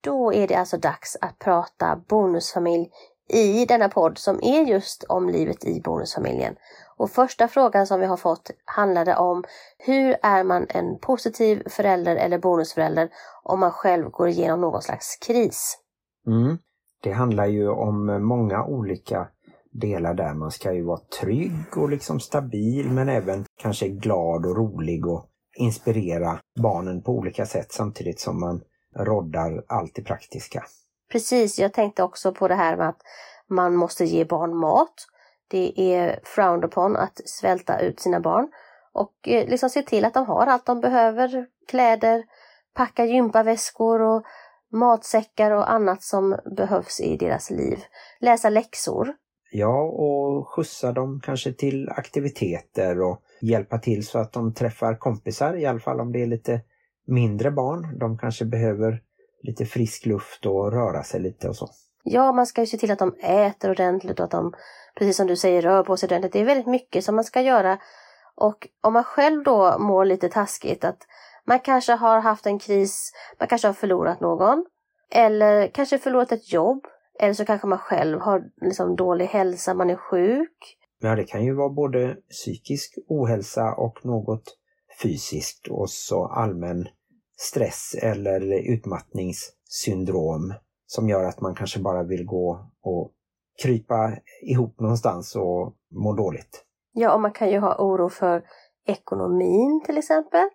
Då 0.00 0.32
är 0.34 0.48
det 0.48 0.54
alltså 0.54 0.76
dags 0.76 1.16
att 1.20 1.38
prata 1.38 2.02
bonusfamilj 2.08 2.90
i 3.28 3.66
denna 3.66 3.88
podd 3.88 4.18
som 4.18 4.40
är 4.42 4.64
just 4.64 5.04
om 5.08 5.28
livet 5.28 5.64
i 5.64 5.80
bonusfamiljen. 5.80 6.56
Och 7.00 7.10
första 7.10 7.48
frågan 7.48 7.86
som 7.86 8.00
vi 8.00 8.06
har 8.06 8.16
fått 8.16 8.50
handlade 8.64 9.16
om 9.16 9.44
hur 9.78 10.16
är 10.22 10.44
man 10.44 10.66
en 10.68 10.98
positiv 10.98 11.62
förälder 11.68 12.16
eller 12.16 12.38
bonusförälder 12.38 13.08
om 13.42 13.60
man 13.60 13.70
själv 13.70 14.10
går 14.10 14.28
igenom 14.28 14.60
någon 14.60 14.82
slags 14.82 15.16
kris? 15.16 15.78
Mm. 16.26 16.58
Det 17.02 17.12
handlar 17.12 17.46
ju 17.46 17.68
om 17.68 18.26
många 18.28 18.64
olika 18.64 19.28
delar 19.72 20.14
där. 20.14 20.34
Man 20.34 20.50
ska 20.50 20.72
ju 20.72 20.84
vara 20.84 21.00
trygg 21.20 21.76
och 21.76 21.90
liksom 21.90 22.20
stabil 22.20 22.90
men 22.90 23.08
även 23.08 23.44
kanske 23.60 23.88
glad 23.88 24.46
och 24.46 24.56
rolig 24.56 25.06
och 25.06 25.26
inspirera 25.56 26.40
barnen 26.62 27.02
på 27.02 27.12
olika 27.12 27.46
sätt 27.46 27.72
samtidigt 27.72 28.20
som 28.20 28.40
man 28.40 28.60
roddar 28.96 29.64
allt 29.66 29.94
det 29.94 30.02
praktiska. 30.02 30.64
Precis, 31.12 31.58
jag 31.58 31.72
tänkte 31.72 32.02
också 32.02 32.32
på 32.32 32.48
det 32.48 32.54
här 32.54 32.76
med 32.76 32.88
att 32.88 33.00
man 33.48 33.76
måste 33.76 34.04
ge 34.04 34.24
barn 34.24 34.56
mat. 34.56 35.06
Det 35.50 35.94
är 35.94 36.20
frowned 36.24 36.64
upon 36.64 36.96
att 36.96 37.20
svälta 37.24 37.80
ut 37.80 38.00
sina 38.00 38.20
barn 38.20 38.48
och 38.92 39.14
eh, 39.28 39.48
liksom 39.48 39.70
se 39.70 39.82
till 39.82 40.04
att 40.04 40.14
de 40.14 40.26
har 40.26 40.46
allt 40.46 40.66
de 40.66 40.80
behöver. 40.80 41.46
Kläder, 41.68 42.24
packa 42.74 43.04
gympaväskor 43.04 44.00
och 44.02 44.24
matsäckar 44.72 45.50
och 45.50 45.70
annat 45.70 46.02
som 46.02 46.38
behövs 46.56 47.00
i 47.00 47.16
deras 47.16 47.50
liv. 47.50 47.78
Läsa 48.20 48.50
läxor. 48.50 49.14
Ja, 49.52 49.82
och 49.82 50.48
skjutsa 50.48 50.92
dem 50.92 51.20
kanske 51.24 51.52
till 51.52 51.88
aktiviteter 51.88 53.00
och 53.00 53.22
hjälpa 53.40 53.78
till 53.78 54.06
så 54.06 54.18
att 54.18 54.32
de 54.32 54.54
träffar 54.54 54.94
kompisar, 54.94 55.56
i 55.56 55.66
alla 55.66 55.80
fall 55.80 56.00
om 56.00 56.12
det 56.12 56.22
är 56.22 56.26
lite 56.26 56.60
mindre 57.06 57.50
barn. 57.50 57.98
De 57.98 58.18
kanske 58.18 58.44
behöver 58.44 59.02
lite 59.42 59.64
frisk 59.66 60.06
luft 60.06 60.46
och 60.46 60.72
röra 60.72 61.02
sig 61.02 61.20
lite 61.20 61.48
och 61.48 61.56
så. 61.56 61.68
Ja, 62.02 62.32
man 62.32 62.46
ska 62.46 62.60
ju 62.60 62.66
se 62.66 62.78
till 62.78 62.90
att 62.90 62.98
de 62.98 63.14
äter 63.20 63.70
ordentligt 63.70 64.18
och 64.20 64.24
att 64.24 64.30
de, 64.30 64.52
precis 65.00 65.16
som 65.16 65.26
du 65.26 65.36
säger, 65.36 65.62
rör 65.62 65.82
på 65.82 65.96
sig 65.96 66.06
ordentligt. 66.06 66.32
Det 66.32 66.40
är 66.40 66.44
väldigt 66.44 66.66
mycket 66.66 67.04
som 67.04 67.14
man 67.14 67.24
ska 67.24 67.40
göra. 67.40 67.78
Och 68.34 68.68
om 68.80 68.92
man 68.92 69.04
själv 69.04 69.44
då 69.44 69.78
mår 69.78 70.04
lite 70.04 70.28
taskigt, 70.28 70.84
att 70.84 70.98
man 71.46 71.60
kanske 71.60 71.92
har 71.92 72.20
haft 72.20 72.46
en 72.46 72.58
kris, 72.58 73.12
man 73.38 73.48
kanske 73.48 73.68
har 73.68 73.72
förlorat 73.72 74.20
någon, 74.20 74.66
eller 75.12 75.68
kanske 75.68 75.98
förlorat 75.98 76.32
ett 76.32 76.52
jobb, 76.52 76.86
eller 77.20 77.34
så 77.34 77.44
kanske 77.44 77.66
man 77.66 77.78
själv 77.78 78.20
har 78.20 78.42
liksom 78.60 78.96
dålig 78.96 79.26
hälsa, 79.26 79.74
man 79.74 79.90
är 79.90 79.96
sjuk. 79.96 80.76
Ja, 81.00 81.14
det 81.14 81.24
kan 81.24 81.44
ju 81.44 81.54
vara 81.54 81.68
både 81.68 82.16
psykisk 82.30 82.98
ohälsa 83.08 83.74
och 83.74 84.04
något 84.04 84.56
fysiskt 85.02 85.68
och 85.68 85.90
så 85.90 86.26
allmän 86.26 86.88
stress 87.38 87.94
eller 88.02 88.72
utmattningssyndrom 88.72 90.54
som 90.86 91.08
gör 91.08 91.24
att 91.24 91.40
man 91.40 91.54
kanske 91.54 91.80
bara 91.80 92.02
vill 92.02 92.24
gå 92.24 92.70
och 92.82 93.12
krypa 93.62 94.12
ihop 94.42 94.80
någonstans 94.80 95.36
och 95.36 95.74
må 95.90 96.12
dåligt. 96.12 96.64
Ja, 96.92 97.14
och 97.14 97.20
man 97.20 97.32
kan 97.32 97.50
ju 97.50 97.58
ha 97.58 97.76
oro 97.78 98.08
för 98.08 98.42
ekonomin 98.86 99.82
till 99.86 99.98
exempel. 99.98 100.48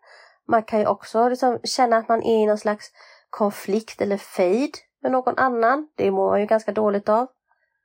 Man 0.47 0.63
kan 0.63 0.79
ju 0.79 0.85
också 0.85 1.29
liksom 1.29 1.59
känna 1.63 1.97
att 1.97 2.09
man 2.09 2.23
är 2.23 2.43
i 2.43 2.45
någon 2.45 2.57
slags 2.57 2.91
konflikt 3.29 4.01
eller 4.01 4.17
fejd 4.17 4.71
med 5.01 5.11
någon 5.11 5.37
annan. 5.37 5.87
Det 5.95 6.11
mår 6.11 6.29
man 6.29 6.39
ju 6.39 6.45
ganska 6.45 6.71
dåligt 6.71 7.09
av. 7.09 7.27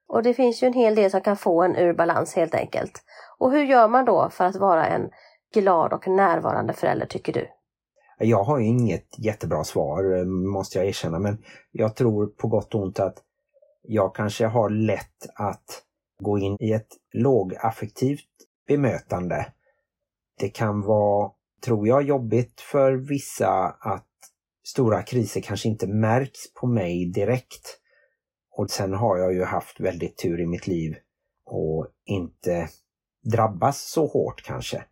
Och 0.09 0.23
det 0.23 0.35
finns 0.35 0.63
ju 0.63 0.67
en 0.67 0.73
hel 0.73 0.95
del 0.95 1.11
som 1.11 1.21
kan 1.21 1.37
få 1.37 1.63
en 1.63 1.77
ur 1.77 1.93
balans 1.95 2.35
helt 2.35 2.55
enkelt. 2.55 3.03
Och 3.39 3.51
hur 3.51 3.65
gör 3.65 3.89
man 3.89 4.05
då 4.05 4.29
för 4.31 4.45
att 4.45 4.57
vara 4.57 4.87
en 4.87 5.11
glad 5.55 5.93
och 5.93 6.09
närvarande 6.09 6.73
förälder 6.73 7.07
tycker 7.07 7.33
du? 7.33 7.49
Jag 8.19 8.45
har 8.45 8.59
ju 8.59 8.67
inget 8.67 9.19
jättebra 9.19 9.65
svar 9.65 10.25
måste 10.53 10.79
jag 10.79 10.87
erkänna 10.87 11.19
men 11.19 11.39
jag 11.71 11.97
tror 11.97 12.27
på 12.27 12.49
gott 12.49 12.75
och 12.75 12.83
ont 12.83 13.01
att 13.01 13.15
jag 13.93 14.15
kanske 14.15 14.47
har 14.47 14.71
lätt 14.71 15.27
att 15.35 15.83
gå 16.23 16.39
in 16.39 16.57
i 16.61 16.73
ett 16.73 16.97
lågaffektivt 17.13 18.29
bemötande. 18.69 19.53
Det 20.39 20.49
kan 20.49 20.83
vara, 20.83 21.31
tror 21.65 21.89
jag, 21.89 22.03
jobbigt 22.03 22.61
för 22.61 22.93
vissa 22.93 23.77
att 23.81 24.07
stora 24.67 25.03
kriser 25.03 25.41
kanske 25.41 25.69
inte 25.69 25.87
märks 25.87 26.55
på 26.55 26.67
mig 26.67 27.13
direkt. 27.13 27.79
Och 28.51 28.71
sen 28.71 28.95
har 28.95 29.19
jag 29.19 29.35
ju 29.35 29.45
haft 29.45 29.81
väldigt 29.81 30.19
tur 30.19 30.41
i 30.41 30.47
mitt 30.47 30.67
liv 30.67 30.97
och 31.45 31.87
inte 32.05 32.69
drabbas 33.33 33.91
så 33.91 34.07
hårt 34.07 34.43
kanske. 34.43 34.85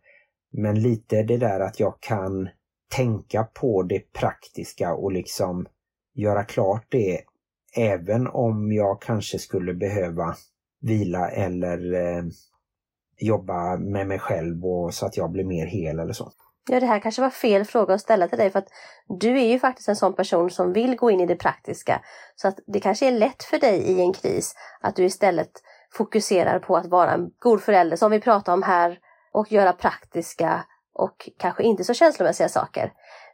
Men 0.51 0.81
lite 0.81 1.23
det 1.23 1.37
där 1.37 1.59
att 1.59 1.79
jag 1.79 1.99
kan 1.99 2.49
tänka 2.95 3.43
på 3.43 3.83
det 3.83 4.13
praktiska 4.13 4.93
och 4.93 5.11
liksom 5.11 5.65
göra 6.13 6.43
klart 6.43 6.85
det 6.89 7.21
även 7.77 8.27
om 8.27 8.71
jag 8.71 9.01
kanske 9.01 9.39
skulle 9.39 9.73
behöva 9.73 10.35
vila 10.81 11.29
eller 11.29 11.93
eh, 11.93 12.23
jobba 13.17 13.77
med 13.77 14.07
mig 14.07 14.19
själv 14.19 14.65
och 14.65 14.93
så 14.93 15.05
att 15.05 15.17
jag 15.17 15.31
blir 15.31 15.45
mer 15.45 15.65
hel 15.65 15.99
eller 15.99 16.13
så. 16.13 16.31
Ja, 16.69 16.79
det 16.79 16.85
här 16.85 16.99
kanske 16.99 17.21
var 17.21 17.29
fel 17.29 17.65
fråga 17.65 17.93
att 17.93 18.01
ställa 18.01 18.27
till 18.27 18.37
dig 18.37 18.49
för 18.49 18.59
att 18.59 18.67
du 19.19 19.39
är 19.39 19.47
ju 19.47 19.59
faktiskt 19.59 19.89
en 19.89 19.95
sån 19.95 20.15
person 20.15 20.49
som 20.49 20.73
vill 20.73 20.95
gå 20.95 21.11
in 21.11 21.19
i 21.19 21.25
det 21.25 21.35
praktiska. 21.35 22.01
Så 22.35 22.47
att 22.47 22.59
det 22.67 22.79
kanske 22.79 23.07
är 23.07 23.11
lätt 23.11 23.43
för 23.43 23.59
dig 23.59 23.77
i 23.79 24.01
en 24.01 24.13
kris 24.13 24.55
att 24.81 24.95
du 24.95 25.05
istället 25.05 25.51
fokuserar 25.91 26.59
på 26.59 26.77
att 26.77 26.85
vara 26.85 27.11
en 27.11 27.29
god 27.39 27.61
förälder 27.61 27.97
som 27.97 28.11
vi 28.11 28.19
pratar 28.19 28.53
om 28.53 28.63
här 28.63 28.99
och 29.31 29.51
göra 29.51 29.73
praktiska 29.73 30.65
och 30.93 31.29
kanske 31.37 31.63
inte 31.63 31.83
så 31.83 31.93
känslomässiga 31.93 32.49
saker. 32.49 32.91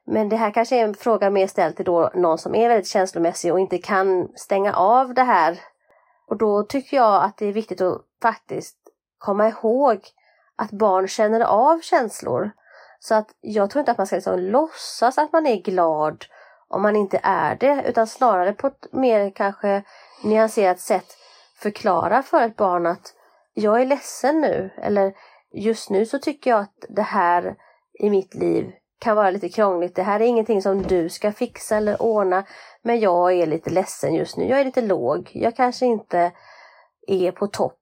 Men 0.07 0.29
det 0.29 0.35
här 0.35 0.51
kanske 0.51 0.75
är 0.75 0.83
en 0.83 0.93
fråga 0.93 1.29
mer 1.29 1.47
ställd 1.47 1.75
till 1.75 1.85
då 1.85 2.11
någon 2.13 2.37
som 2.37 2.55
är 2.55 2.69
väldigt 2.69 2.87
känslomässig 2.87 3.53
och 3.53 3.59
inte 3.59 3.77
kan 3.77 4.27
stänga 4.35 4.73
av 4.73 5.13
det 5.13 5.23
här. 5.23 5.59
Och 6.27 6.37
då 6.37 6.63
tycker 6.63 6.97
jag 6.97 7.23
att 7.23 7.37
det 7.37 7.45
är 7.45 7.53
viktigt 7.53 7.81
att 7.81 8.01
faktiskt 8.21 8.77
komma 9.17 9.47
ihåg 9.47 9.99
att 10.55 10.71
barn 10.71 11.07
känner 11.07 11.41
av 11.41 11.81
känslor. 11.81 12.51
Så 12.99 13.15
att 13.15 13.29
jag 13.41 13.69
tror 13.69 13.79
inte 13.79 13.91
att 13.91 13.97
man 13.97 14.07
ska 14.07 14.15
liksom 14.15 14.39
låtsas 14.39 15.17
att 15.17 15.33
man 15.33 15.47
är 15.47 15.61
glad 15.61 16.25
om 16.67 16.81
man 16.81 16.95
inte 16.95 17.19
är 17.23 17.55
det, 17.55 17.83
utan 17.87 18.07
snarare 18.07 18.53
på 18.53 18.67
ett 18.67 18.87
mer 18.91 19.29
kanske 19.29 19.83
nyanserat 20.23 20.79
sätt 20.79 21.17
förklara 21.55 22.23
för 22.23 22.41
ett 22.41 22.55
barn 22.55 22.85
att 22.85 23.13
jag 23.53 23.81
är 23.81 23.85
ledsen 23.85 24.41
nu 24.41 24.69
eller 24.77 25.13
just 25.53 25.89
nu 25.89 26.05
så 26.05 26.19
tycker 26.19 26.49
jag 26.49 26.59
att 26.59 26.85
det 26.89 27.01
här 27.01 27.55
i 27.99 28.09
mitt 28.09 28.35
liv 28.35 28.71
kan 29.05 29.15
vara 29.15 29.31
lite 29.31 29.49
krångligt. 29.49 29.95
Det 29.95 30.03
här 30.03 30.19
är 30.19 30.25
ingenting 30.25 30.61
som 30.61 30.81
du 30.81 31.09
ska 31.09 31.31
fixa 31.31 31.77
eller 31.77 32.01
ordna. 32.01 32.45
Men 32.83 32.99
jag 32.99 33.33
är 33.33 33.45
lite 33.45 33.69
ledsen 33.69 34.13
just 34.15 34.37
nu. 34.37 34.45
Jag 34.45 34.59
är 34.59 34.65
lite 34.65 34.81
låg. 34.81 35.31
Jag 35.33 35.55
kanske 35.55 35.85
inte 35.85 36.31
är 37.07 37.31
på 37.31 37.47
topp. 37.47 37.79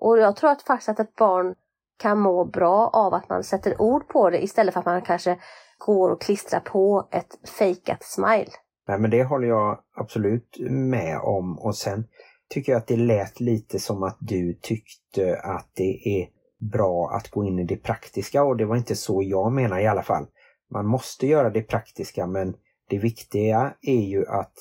Och 0.00 0.18
jag 0.18 0.36
tror 0.36 0.50
att 0.50 0.62
faktiskt 0.62 0.88
att 0.88 1.00
ett 1.00 1.14
barn 1.14 1.54
kan 1.98 2.18
må 2.18 2.44
bra 2.44 2.90
av 2.92 3.14
att 3.14 3.28
man 3.28 3.44
sätter 3.44 3.82
ord 3.82 4.08
på 4.08 4.30
det 4.30 4.44
istället 4.44 4.74
för 4.74 4.80
att 4.80 4.86
man 4.86 5.02
kanske 5.02 5.38
går 5.78 6.10
och 6.10 6.20
klistrar 6.20 6.60
på 6.60 7.08
ett 7.10 7.48
fejkat 7.58 8.04
smile. 8.04 8.50
Nej 8.88 8.98
men 8.98 9.10
det 9.10 9.24
håller 9.24 9.48
jag 9.48 9.78
absolut 9.96 10.56
med 10.70 11.20
om 11.20 11.58
och 11.58 11.76
sen 11.76 12.04
tycker 12.48 12.72
jag 12.72 12.78
att 12.78 12.86
det 12.86 12.96
lät 12.96 13.40
lite 13.40 13.78
som 13.78 14.02
att 14.02 14.16
du 14.20 14.54
tyckte 14.54 15.40
att 15.40 15.70
det 15.74 16.20
är 16.20 16.28
bra 16.72 17.10
att 17.10 17.30
gå 17.30 17.44
in 17.44 17.58
i 17.58 17.64
det 17.64 17.76
praktiska 17.76 18.42
och 18.42 18.56
det 18.56 18.64
var 18.64 18.76
inte 18.76 18.96
så 18.96 19.22
jag 19.22 19.52
menar 19.52 19.78
i 19.78 19.86
alla 19.86 20.02
fall. 20.02 20.26
Man 20.70 20.86
måste 20.86 21.26
göra 21.26 21.50
det 21.50 21.62
praktiska 21.62 22.26
men 22.26 22.54
det 22.88 22.98
viktiga 22.98 23.74
är 23.82 24.02
ju 24.02 24.26
att 24.26 24.54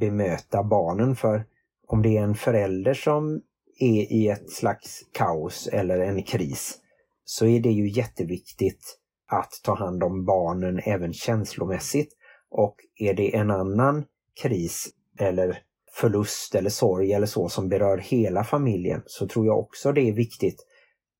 bemöta 0.00 0.62
barnen 0.62 1.16
för 1.16 1.44
om 1.86 2.02
det 2.02 2.16
är 2.16 2.22
en 2.22 2.34
förälder 2.34 2.94
som 2.94 3.42
är 3.78 4.12
i 4.12 4.28
ett 4.28 4.50
slags 4.50 5.00
kaos 5.12 5.68
eller 5.72 5.98
en 5.98 6.22
kris 6.22 6.78
så 7.24 7.46
är 7.46 7.60
det 7.60 7.70
ju 7.70 7.88
jätteviktigt 7.88 8.98
att 9.26 9.60
ta 9.62 9.74
hand 9.74 10.02
om 10.02 10.24
barnen 10.24 10.80
även 10.84 11.12
känslomässigt. 11.12 12.12
Och 12.50 12.76
är 12.96 13.14
det 13.14 13.36
en 13.36 13.50
annan 13.50 14.04
kris 14.42 14.88
eller 15.18 15.58
förlust 15.92 16.54
eller 16.54 16.70
sorg 16.70 17.12
eller 17.12 17.26
så 17.26 17.48
som 17.48 17.68
berör 17.68 17.98
hela 17.98 18.44
familjen 18.44 19.02
så 19.06 19.28
tror 19.28 19.46
jag 19.46 19.58
också 19.58 19.92
det 19.92 20.00
är 20.00 20.12
viktigt. 20.12 20.66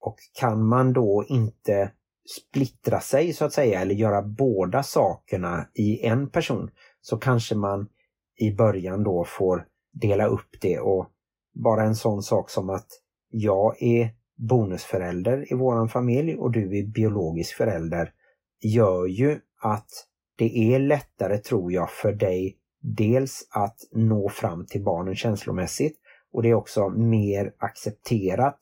Och 0.00 0.16
kan 0.32 0.66
man 0.66 0.92
då 0.92 1.24
inte 1.28 1.90
splittra 2.28 3.00
sig 3.00 3.32
så 3.32 3.44
att 3.44 3.52
säga 3.52 3.80
eller 3.80 3.94
göra 3.94 4.22
båda 4.22 4.82
sakerna 4.82 5.66
i 5.74 6.06
en 6.06 6.30
person 6.30 6.70
så 7.00 7.16
kanske 7.16 7.54
man 7.54 7.88
i 8.36 8.50
början 8.50 9.04
då 9.04 9.24
får 9.24 9.66
dela 9.92 10.26
upp 10.26 10.56
det 10.60 10.78
och 10.78 11.10
bara 11.54 11.82
en 11.82 11.96
sån 11.96 12.22
sak 12.22 12.50
som 12.50 12.70
att 12.70 12.88
jag 13.30 13.82
är 13.82 14.10
bonusförälder 14.36 15.52
i 15.52 15.54
våran 15.54 15.88
familj 15.88 16.36
och 16.36 16.52
du 16.52 16.78
är 16.78 16.86
biologisk 16.86 17.56
förälder 17.56 18.12
gör 18.60 19.06
ju 19.06 19.40
att 19.62 19.88
det 20.36 20.74
är 20.74 20.78
lättare 20.78 21.38
tror 21.38 21.72
jag 21.72 21.90
för 21.90 22.12
dig 22.12 22.56
dels 22.80 23.48
att 23.50 23.78
nå 23.92 24.28
fram 24.28 24.66
till 24.66 24.82
barnen 24.82 25.16
känslomässigt 25.16 25.98
och 26.32 26.42
det 26.42 26.48
är 26.48 26.54
också 26.54 26.88
mer 26.88 27.54
accepterat 27.58 28.58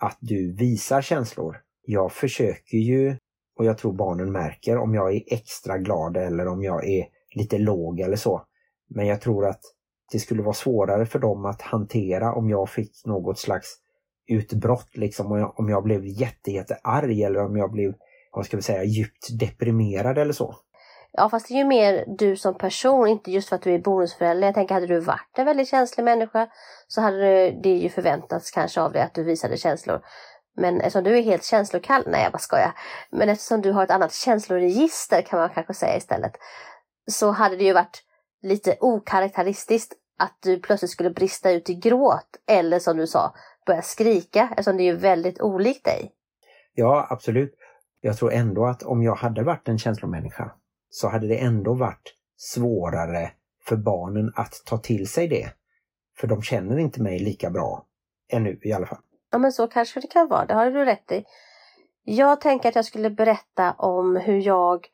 att 0.00 0.18
du 0.20 0.52
visar 0.52 1.02
känslor. 1.02 1.56
Jag 1.86 2.12
försöker 2.12 2.76
ju, 2.76 3.16
och 3.58 3.64
jag 3.64 3.78
tror 3.78 3.92
barnen 3.92 4.32
märker 4.32 4.78
om 4.78 4.94
jag 4.94 5.14
är 5.14 5.22
extra 5.26 5.78
glad 5.78 6.16
eller 6.16 6.48
om 6.48 6.62
jag 6.62 6.88
är 6.88 7.06
lite 7.34 7.58
låg 7.58 8.00
eller 8.00 8.16
så. 8.16 8.42
Men 8.90 9.06
jag 9.06 9.20
tror 9.20 9.46
att 9.46 9.60
det 10.12 10.18
skulle 10.18 10.42
vara 10.42 10.54
svårare 10.54 11.06
för 11.06 11.18
dem 11.18 11.44
att 11.44 11.62
hantera 11.62 12.34
om 12.34 12.50
jag 12.50 12.70
fick 12.70 13.06
något 13.06 13.38
slags 13.38 13.76
utbrott 14.26 14.96
liksom 14.96 15.32
om 15.32 15.38
jag, 15.38 15.60
om 15.60 15.68
jag 15.68 15.82
blev 15.82 16.06
jätte, 16.06 16.50
eller 17.04 17.44
om 17.44 17.56
jag 17.56 17.70
blev, 17.70 17.94
vad 18.32 18.46
ska 18.46 18.56
vi 18.56 18.62
säga, 18.62 18.84
djupt 18.84 19.38
deprimerad 19.40 20.18
eller 20.18 20.32
så. 20.32 20.54
Ja 21.12 21.28
fast 21.28 21.48
det 21.48 21.54
är 21.54 21.58
ju 21.58 21.64
mer 21.64 22.04
du 22.18 22.36
som 22.36 22.58
person, 22.58 23.08
inte 23.08 23.30
just 23.30 23.48
för 23.48 23.56
att 23.56 23.62
du 23.62 23.74
är 23.74 23.78
bonusförälder. 23.78 24.46
Jag 24.48 24.54
tänker 24.54 24.74
hade 24.74 24.86
du 24.86 25.00
varit 25.00 25.38
en 25.38 25.46
väldigt 25.46 25.68
känslig 25.68 26.04
människa 26.04 26.48
så 26.88 27.00
hade 27.00 27.50
det 27.62 27.74
ju 27.74 27.88
förväntats 27.88 28.50
kanske 28.50 28.80
av 28.80 28.92
dig 28.92 29.02
att 29.02 29.14
du 29.14 29.24
visade 29.24 29.56
känslor. 29.56 30.00
Men 30.56 30.76
eftersom 30.80 31.04
du 31.04 31.18
är 31.18 31.22
helt 31.22 31.44
känslokall, 31.44 32.02
nej 32.06 32.22
jag 32.22 32.32
bara 32.32 32.38
skojar. 32.38 32.72
Men 33.10 33.28
eftersom 33.28 33.62
du 33.62 33.72
har 33.72 33.84
ett 33.84 33.90
annat 33.90 34.12
känsloregister 34.12 35.22
kan 35.22 35.38
man 35.38 35.50
kanske 35.50 35.74
säga 35.74 35.96
istället. 35.96 36.32
Så 37.10 37.30
hade 37.30 37.56
det 37.56 37.64
ju 37.64 37.72
varit 37.72 38.02
lite 38.42 38.76
okaraktäristiskt 38.80 39.92
att 40.18 40.38
du 40.42 40.60
plötsligt 40.60 40.90
skulle 40.90 41.10
brista 41.10 41.50
ut 41.50 41.70
i 41.70 41.74
gråt. 41.74 42.36
Eller 42.46 42.78
som 42.78 42.96
du 42.96 43.06
sa, 43.06 43.34
börja 43.66 43.82
skrika 43.82 44.48
eftersom 44.50 44.76
det 44.76 44.82
är 44.82 44.92
ju 44.92 44.96
väldigt 44.96 45.40
olikt 45.40 45.84
dig. 45.84 46.12
Ja, 46.74 47.06
absolut. 47.10 47.54
Jag 48.00 48.16
tror 48.16 48.32
ändå 48.32 48.66
att 48.66 48.82
om 48.82 49.02
jag 49.02 49.14
hade 49.14 49.42
varit 49.42 49.68
en 49.68 49.78
känslomänniska 49.78 50.52
så 50.90 51.08
hade 51.08 51.28
det 51.28 51.38
ändå 51.38 51.74
varit 51.74 52.14
svårare 52.36 53.30
för 53.64 53.76
barnen 53.76 54.32
att 54.36 54.62
ta 54.66 54.78
till 54.78 55.08
sig 55.08 55.28
det. 55.28 55.50
För 56.16 56.26
de 56.26 56.42
känner 56.42 56.78
inte 56.78 57.02
mig 57.02 57.18
lika 57.18 57.50
bra. 57.50 57.86
Ännu 58.32 58.60
i 58.62 58.72
alla 58.72 58.86
fall. 58.86 58.98
Ja 59.34 59.38
men 59.38 59.52
så 59.52 59.66
kanske 59.66 60.00
det 60.00 60.06
kan 60.06 60.28
vara, 60.28 60.46
det 60.46 60.54
har 60.54 60.70
du 60.70 60.84
rätt 60.84 61.12
i. 61.12 61.24
Jag 62.04 62.40
tänker 62.40 62.68
att 62.68 62.74
jag 62.74 62.84
skulle 62.84 63.10
berätta 63.10 63.72
om 63.72 64.16
hur 64.16 64.46
jag 64.46 64.86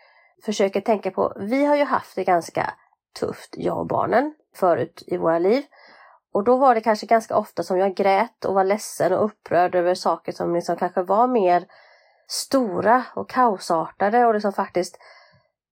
försöker 0.44 0.80
tänka 0.80 1.10
på, 1.10 1.32
vi 1.36 1.64
har 1.64 1.76
ju 1.76 1.84
haft 1.84 2.16
det 2.16 2.24
ganska 2.24 2.74
tufft, 3.20 3.54
jag 3.56 3.78
och 3.78 3.86
barnen, 3.86 4.34
förut 4.54 5.02
i 5.06 5.16
våra 5.16 5.38
liv. 5.38 5.62
Och 6.32 6.44
då 6.44 6.56
var 6.56 6.74
det 6.74 6.80
kanske 6.80 7.06
ganska 7.06 7.36
ofta 7.36 7.62
som 7.62 7.78
jag 7.78 7.94
grät 7.94 8.44
och 8.44 8.54
var 8.54 8.64
ledsen 8.64 9.12
och 9.12 9.24
upprörd 9.24 9.74
över 9.74 9.94
saker 9.94 10.32
som 10.32 10.54
liksom 10.54 10.76
kanske 10.76 11.02
var 11.02 11.26
mer 11.26 11.64
stora 12.28 13.04
och 13.14 13.30
kaosartade 13.30 14.26
och 14.26 14.32
det 14.32 14.40
som 14.40 14.52
faktiskt 14.52 14.98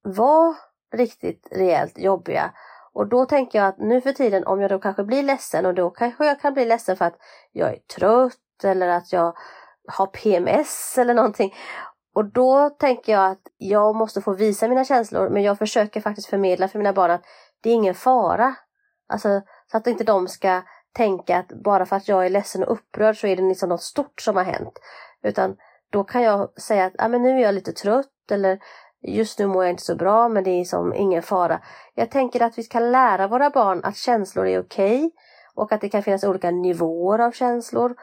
var 0.02 0.54
riktigt 0.92 1.48
rejält 1.50 1.98
jobbiga. 1.98 2.50
Och 2.92 3.07
då 3.09 3.26
tänker 3.26 3.59
jag 3.59 3.68
att 3.68 3.78
nu 3.78 4.00
för 4.00 4.12
tiden 4.12 4.46
om 4.46 4.61
jag 4.61 4.70
då 4.70 4.78
kanske 4.78 5.04
blir 5.04 5.22
ledsen 5.22 5.66
och 5.66 5.74
då 5.74 5.90
kanske 5.90 6.26
jag 6.26 6.40
kan 6.40 6.54
bli 6.54 6.64
ledsen 6.64 6.96
för 6.96 7.04
att 7.04 7.18
jag 7.52 7.68
är 7.70 7.78
trött 7.96 8.38
eller 8.64 8.88
att 8.88 9.12
jag 9.12 9.37
har 9.88 10.07
PMS 10.07 10.99
eller 10.99 11.14
någonting. 11.14 11.55
Och 12.14 12.25
då 12.25 12.71
tänker 12.71 13.12
jag 13.12 13.31
att 13.31 13.42
jag 13.57 13.97
måste 13.97 14.21
få 14.21 14.33
visa 14.33 14.68
mina 14.68 14.85
känslor 14.85 15.29
men 15.29 15.42
jag 15.42 15.59
försöker 15.59 16.01
faktiskt 16.01 16.29
förmedla 16.29 16.68
för 16.68 16.79
mina 16.79 16.92
barn 16.92 17.11
att 17.11 17.25
det 17.62 17.71
är 17.71 17.75
ingen 17.75 17.94
fara. 17.94 18.55
Alltså 19.09 19.42
så 19.71 19.77
att 19.77 19.87
inte 19.87 20.05
de 20.05 20.29
ska 20.29 20.62
tänka 20.92 21.38
att 21.38 21.49
bara 21.64 21.87
för 21.87 21.97
att 21.97 22.09
jag 22.09 22.27
är 22.27 22.31
ledsen 22.31 22.64
och 22.64 22.73
upprörd 22.73 23.21
så 23.21 23.27
är 23.27 23.37
det 23.37 23.42
liksom 23.42 23.68
något 23.68 23.83
stort 23.83 24.21
som 24.21 24.37
har 24.37 24.44
hänt. 24.44 24.79
Utan 25.23 25.57
då 25.90 26.05
kan 26.05 26.23
jag 26.23 26.61
säga 26.61 26.85
att 26.85 26.92
ah, 26.99 27.09
men 27.09 27.23
nu 27.23 27.31
är 27.31 27.42
jag 27.42 27.55
lite 27.55 27.73
trött 27.73 28.31
eller 28.31 28.59
just 29.03 29.38
nu 29.38 29.47
mår 29.47 29.64
jag 29.64 29.73
inte 29.73 29.83
så 29.83 29.97
bra 29.97 30.29
men 30.29 30.44
det 30.44 30.51
är 30.51 30.64
som 30.64 30.94
ingen 30.94 31.23
fara. 31.23 31.61
Jag 31.94 32.11
tänker 32.11 32.42
att 32.42 32.59
vi 32.59 32.62
ska 32.62 32.81
lära 32.81 33.29
våra 33.29 33.51
barn 33.51 33.85
att 33.85 33.97
känslor 33.97 34.47
är 34.47 34.61
okej 34.61 34.97
okay, 34.97 35.11
och 35.55 35.73
att 35.73 35.81
det 35.81 35.88
kan 35.88 36.03
finnas 36.03 36.25
olika 36.25 36.51
nivåer 36.51 37.18
av 37.18 37.33
känslor. 37.33 37.94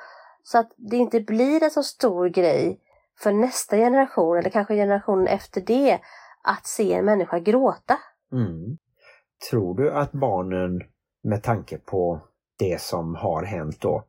Så 0.48 0.58
att 0.58 0.72
det 0.78 0.98
inte 0.98 1.20
blir 1.20 1.64
en 1.64 1.72
så 1.72 1.84
stor 1.84 2.30
grej 2.30 2.80
för 3.20 3.32
nästa 3.32 3.78
generation 3.78 4.38
eller 4.38 4.50
kanske 4.50 4.76
generationen 4.76 5.28
efter 5.28 5.62
det 5.62 6.00
att 6.44 6.68
se 6.68 6.94
en 6.94 7.06
människa 7.06 7.40
gråta. 7.40 7.98
Mm. 8.32 8.78
Tror 9.50 9.76
du 9.76 9.92
att 9.92 10.12
barnen 10.12 10.82
med 11.24 11.44
tanke 11.44 11.78
på 11.78 12.22
det 12.60 12.82
som 12.82 13.16
har 13.16 13.44
hänt 13.44 13.82
då 13.82 14.04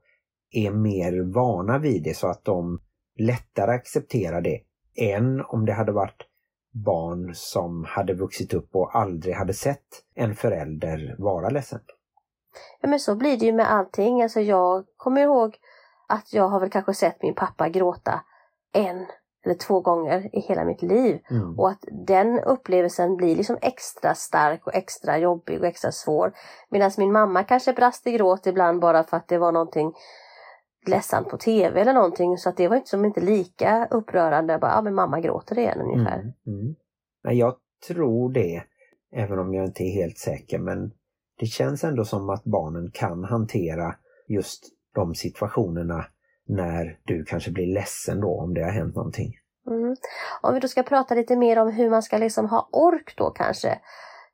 är 0.51 0.71
mer 0.71 1.33
vana 1.35 1.79
vid 1.79 2.03
det 2.03 2.17
så 2.17 2.27
att 2.27 2.45
de 2.45 2.81
lättare 3.19 3.71
accepterar 3.71 4.41
det 4.41 4.61
än 5.01 5.41
om 5.41 5.67
det 5.67 5.73
hade 5.73 5.93
varit 5.93 6.23
barn 6.73 7.35
som 7.35 7.85
hade 7.85 8.15
vuxit 8.15 8.55
upp 8.55 8.75
och 8.75 8.97
aldrig 8.97 9.35
hade 9.35 9.55
sett 9.55 9.87
en 10.15 10.35
förälder 10.35 11.17
vara 11.19 11.49
ledsen. 11.49 11.81
Ja 12.81 12.89
men 12.89 13.01
så 13.01 13.17
blir 13.17 13.37
det 13.39 13.47
ju 13.47 13.53
med 13.53 13.73
allting. 13.73 14.23
Alltså 14.23 14.41
jag 14.41 14.85
kommer 14.97 15.21
ihåg 15.21 15.57
att 16.07 16.33
jag 16.33 16.49
har 16.49 16.61
väl 16.61 16.71
kanske 16.71 16.95
sett 16.95 17.23
min 17.23 17.35
pappa 17.35 17.69
gråta 17.69 18.21
en 18.73 19.07
eller 19.47 19.55
två 19.55 19.81
gånger 19.81 20.37
i 20.37 20.41
hela 20.41 20.65
mitt 20.65 20.83
liv. 20.83 21.21
Mm. 21.31 21.59
Och 21.59 21.71
att 21.71 21.85
den 22.07 22.41
upplevelsen 22.41 23.17
blir 23.17 23.37
liksom 23.37 23.59
extra 23.63 24.15
stark 24.15 24.67
och 24.67 24.75
extra 24.75 25.19
jobbig 25.19 25.61
och 25.61 25.67
extra 25.67 25.93
svår. 25.93 26.33
Medan 26.71 26.91
min 26.99 27.13
mamma 27.13 27.45
kanske 27.45 27.73
brast 27.73 28.07
i 28.07 28.13
gråt 28.13 28.47
ibland 28.47 28.81
bara 28.81 29.05
för 29.05 29.17
att 29.17 29.29
det 29.29 29.39
var 29.39 29.53
någonting 29.53 29.93
ledsamt 30.87 31.29
på 31.29 31.39
tv 31.39 31.81
eller 31.81 31.95
någonting. 31.95 32.39
Så 32.39 32.49
att 32.49 32.57
det 32.57 32.69
var 32.69 32.77
inte 32.77 32.89
som 32.89 33.05
inte 33.05 33.21
lika 33.21 33.89
upprörande. 33.91 34.59
Bara, 34.59 34.71
ja 34.71 34.83
men 34.83 34.95
mamma 34.95 35.21
gråter 35.21 35.59
igen 35.59 35.81
ungefär. 35.81 36.19
Mm. 36.19 36.35
Mm. 36.47 37.37
Jag 37.39 37.55
tror 37.89 38.33
det. 38.33 38.63
Även 39.13 39.39
om 39.39 39.55
jag 39.55 39.65
inte 39.65 39.83
är 39.83 39.93
helt 39.93 40.19
säker. 40.19 40.59
Men 40.59 40.93
det 41.39 41.47
känns 41.47 41.85
ändå 41.85 42.05
som 42.05 42.31
att 42.31 42.45
barnen 42.45 42.91
kan 42.95 43.25
hantera 43.25 43.95
just 44.29 44.76
de 44.97 45.15
situationerna 45.15 46.05
när 46.49 46.99
du 47.05 47.25
kanske 47.25 47.51
blir 47.51 47.75
ledsen 47.75 48.21
då 48.21 48.41
om 48.41 48.55
det 48.55 48.63
har 48.63 48.71
hänt 48.71 48.95
någonting. 48.95 49.33
Mm. 49.67 49.97
Om 50.43 50.55
vi 50.55 50.61
då 50.61 50.69
ska 50.69 50.83
prata 50.83 51.15
lite 51.15 51.37
mer 51.37 51.59
om 51.59 51.73
hur 51.73 51.91
man 51.91 52.03
ska 52.03 52.19
liksom 52.19 52.49
ha 52.49 52.69
ork 52.73 53.15
då 53.17 53.31
kanske. 53.31 53.79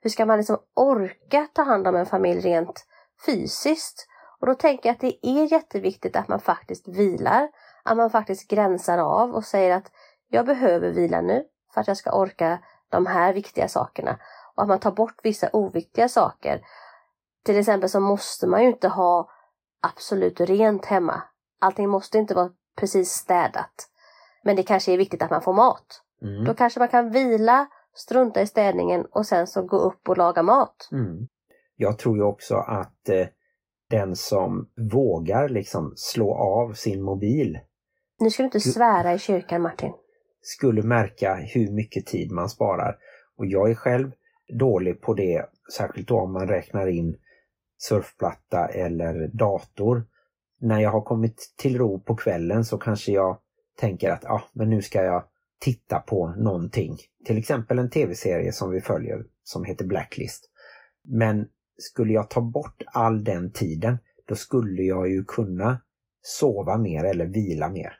Hur 0.01 0.11
ska 0.11 0.27
man 0.27 0.39
liksom 0.39 0.59
orka 0.75 1.49
ta 1.53 1.63
hand 1.63 1.89
om 1.89 1.97
en 1.97 2.07
familj 2.07 2.41
rent 2.41 2.87
fysiskt? 3.27 4.07
Och 4.41 4.47
då 4.47 4.55
tänker 4.55 4.89
jag 4.89 4.95
att 4.95 5.01
det 5.01 5.27
är 5.27 5.53
jätteviktigt 5.53 6.17
att 6.17 6.29
man 6.29 6.41
faktiskt 6.41 6.89
vilar. 6.89 7.49
att 7.85 7.97
man 7.97 8.11
faktiskt 8.11 8.51
gränsar 8.51 8.99
av 8.99 9.35
och 9.35 9.45
säger 9.45 9.77
att 9.77 9.91
jag 10.29 10.47
behöver 10.47 10.91
vila 10.91 11.21
nu 11.21 11.45
för 11.75 11.81
att 11.81 11.89
jag 11.89 11.97
ska 11.97 12.13
orka 12.13 12.59
de 12.91 13.07
här 13.07 13.33
viktiga 13.33 13.69
sakerna. 13.69 14.19
Och 14.55 14.63
att 14.63 14.69
man 14.69 14.81
tar 14.81 14.93
bort 14.93 15.21
vissa 15.23 15.49
oviktiga 15.53 16.09
saker. 16.09 16.61
Till 17.45 17.59
exempel 17.59 17.89
så 17.89 18.01
måste 18.01 18.47
man 18.47 18.63
ju 18.63 18.69
inte 18.69 18.89
ha 18.89 19.31
absolut 19.83 20.41
rent 20.41 20.87
hemma. 20.87 21.23
Allting 21.61 21.89
måste 21.89 22.19
inte 22.19 22.35
vara 22.35 22.51
precis 22.77 23.11
städat. 23.11 23.89
Men 24.45 24.57
det 24.57 24.63
kanske 24.63 24.93
är 24.93 24.97
viktigt 24.99 25.23
att 25.23 25.31
man 25.31 25.43
får 25.43 25.53
mat. 25.53 26.03
Mm. 26.23 26.45
Då 26.45 26.55
kanske 26.55 26.81
man 26.81 26.89
kan 26.89 27.11
vila, 27.11 27.67
strunta 27.95 28.41
i 28.43 28.47
städningen 28.47 29.07
och 29.11 29.27
sen 29.27 29.47
så 29.47 29.63
gå 29.63 29.77
upp 29.77 30.09
och 30.09 30.17
laga 30.17 30.43
mat. 30.43 30.89
Mm. 30.93 31.29
Jag 31.77 31.99
tror 31.99 32.17
ju 32.17 32.23
också 32.23 32.55
att 32.57 33.09
eh, 33.09 33.27
den 33.91 34.17
som 34.17 34.71
vågar 34.93 35.49
liksom 35.49 35.93
slå 35.97 36.35
av 36.35 36.73
sin 36.73 37.03
mobil 37.03 37.59
Nu 38.21 38.31
ska 38.31 38.43
du 38.43 38.45
inte 38.45 38.61
svära 38.61 39.15
i 39.15 39.19
kyrkan 39.19 39.63
Martin. 39.63 39.93
skulle 40.41 40.83
märka 40.83 41.35
hur 41.35 41.73
mycket 41.73 42.07
tid 42.07 42.31
man 42.33 42.49
sparar. 42.49 42.97
Och 43.39 43.47
jag 43.47 43.71
är 43.71 43.75
själv 43.75 44.13
dålig 44.59 45.01
på 45.01 45.15
det, 45.15 45.47
särskilt 45.77 46.09
då 46.09 46.21
om 46.21 46.33
man 46.33 46.49
räknar 46.49 46.87
in 46.87 47.17
surfplatta 47.89 48.67
eller 48.69 49.29
dator. 49.29 50.07
När 50.61 50.81
jag 50.81 50.91
har 50.91 51.03
kommit 51.03 51.55
till 51.57 51.79
ro 51.79 52.01
på 52.01 52.17
kvällen 52.17 52.65
så 52.65 52.79
kanske 52.79 53.13
jag 53.13 53.39
tänker 53.79 54.11
att 54.11 54.25
ah, 54.25 54.43
men 54.53 54.71
nu 54.71 54.83
ska 54.83 55.03
jag 55.03 55.25
titta 55.61 55.99
på 55.99 56.35
någonting. 56.37 56.97
Till 57.25 57.39
exempel 57.39 57.79
en 57.79 57.91
tv-serie 57.91 58.53
som 58.53 58.71
vi 58.71 58.81
följer 58.81 59.25
som 59.45 59.65
heter 59.65 59.85
Blacklist. 59.85 60.51
Men 61.05 61.47
skulle 61.79 62.13
jag 62.13 62.31
ta 62.31 62.41
bort 62.41 62.83
all 62.87 63.25
den 63.25 63.53
tiden, 63.53 63.99
då 64.29 64.35
skulle 64.35 64.83
jag 64.83 65.09
ju 65.09 65.25
kunna 65.25 65.81
sova 66.23 66.79
mer 66.79 67.05
eller 67.05 67.27
vila 67.27 67.69
mer. 67.69 67.93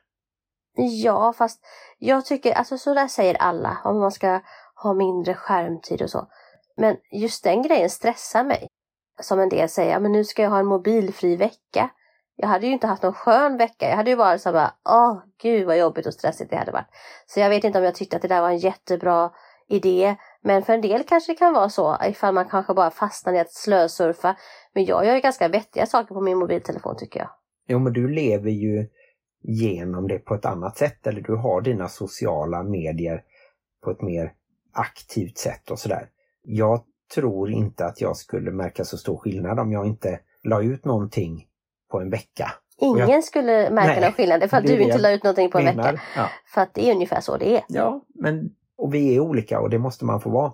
Ja, 0.75 1.33
fast 1.37 1.59
jag 1.99 2.25
tycker, 2.25 2.53
alltså 2.53 2.77
så 2.77 2.93
där 2.93 3.07
säger 3.07 3.35
alla 3.35 3.77
om 3.83 3.99
man 3.99 4.11
ska 4.11 4.41
ha 4.83 4.93
mindre 4.93 5.33
skärmtid 5.33 6.01
och 6.01 6.09
så. 6.09 6.27
Men 6.77 6.97
just 7.11 7.43
den 7.43 7.61
grejen 7.61 7.89
stressar 7.89 8.43
mig. 8.43 8.67
Som 9.21 9.39
en 9.39 9.49
del 9.49 9.69
säger, 9.69 9.99
men 9.99 10.11
nu 10.11 10.23
ska 10.23 10.41
jag 10.41 10.49
ha 10.49 10.59
en 10.59 10.65
mobilfri 10.65 11.35
vecka. 11.35 11.89
Jag 12.35 12.47
hade 12.47 12.67
ju 12.67 12.73
inte 12.73 12.87
haft 12.87 13.03
någon 13.03 13.13
skön 13.13 13.57
vecka. 13.57 13.89
Jag 13.89 13.95
hade 13.95 14.09
ju 14.09 14.15
varit 14.15 14.41
så 14.41 14.51
bara, 14.51 14.73
åh 14.89 15.17
gud 15.41 15.67
vad 15.67 15.77
jobbigt 15.77 16.07
och 16.07 16.13
stressigt 16.13 16.49
det 16.49 16.57
hade 16.57 16.71
varit. 16.71 16.87
Så 17.25 17.39
jag 17.39 17.49
vet 17.49 17.63
inte 17.63 17.79
om 17.79 17.85
jag 17.85 17.95
tyckte 17.95 18.15
att 18.15 18.21
det 18.21 18.27
där 18.27 18.41
var 18.41 18.49
en 18.49 18.57
jättebra 18.57 19.31
idé. 19.69 20.15
Men 20.41 20.63
för 20.63 20.73
en 20.73 20.81
del 20.81 21.03
kanske 21.03 21.31
det 21.31 21.35
kan 21.35 21.53
vara 21.53 21.69
så 21.69 21.97
ifall 22.05 22.33
man 22.33 22.49
kanske 22.49 22.73
bara 22.73 22.91
fastnar 22.91 23.33
i 23.33 23.39
att 23.39 23.51
slösurfa. 23.51 24.35
Men 24.73 24.85
jag 24.85 25.05
gör 25.05 25.15
ju 25.15 25.21
ganska 25.21 25.47
vettiga 25.47 25.85
saker 25.85 26.15
på 26.15 26.21
min 26.21 26.37
mobiltelefon 26.37 26.95
tycker 26.97 27.19
jag. 27.19 27.29
Jo, 27.67 27.79
men 27.79 27.93
du 27.93 28.07
lever 28.07 28.51
ju 28.51 28.87
genom 29.41 30.07
det 30.07 30.19
på 30.19 30.35
ett 30.35 30.45
annat 30.45 30.77
sätt 30.77 31.07
eller 31.07 31.21
du 31.21 31.35
har 31.35 31.61
dina 31.61 31.89
sociala 31.89 32.63
medier 32.63 33.23
på 33.83 33.91
ett 33.91 34.01
mer 34.01 34.33
aktivt 34.73 35.37
sätt 35.37 35.71
och 35.71 35.79
sådär. 35.79 36.09
Jag 36.41 36.83
tror 37.15 37.51
inte 37.51 37.85
att 37.85 38.01
jag 38.01 38.17
skulle 38.17 38.51
märka 38.51 38.83
så 38.85 38.97
stor 38.97 39.17
skillnad 39.17 39.59
om 39.59 39.71
jag 39.71 39.85
inte 39.87 40.19
la 40.43 40.61
ut 40.63 40.85
någonting 40.85 41.47
på 41.91 41.99
en 42.01 42.09
vecka. 42.09 42.51
Ingen 42.77 43.09
jag- 43.09 43.23
skulle 43.23 43.69
märka 43.69 43.87
Nej, 43.87 44.01
någon 44.01 44.11
skillnad 44.13 44.39
det 44.41 44.53
är 44.53 44.61
du 44.61 44.79
inte 44.79 44.97
la 44.97 45.11
ut 45.11 45.23
någonting 45.23 45.51
på 45.51 45.57
en 45.57 45.65
menar. 45.65 45.91
vecka. 45.91 46.01
Ja. 46.15 46.29
För 46.53 46.61
att 46.61 46.73
det 46.73 46.89
är 46.89 46.93
ungefär 46.95 47.21
så 47.21 47.37
det 47.37 47.55
är. 47.57 47.63
ja, 47.67 48.05
men 48.15 48.49
och 48.77 48.93
vi 48.93 49.15
är 49.15 49.19
olika 49.19 49.59
och 49.59 49.69
det 49.69 49.79
måste 49.79 50.05
man 50.05 50.21
få 50.21 50.29
vara. 50.29 50.53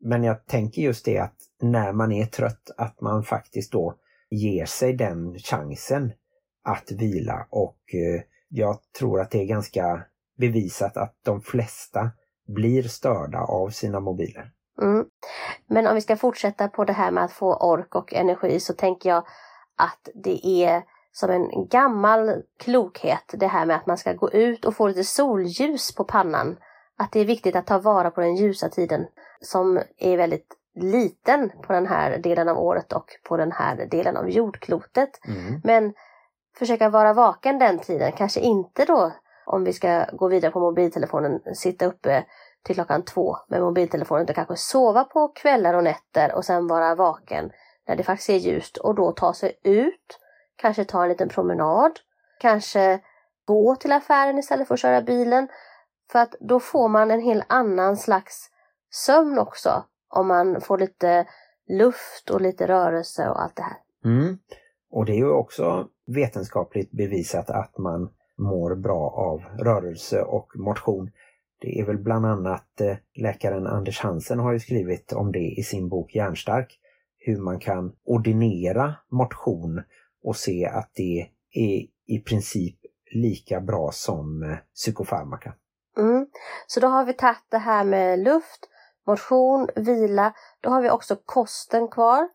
Men 0.00 0.24
jag 0.24 0.46
tänker 0.46 0.82
just 0.82 1.04
det 1.04 1.18
att 1.18 1.36
när 1.62 1.92
man 1.92 2.12
är 2.12 2.26
trött 2.26 2.70
att 2.76 3.00
man 3.00 3.22
faktiskt 3.22 3.72
då 3.72 3.94
ger 4.30 4.64
sig 4.66 4.92
den 4.92 5.38
chansen 5.38 6.12
att 6.64 6.92
vila 6.92 7.46
och 7.50 7.78
eh, 7.94 8.22
jag 8.48 8.78
tror 8.98 9.20
att 9.20 9.30
det 9.30 9.38
är 9.40 9.46
ganska 9.46 10.02
bevisat 10.38 10.96
att 10.96 11.16
de 11.24 11.40
flesta 11.40 12.10
blir 12.46 12.82
störda 12.82 13.38
av 13.38 13.68
sina 13.70 14.00
mobiler. 14.00 14.50
Mm. 14.82 15.06
Men 15.66 15.86
om 15.86 15.94
vi 15.94 16.00
ska 16.00 16.16
fortsätta 16.16 16.68
på 16.68 16.84
det 16.84 16.92
här 16.92 17.10
med 17.10 17.24
att 17.24 17.32
få 17.32 17.56
ork 17.56 17.94
och 17.94 18.14
energi 18.14 18.60
så 18.60 18.72
tänker 18.72 19.08
jag 19.08 19.26
att 19.76 20.08
det 20.14 20.46
är 20.46 20.82
som 21.12 21.30
en 21.30 21.68
gammal 21.68 22.42
klokhet 22.58 23.34
det 23.34 23.46
här 23.46 23.66
med 23.66 23.76
att 23.76 23.86
man 23.86 23.98
ska 23.98 24.12
gå 24.12 24.30
ut 24.32 24.64
och 24.64 24.76
få 24.76 24.88
lite 24.88 25.04
solljus 25.04 25.94
på 25.94 26.04
pannan. 26.04 26.56
Att 26.96 27.12
det 27.12 27.20
är 27.20 27.24
viktigt 27.24 27.56
att 27.56 27.66
ta 27.66 27.78
vara 27.78 28.10
på 28.10 28.20
den 28.20 28.36
ljusa 28.36 28.68
tiden 28.68 29.06
som 29.40 29.80
är 29.98 30.16
väldigt 30.16 30.56
liten 30.74 31.52
på 31.62 31.72
den 31.72 31.86
här 31.86 32.18
delen 32.18 32.48
av 32.48 32.58
året 32.58 32.92
och 32.92 33.06
på 33.28 33.36
den 33.36 33.52
här 33.52 33.86
delen 33.90 34.16
av 34.16 34.30
jordklotet. 34.30 35.20
Mm. 35.28 35.60
Men 35.64 35.94
försöka 36.58 36.88
vara 36.88 37.12
vaken 37.12 37.58
den 37.58 37.78
tiden, 37.78 38.12
kanske 38.12 38.40
inte 38.40 38.84
då 38.84 39.12
om 39.46 39.64
vi 39.64 39.72
ska 39.72 40.04
gå 40.12 40.28
vidare 40.28 40.52
på 40.52 40.60
mobiltelefonen, 40.60 41.40
sitta 41.54 41.86
uppe 41.86 42.24
till 42.64 42.74
klockan 42.74 43.04
två 43.04 43.36
med 43.48 43.60
mobiltelefonen, 43.60 44.26
och 44.28 44.34
kanske 44.34 44.56
sova 44.56 45.04
på 45.04 45.28
kvällar 45.28 45.74
och 45.74 45.84
nätter 45.84 46.34
och 46.34 46.44
sen 46.44 46.66
vara 46.66 46.94
vaken 46.94 47.50
när 47.88 47.96
det 47.96 48.02
faktiskt 48.02 48.30
är 48.30 48.36
ljust 48.36 48.76
och 48.76 48.94
då 48.94 49.12
ta 49.12 49.34
sig 49.34 49.60
ut, 49.64 50.20
kanske 50.56 50.84
ta 50.84 51.02
en 51.02 51.08
liten 51.08 51.28
promenad, 51.28 51.92
kanske 52.40 53.00
gå 53.44 53.76
till 53.76 53.92
affären 53.92 54.38
istället 54.38 54.68
för 54.68 54.74
att 54.74 54.80
köra 54.80 55.02
bilen. 55.02 55.48
För 56.12 56.18
att 56.18 56.34
då 56.40 56.60
får 56.60 56.88
man 56.88 57.10
en 57.10 57.20
helt 57.20 57.44
annan 57.48 57.96
slags 57.96 58.50
sömn 58.90 59.38
också, 59.38 59.84
om 60.08 60.26
man 60.26 60.60
får 60.60 60.78
lite 60.78 61.26
luft 61.68 62.30
och 62.30 62.40
lite 62.40 62.66
rörelse 62.66 63.28
och 63.28 63.42
allt 63.42 63.56
det 63.56 63.62
här. 63.62 63.76
Mm. 64.04 64.38
Och 64.90 65.04
det 65.04 65.12
är 65.12 65.16
ju 65.16 65.30
också 65.30 65.88
vetenskapligt 66.06 66.90
bevisat 66.90 67.50
att 67.50 67.78
man 67.78 68.10
mår 68.38 68.74
bra 68.74 69.10
av 69.10 69.64
rörelse 69.64 70.22
och 70.22 70.48
motion. 70.56 71.10
Det 71.64 71.80
är 71.80 71.84
väl 71.84 71.98
bland 71.98 72.26
annat 72.26 72.80
eh, 72.80 72.96
läkaren 73.14 73.66
Anders 73.66 74.00
Hansen 74.00 74.38
har 74.38 74.52
ju 74.52 74.60
skrivit 74.60 75.12
om 75.12 75.32
det 75.32 75.54
i 75.58 75.62
sin 75.62 75.88
bok 75.88 76.14
Hjärnstark. 76.14 76.78
Hur 77.18 77.40
man 77.40 77.58
kan 77.58 77.92
ordinera 78.04 78.94
motion 79.10 79.82
och 80.24 80.36
se 80.36 80.66
att 80.66 80.90
det 80.94 81.28
är 81.52 81.86
i 82.14 82.18
princip 82.26 82.76
lika 83.14 83.60
bra 83.60 83.90
som 83.92 84.42
eh, 84.42 84.56
psykofarmaka. 84.74 85.54
Mm. 85.96 86.26
Så 86.66 86.80
då 86.80 86.86
har 86.86 87.04
vi 87.04 87.12
tagit 87.12 87.46
det 87.50 87.58
här 87.58 87.84
med 87.84 88.18
luft, 88.18 88.68
motion, 89.06 89.68
vila. 89.76 90.34
Då 90.60 90.70
har 90.70 90.82
vi 90.82 90.90
också 90.90 91.16
kosten 91.24 91.88
kvar. 91.88 92.28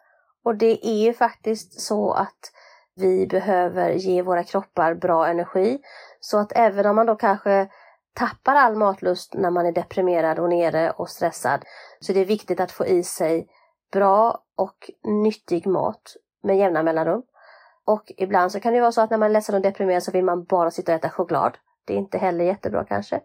Och 0.44 0.56
det 0.56 0.88
är 0.88 1.06
ju 1.06 1.14
faktiskt 1.14 1.82
så 1.82 2.12
att 2.12 2.52
vi 2.96 3.28
behöver 3.28 3.92
ge 3.92 4.22
våra 4.22 4.44
kroppar 4.44 4.94
bra 4.94 5.28
energi. 5.28 5.80
Så 6.20 6.38
att 6.38 6.52
även 6.56 6.86
om 6.86 6.96
man 6.96 7.06
då 7.06 7.16
kanske 7.16 7.70
tappar 8.14 8.56
all 8.56 8.76
matlust 8.76 9.34
när 9.34 9.52
man 9.52 9.66
är 9.66 9.72
deprimerad 9.72 10.40
och 10.40 10.50
nere 10.50 10.92
och 10.92 11.10
stressad 11.10 11.66
så 12.00 12.14
det 12.14 12.20
är 12.20 12.26
viktigt 12.26 12.60
att 12.60 12.72
få 12.72 12.86
i 12.86 13.04
sig 13.04 13.48
bra 13.92 14.44
och 14.56 14.92
nyttig 15.24 15.68
mat 15.68 16.16
med 16.44 16.58
jämna 16.58 16.84
mellanrum. 16.84 17.24
Och 17.86 18.12
ibland 18.18 18.52
så 18.52 18.60
kan 18.60 18.74
det 18.74 18.82
vara 18.82 18.92
så 18.92 19.02
att 19.02 19.10
när 19.10 19.18
man 19.18 19.30
är 19.30 19.34
ledsen 19.34 19.56
och 19.56 19.62
deprimerad 19.62 20.04
så 20.04 20.12
vill 20.12 20.26
man 20.26 20.44
bara 20.44 20.72
sitta 20.72 20.92
och 20.92 21.00
äta 21.00 21.10
choklad. 21.10 21.58
Det 21.86 21.94
är 21.94 21.98
inte 21.98 22.18
heller 22.18 22.46
jättebra 22.46 22.86
kanske. 22.86 23.22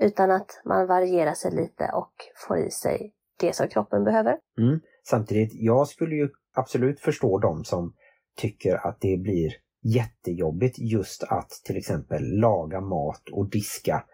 Utan 0.00 0.30
att 0.30 0.60
man 0.64 0.86
varierar 0.86 1.34
sig 1.34 1.50
lite 1.50 1.90
och 1.94 2.12
får 2.46 2.58
i 2.58 2.70
sig 2.70 3.12
det 3.40 3.56
som 3.56 3.68
kroppen 3.68 4.04
behöver. 4.04 4.38
Mm. 4.58 4.80
Samtidigt, 5.04 5.50
jag 5.54 5.88
skulle 5.88 6.14
ju 6.14 6.28
absolut 6.54 7.00
förstå 7.00 7.38
de 7.38 7.64
som 7.64 7.94
tycker 8.36 8.86
att 8.86 9.00
det 9.00 9.16
blir 9.16 9.52
jättejobbigt 9.82 10.78
just 10.78 11.22
att 11.22 11.50
till 11.64 11.76
exempel 11.76 12.22
laga 12.38 12.80
mat 12.80 13.28
och 13.32 13.50
diska. 13.50 14.04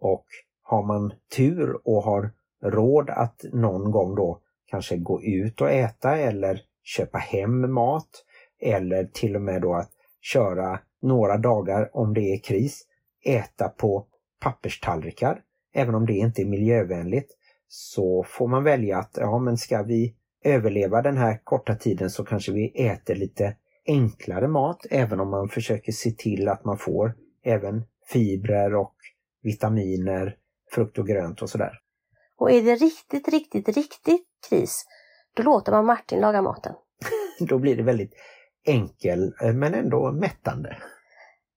Och 0.00 0.24
har 0.62 0.86
man 0.86 1.12
tur 1.36 1.80
och 1.84 2.02
har 2.02 2.30
råd 2.62 3.10
att 3.10 3.44
någon 3.52 3.90
gång 3.90 4.14
då 4.14 4.40
kanske 4.66 4.96
gå 4.96 5.22
ut 5.22 5.60
och 5.60 5.70
äta 5.70 6.16
eller 6.16 6.60
köpa 6.82 7.18
hem 7.18 7.72
mat 7.72 8.24
eller 8.60 9.04
till 9.04 9.36
och 9.36 9.42
med 9.42 9.62
då 9.62 9.74
att 9.74 9.90
köra 10.20 10.80
några 11.02 11.36
dagar 11.36 11.90
om 11.96 12.14
det 12.14 12.20
är 12.20 12.38
kris, 12.38 12.86
äta 13.24 13.68
på 13.68 14.06
papperstallrikar, 14.40 15.42
även 15.74 15.94
om 15.94 16.06
det 16.06 16.12
inte 16.12 16.42
är 16.42 16.46
miljövänligt, 16.46 17.36
så 17.68 18.24
får 18.28 18.48
man 18.48 18.64
välja 18.64 18.98
att 18.98 19.16
ja 19.20 19.38
men 19.38 19.56
ska 19.56 19.82
vi 19.82 20.14
överleva 20.44 21.02
den 21.02 21.16
här 21.16 21.40
korta 21.44 21.74
tiden 21.74 22.10
så 22.10 22.24
kanske 22.24 22.52
vi 22.52 22.86
äter 22.86 23.14
lite 23.14 23.56
enklare 23.86 24.48
mat 24.48 24.86
även 24.90 25.20
om 25.20 25.30
man 25.30 25.48
försöker 25.48 25.92
se 25.92 26.10
till 26.10 26.48
att 26.48 26.64
man 26.64 26.78
får 26.78 27.14
även 27.44 27.84
fibrer 28.12 28.74
och 28.74 28.94
vitaminer, 29.42 30.36
frukt 30.70 30.98
och 30.98 31.06
grönt 31.06 31.42
och 31.42 31.50
sådär. 31.50 31.72
Och 32.36 32.50
är 32.50 32.62
det 32.62 32.74
riktigt, 32.74 33.28
riktigt, 33.28 33.68
riktigt 33.68 34.26
kris, 34.48 34.84
då 35.34 35.42
låter 35.42 35.72
man 35.72 35.86
Martin 35.86 36.20
laga 36.20 36.42
maten. 36.42 36.74
Då 37.48 37.58
blir 37.58 37.76
det 37.76 37.82
väldigt 37.82 38.14
enkel 38.66 39.34
eh, 39.42 39.52
men 39.52 39.74
ändå 39.74 40.12
mättande. 40.12 40.76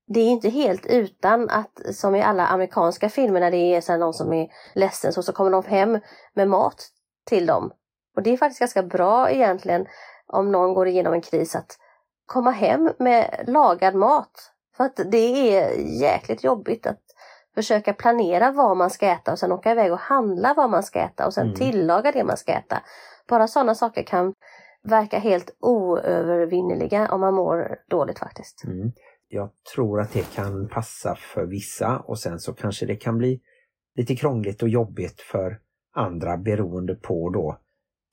Det 0.08 0.20
är 0.20 0.28
inte 0.28 0.50
helt 0.50 0.86
utan 0.86 1.50
att, 1.50 1.80
som 1.92 2.16
i 2.16 2.22
alla 2.22 2.48
amerikanska 2.48 3.10
filmer 3.10 3.40
när 3.40 3.52
det 3.52 3.58
är 3.58 3.82
så 3.82 3.98
någon 3.98 4.14
som 4.14 4.34
är 4.34 4.48
ledsen, 4.76 5.14
så, 5.14 5.24
så 5.24 5.34
kommer 5.34 5.52
de 5.52 5.64
hem 5.64 6.00
med 6.34 6.48
mat 6.48 6.90
till 7.26 7.46
dem. 7.46 7.72
Och 8.16 8.24
det 8.24 8.30
är 8.30 8.38
faktiskt 8.38 8.60
ganska 8.60 8.84
bra 8.84 9.32
egentligen 9.32 9.86
om 10.28 10.52
någon 10.52 10.74
går 10.74 10.88
igenom 10.88 11.14
en 11.14 11.22
kris 11.22 11.56
att 11.56 11.78
komma 12.26 12.52
hem 12.52 12.94
med 13.00 13.44
lagad 13.48 13.96
mat. 13.96 14.52
För 14.78 14.84
att 14.84 15.00
det 15.12 15.58
är 15.58 15.78
jäkligt 16.02 16.44
jobbigt 16.44 16.88
att 16.88 17.02
försöka 17.56 17.94
planera 17.94 18.52
vad 18.52 18.78
man 18.78 18.90
ska 18.90 19.08
äta 19.08 19.32
och 19.32 19.40
sen 19.40 19.52
åka 19.52 19.72
iväg 19.72 19.92
och 19.92 20.00
handla 20.00 20.54
vad 20.58 20.70
man 20.70 20.84
ska 20.84 21.00
äta 21.00 21.26
och 21.26 21.34
sen 21.34 21.48
Mm. 21.48 21.56
tillaga 21.56 22.12
det 22.12 22.24
man 22.24 22.38
ska 22.38 22.52
äta. 22.52 22.82
Bara 23.28 23.48
sådana 23.48 23.76
saker 23.76 24.04
kan 24.04 24.34
verka 24.84 25.20
helt 25.20 25.56
oövervinneliga 25.60 27.12
om 27.12 27.22
man 27.22 27.34
mår 27.34 27.78
dåligt 27.90 28.20
faktiskt. 28.20 28.64
Mm. 28.64 28.92
Jag 29.28 29.50
tror 29.76 30.02
att 30.02 30.14
det 30.14 30.36
kan 30.36 30.68
passa 30.68 31.16
för 31.16 31.46
vissa 31.46 32.00
och 32.00 32.20
sen 32.20 32.40
så 32.40 32.54
kanske 32.54 32.86
det 32.86 32.96
kan 32.96 33.18
bli 33.18 33.42
lite 33.96 34.16
krångligt 34.16 34.64
och 34.64 34.70
jobbigt 34.70 35.22
för 35.22 35.60
andra 35.96 36.38
beroende 36.38 36.96
på 36.96 37.30
då 37.30 37.58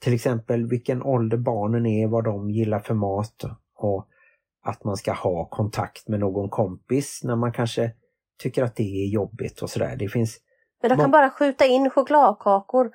till 0.01 0.15
exempel 0.15 0.67
vilken 0.67 1.03
ålder 1.03 1.37
barnen 1.37 1.87
är, 1.87 2.07
vad 2.07 2.25
de 2.25 2.51
gillar 2.51 2.79
för 2.79 2.95
mat 2.95 3.45
och 3.81 4.09
att 4.63 4.85
man 4.85 4.97
ska 4.97 5.13
ha 5.13 5.45
kontakt 5.45 6.09
med 6.09 6.21
någon 6.21 6.49
kompis 6.49 7.21
när 7.25 7.37
man 7.37 7.53
kanske 7.53 7.93
tycker 8.43 8.65
att 8.65 8.77
det 8.77 9.05
är 9.05 9.09
jobbigt 9.09 9.63
och 9.63 9.71
sådär. 9.71 9.97
Det 9.97 10.09
finns, 10.09 10.39
Men 10.83 10.91
de 10.91 10.99
kan 10.99 11.11
bara 11.11 11.31
skjuta 11.31 11.67
in 11.67 11.91
chokladkakor 11.91 12.91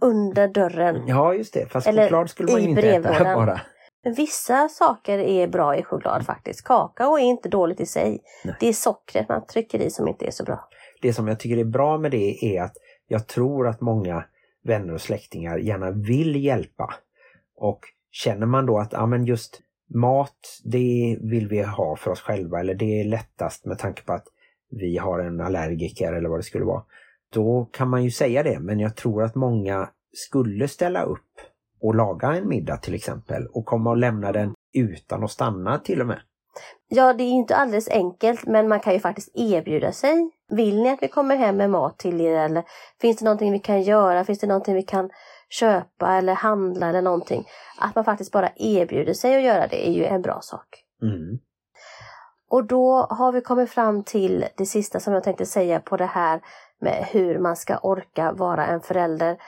under 0.00 0.48
dörren. 0.48 1.06
ja 1.06 1.34
just 1.34 1.54
det, 1.54 1.72
fast 1.72 1.86
Eller 1.86 2.02
choklad 2.02 2.30
skulle 2.30 2.52
man 2.52 2.62
ju 2.62 2.68
inte 2.68 2.90
äta 2.90 3.34
bara. 3.34 3.60
Men 4.04 4.14
vissa 4.14 4.68
saker 4.68 5.18
är 5.18 5.48
bra 5.48 5.76
i 5.76 5.82
choklad 5.82 6.26
faktiskt. 6.26 6.64
Kakao 6.64 7.18
är 7.18 7.22
inte 7.22 7.48
dåligt 7.48 7.80
i 7.80 7.86
sig. 7.86 8.20
Nej. 8.44 8.56
Det 8.60 8.68
är 8.68 8.72
sockret 8.72 9.28
man 9.28 9.46
trycker 9.46 9.78
i 9.78 9.90
som 9.90 10.08
inte 10.08 10.26
är 10.26 10.30
så 10.30 10.44
bra. 10.44 10.68
Det 11.02 11.12
som 11.12 11.28
jag 11.28 11.40
tycker 11.40 11.56
är 11.56 11.64
bra 11.64 11.98
med 11.98 12.10
det 12.10 12.44
är 12.44 12.62
att 12.62 12.74
jag 13.06 13.26
tror 13.26 13.68
att 13.68 13.80
många 13.80 14.24
vänner 14.64 14.94
och 14.94 15.00
släktingar 15.00 15.58
gärna 15.58 15.90
vill 15.90 16.44
hjälpa. 16.44 16.94
Och 17.56 17.80
känner 18.10 18.46
man 18.46 18.66
då 18.66 18.78
att 18.78 18.92
ja, 18.92 19.06
men 19.06 19.24
just 19.24 19.60
mat, 19.94 20.60
det 20.64 21.18
vill 21.20 21.48
vi 21.48 21.62
ha 21.62 21.96
för 21.96 22.10
oss 22.10 22.20
själva 22.20 22.60
eller 22.60 22.74
det 22.74 23.00
är 23.00 23.04
lättast 23.04 23.64
med 23.64 23.78
tanke 23.78 24.02
på 24.02 24.12
att 24.12 24.26
vi 24.70 24.98
har 24.98 25.18
en 25.18 25.40
allergiker 25.40 26.12
eller 26.12 26.28
vad 26.28 26.38
det 26.38 26.44
skulle 26.44 26.64
vara. 26.64 26.82
Då 27.32 27.68
kan 27.72 27.88
man 27.88 28.04
ju 28.04 28.10
säga 28.10 28.42
det, 28.42 28.60
men 28.60 28.80
jag 28.80 28.96
tror 28.96 29.22
att 29.22 29.34
många 29.34 29.88
skulle 30.12 30.68
ställa 30.68 31.02
upp 31.02 31.40
och 31.80 31.94
laga 31.94 32.28
en 32.28 32.48
middag 32.48 32.76
till 32.76 32.94
exempel 32.94 33.46
och 33.46 33.64
komma 33.64 33.90
och 33.90 33.96
lämna 33.96 34.32
den 34.32 34.54
utan 34.72 35.24
att 35.24 35.30
stanna 35.30 35.78
till 35.78 36.00
och 36.00 36.06
med. 36.06 36.20
Ja, 36.88 37.12
det 37.12 37.24
är 37.24 37.30
inte 37.30 37.56
alldeles 37.56 37.88
enkelt 37.88 38.46
men 38.46 38.68
man 38.68 38.80
kan 38.80 38.92
ju 38.92 39.00
faktiskt 39.00 39.30
erbjuda 39.34 39.92
sig. 39.92 40.30
Vill 40.50 40.82
ni 40.82 40.90
att 40.90 41.02
vi 41.02 41.08
kommer 41.08 41.36
hem 41.36 41.56
med 41.56 41.70
mat 41.70 41.98
till 41.98 42.20
er 42.20 42.32
eller 42.32 42.64
finns 43.00 43.18
det 43.18 43.24
någonting 43.24 43.52
vi 43.52 43.58
kan 43.58 43.82
göra? 43.82 44.24
Finns 44.24 44.38
det 44.38 44.46
någonting 44.46 44.74
vi 44.74 44.82
kan 44.82 45.10
köpa 45.48 46.12
eller 46.12 46.34
handla 46.34 46.88
eller 46.88 47.02
någonting? 47.02 47.48
Att 47.78 47.94
man 47.94 48.04
faktiskt 48.04 48.32
bara 48.32 48.50
erbjuder 48.56 49.12
sig 49.12 49.36
att 49.36 49.42
göra 49.42 49.66
det 49.66 49.88
är 49.88 49.92
ju 49.92 50.04
en 50.04 50.22
bra 50.22 50.38
sak. 50.42 50.84
Mm. 51.02 51.38
Och 52.50 52.64
då 52.64 53.06
har 53.10 53.32
vi 53.32 53.40
kommit 53.40 53.70
fram 53.70 54.02
till 54.02 54.44
det 54.56 54.66
sista 54.66 55.00
som 55.00 55.12
jag 55.12 55.24
tänkte 55.24 55.46
säga 55.46 55.80
på 55.80 55.96
det 55.96 56.06
här 56.06 56.40
med 56.80 57.06
hur 57.10 57.38
man 57.38 57.56
ska 57.56 57.78
orka 57.78 58.32
vara 58.32 58.66
en 58.66 58.80
förälder. 58.80 59.38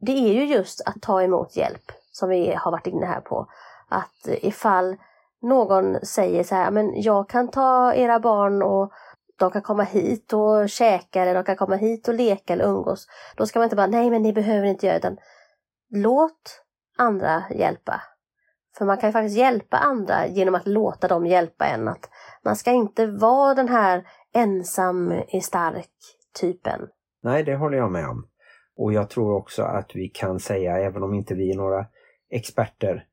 Det 0.00 0.12
är 0.12 0.32
ju 0.32 0.44
just 0.44 0.88
att 0.88 1.02
ta 1.02 1.22
emot 1.22 1.56
hjälp 1.56 1.92
som 2.12 2.28
vi 2.28 2.54
har 2.54 2.70
varit 2.70 2.86
inne 2.86 3.06
här 3.06 3.20
på. 3.20 3.46
Att 3.88 4.28
ifall 4.28 4.96
någon 5.42 6.00
säger 6.02 6.44
så 6.44 6.54
här, 6.54 6.70
men 6.70 7.02
jag 7.02 7.28
kan 7.28 7.48
ta 7.48 7.94
era 7.94 8.20
barn 8.20 8.62
och 8.62 8.92
de 9.38 9.50
kan 9.50 9.62
komma 9.62 9.82
hit 9.82 10.32
och 10.32 10.68
käka 10.68 11.22
eller 11.22 11.34
de 11.34 11.44
kan 11.44 11.56
komma 11.56 11.76
hit 11.76 12.08
och 12.08 12.14
leka 12.14 12.52
eller 12.52 12.64
umgås. 12.64 13.06
Då 13.36 13.46
ska 13.46 13.58
man 13.58 13.64
inte 13.64 13.76
bara, 13.76 13.86
nej 13.86 14.10
men 14.10 14.22
ni 14.22 14.32
behöver 14.32 14.66
inte 14.66 14.86
göra 14.86 14.98
det. 14.98 15.16
Låt 15.90 16.62
andra 16.98 17.42
hjälpa. 17.50 18.02
För 18.78 18.84
man 18.84 18.98
kan 18.98 19.08
ju 19.08 19.12
faktiskt 19.12 19.36
hjälpa 19.36 19.76
andra 19.76 20.26
genom 20.26 20.54
att 20.54 20.66
låta 20.66 21.08
dem 21.08 21.26
hjälpa 21.26 21.66
en. 21.66 21.88
Att 21.88 22.10
man 22.44 22.56
ska 22.56 22.70
inte 22.70 23.06
vara 23.06 23.54
den 23.54 23.68
här 23.68 24.06
ensam 24.34 25.12
är 25.12 25.40
stark 25.40 25.90
typen. 26.40 26.88
Nej, 27.22 27.44
det 27.44 27.56
håller 27.56 27.78
jag 27.78 27.92
med 27.92 28.08
om. 28.08 28.26
Och 28.76 28.92
jag 28.92 29.10
tror 29.10 29.36
också 29.36 29.62
att 29.62 29.90
vi 29.94 30.08
kan 30.08 30.40
säga, 30.40 30.78
även 30.78 31.02
om 31.02 31.14
inte 31.14 31.34
vi 31.34 31.50
är 31.50 31.56
några 31.56 31.86
experter, 32.30 33.04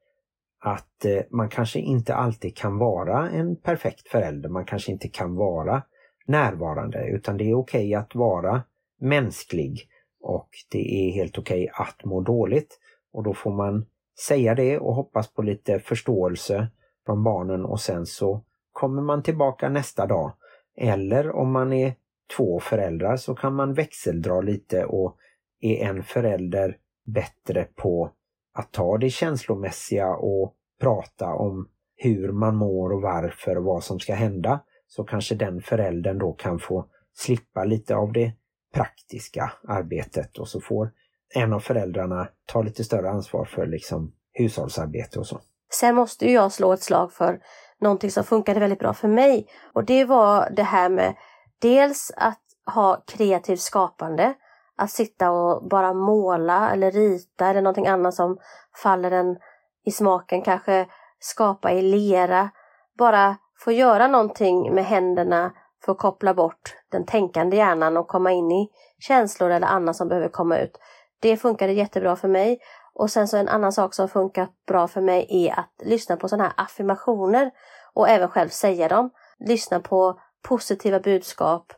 att 0.60 1.06
eh, 1.06 1.22
man 1.32 1.50
kanske 1.50 1.80
inte 1.80 2.16
alltid 2.16 2.58
kan 2.58 2.78
vara 2.78 3.30
en 3.30 3.56
perfekt 3.56 4.08
förälder. 4.08 4.50
Man 4.50 4.66
kanske 4.66 4.92
inte 4.92 5.08
kan 5.08 5.36
vara 5.36 5.84
närvarande 6.26 7.08
utan 7.08 7.38
det 7.38 7.50
är 7.50 7.54
okej 7.54 7.96
att 7.96 8.16
vara 8.16 8.64
mänsklig 9.00 9.90
och 10.22 10.50
det 10.72 11.08
är 11.08 11.12
helt 11.12 11.38
okej 11.38 11.70
att 11.74 12.06
må 12.06 12.22
dåligt. 12.22 12.80
Och 13.14 13.24
då 13.24 13.34
får 13.34 13.52
man 13.52 13.86
säga 14.28 14.56
det 14.56 14.80
och 14.80 14.96
hoppas 14.96 15.34
på 15.34 15.42
lite 15.42 15.80
förståelse 15.80 16.68
från 17.06 17.24
barnen 17.24 17.66
och 17.66 17.80
sen 17.80 18.06
så 18.06 18.42
kommer 18.72 19.02
man 19.02 19.24
tillbaka 19.24 19.70
nästa 19.70 20.06
dag. 20.06 20.32
Eller 20.78 21.32
om 21.32 21.52
man 21.52 21.74
är 21.74 21.94
två 22.38 22.60
föräldrar 22.60 23.18
så 23.18 23.36
kan 23.36 23.56
man 23.56 23.74
växeldra 23.74 24.42
lite 24.42 24.86
och 24.86 25.18
är 25.62 25.86
en 25.90 26.04
förälder 26.04 26.78
bättre 27.06 27.68
på 27.76 28.12
att 28.54 28.72
ta 28.72 28.98
det 28.98 29.10
känslomässiga 29.10 30.16
och 30.16 30.54
prata 30.82 31.34
om 31.34 31.70
hur 31.96 32.32
man 32.32 32.56
mår 32.56 32.94
och 32.94 33.02
varför 33.02 33.58
och 33.58 33.64
vad 33.64 33.84
som 33.84 34.00
ska 34.00 34.14
hända 34.14 34.60
så 34.96 35.04
kanske 35.04 35.36
den 35.36 35.62
föräldern 35.62 36.20
då 36.20 36.34
kan 36.34 36.60
få 36.60 36.86
slippa 37.14 37.64
lite 37.64 37.96
av 37.96 38.14
det 38.14 38.32
praktiska 38.74 39.52
arbetet 39.68 40.38
och 40.38 40.48
så 40.48 40.62
får 40.62 40.92
en 41.36 41.54
av 41.54 41.60
föräldrarna 41.60 42.28
ta 42.46 42.62
lite 42.62 42.84
större 42.84 43.10
ansvar 43.10 43.46
för 43.46 43.66
liksom 43.66 44.14
hushållsarbete 44.34 45.20
och 45.20 45.28
så. 45.28 45.42
Sen 45.74 45.96
måste 45.96 46.26
ju 46.26 46.32
jag 46.32 46.52
slå 46.52 46.74
ett 46.74 46.84
slag 46.84 47.14
för 47.14 47.40
någonting 47.82 48.12
som 48.12 48.24
funkade 48.24 48.60
väldigt 48.60 48.80
bra 48.80 48.94
för 48.94 49.08
mig. 49.08 49.48
Och 49.74 49.86
det 49.86 50.06
var 50.06 50.50
det 50.50 50.64
här 50.64 50.90
med 50.90 51.16
dels 51.62 52.12
att 52.18 52.42
ha 52.74 53.04
kreativt 53.08 53.62
skapande. 53.62 54.34
Att 54.78 54.92
sitta 54.92 55.32
och 55.32 55.70
bara 55.70 55.94
måla 55.94 56.72
eller 56.72 56.92
rita 56.92 57.50
eller 57.50 57.62
någonting 57.62 57.88
annat 57.88 58.14
som 58.14 58.38
faller 58.84 59.12
en 59.12 59.38
i 59.86 59.92
smaken. 59.92 60.42
Kanske 60.42 60.88
skapa 61.20 61.72
i 61.72 61.82
lera. 61.82 62.50
Bara 62.98 63.38
få 63.58 63.72
göra 63.72 64.08
någonting 64.08 64.76
med 64.76 64.86
händerna 64.86 65.52
för 65.86 65.92
att 65.92 65.98
koppla 65.98 66.34
bort 66.34 66.76
den 66.92 67.06
tänkande 67.06 67.58
hjärnan 67.58 67.98
och 67.98 68.08
komma 68.08 68.32
in 68.32 68.52
i 68.52 68.70
känslor 69.00 69.52
eller 69.52 69.68
annat 69.68 69.96
som 69.96 70.08
behöver 70.08 70.30
komma 70.30 70.58
ut. 70.58 70.78
Det 71.20 71.38
funkade 71.38 71.74
jättebra 71.74 72.16
för 72.16 72.28
mig. 72.28 72.60
Och 72.94 73.12
sen 73.12 73.28
så 73.28 73.38
en 73.38 73.48
annan 73.48 73.72
sak 73.72 73.94
som 73.94 74.10
funkar 74.10 74.48
bra 74.68 74.88
för 74.88 75.02
mig 75.02 75.28
är 75.30 75.60
att 75.60 75.74
lyssna 75.84 76.18
på 76.18 76.28
sådana 76.28 76.44
här 76.44 76.54
affirmationer 76.66 77.52
och 77.94 78.10
även 78.10 78.30
själv 78.30 78.50
säga 78.50 78.88
dem. 78.88 79.10
Lyssna 79.40 79.80
på 79.80 80.20
positiva 80.48 81.00
budskap 81.00 81.74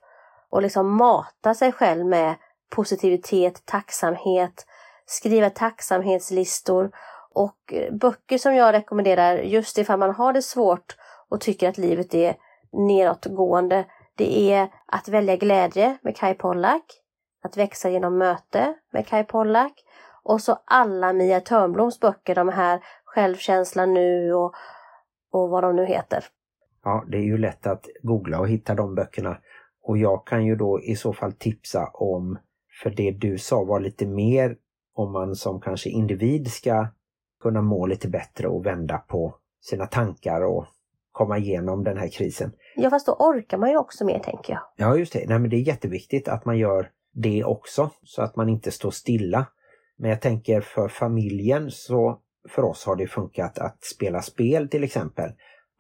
och 0.49 0.61
liksom 0.61 0.95
mata 0.95 1.53
sig 1.53 1.71
själv 1.71 2.05
med 2.05 2.35
positivitet, 2.69 3.65
tacksamhet, 3.65 4.65
skriva 5.05 5.49
tacksamhetslistor 5.49 6.91
och 7.33 7.73
böcker 7.91 8.37
som 8.37 8.55
jag 8.55 8.73
rekommenderar 8.73 9.37
just 9.37 9.77
ifall 9.77 9.99
man 9.99 10.15
har 10.15 10.33
det 10.33 10.41
svårt 10.41 10.95
och 11.29 11.41
tycker 11.41 11.69
att 11.69 11.77
livet 11.77 12.13
är 12.13 12.35
nedåtgående. 12.71 13.85
Det 14.15 14.53
är 14.53 14.69
Att 14.85 15.09
välja 15.09 15.35
glädje 15.35 15.97
med 16.01 16.17
Kai 16.17 16.33
Pollak, 16.33 16.83
Att 17.43 17.57
växa 17.57 17.89
genom 17.89 18.17
möte 18.17 18.73
med 18.93 19.07
Kai 19.07 19.23
Pollak 19.23 19.73
och 20.23 20.41
så 20.41 20.59
alla 20.65 21.13
Mia 21.13 21.41
Törnbloms 21.41 21.99
böcker, 21.99 22.35
de 22.35 22.49
här 22.49 22.79
Självkänsla 23.05 23.85
nu 23.85 24.33
och, 24.33 24.53
och 25.31 25.49
vad 25.49 25.63
de 25.63 25.75
nu 25.75 25.85
heter. 25.85 26.23
Ja, 26.83 27.05
det 27.07 27.17
är 27.17 27.21
ju 27.21 27.37
lätt 27.37 27.67
att 27.67 27.87
googla 28.03 28.39
och 28.39 28.49
hitta 28.49 28.75
de 28.75 28.95
böckerna. 28.95 29.37
Och 29.83 29.97
jag 29.97 30.27
kan 30.27 30.45
ju 30.45 30.55
då 30.55 30.81
i 30.81 30.95
så 30.95 31.13
fall 31.13 31.33
tipsa 31.33 31.89
om, 31.93 32.37
för 32.83 32.89
det 32.89 33.11
du 33.11 33.37
sa 33.37 33.63
var 33.63 33.79
lite 33.79 34.05
mer 34.05 34.57
om 34.93 35.11
man 35.11 35.35
som 35.35 35.61
kanske 35.61 35.89
individ 35.89 36.51
ska 36.51 36.87
kunna 37.41 37.61
må 37.61 37.85
lite 37.85 38.07
bättre 38.07 38.47
och 38.47 38.65
vända 38.65 38.97
på 38.97 39.35
sina 39.61 39.85
tankar 39.85 40.41
och 40.41 40.65
komma 41.17 41.37
igenom 41.37 41.83
den 41.83 41.97
här 41.97 42.07
krisen. 42.07 42.51
Ja 42.75 42.89
fast 42.89 43.05
då 43.05 43.13
orkar 43.13 43.57
man 43.57 43.69
ju 43.69 43.77
också 43.77 44.05
mer 44.05 44.19
tänker 44.19 44.53
jag. 44.53 44.61
Ja 44.75 44.97
just 44.97 45.13
det, 45.13 45.25
Nej, 45.27 45.39
men 45.39 45.49
det 45.49 45.55
är 45.55 45.67
jätteviktigt 45.67 46.27
att 46.27 46.45
man 46.45 46.57
gör 46.57 46.89
det 47.13 47.43
också 47.43 47.89
så 48.03 48.21
att 48.21 48.35
man 48.35 48.49
inte 48.49 48.71
står 48.71 48.91
stilla. 48.91 49.45
Men 49.97 50.09
jag 50.09 50.21
tänker 50.21 50.61
för 50.61 50.87
familjen 50.87 51.71
så 51.71 52.19
för 52.49 52.63
oss 52.63 52.85
har 52.85 52.95
det 52.95 53.07
funkat 53.07 53.59
att 53.59 53.83
spela 53.83 54.21
spel 54.21 54.69
till 54.69 54.83
exempel. 54.83 55.31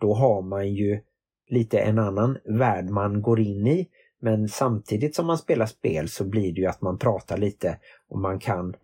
Då 0.01 0.13
har 0.13 0.41
man 0.41 0.73
ju 0.73 1.01
lite 1.49 1.79
en 1.79 1.99
annan 1.99 2.37
värld 2.45 2.89
man 2.89 3.21
går 3.21 3.39
in 3.39 3.67
i. 3.67 3.87
Men 4.21 4.47
samtidigt 4.47 5.15
som 5.15 5.27
man 5.27 5.37
spelar 5.37 5.65
spel 5.65 6.09
så 6.09 6.25
blir 6.25 6.53
det 6.53 6.61
ju 6.61 6.67
att 6.67 6.81
man 6.81 6.97
pratar 6.97 7.37
lite 7.37 7.79
och 8.09 8.19
man 8.19 8.39
kan 8.39 8.75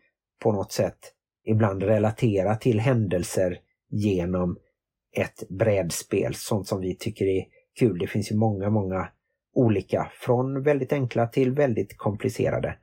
på 0.43 0.51
något 0.51 0.71
sätt 0.71 0.99
ibland 1.45 1.83
relatera 1.83 2.55
till 2.55 2.79
händelser 2.79 3.59
genom 3.89 4.57
ett 5.13 5.49
brädspel, 5.49 6.35
sånt 6.35 6.67
som 6.67 6.81
vi 6.81 6.95
tycker 6.95 7.25
är 7.25 7.45
kul. 7.79 7.99
Det 7.99 8.07
finns 8.07 8.31
ju 8.31 8.35
många, 8.35 8.69
många 8.69 9.07
olika, 9.55 10.11
från 10.13 10.63
väldigt 10.63 10.93
enkla 10.93 11.27
till 11.27 11.51
väldigt 11.51 11.97
komplicerade. 11.97 12.77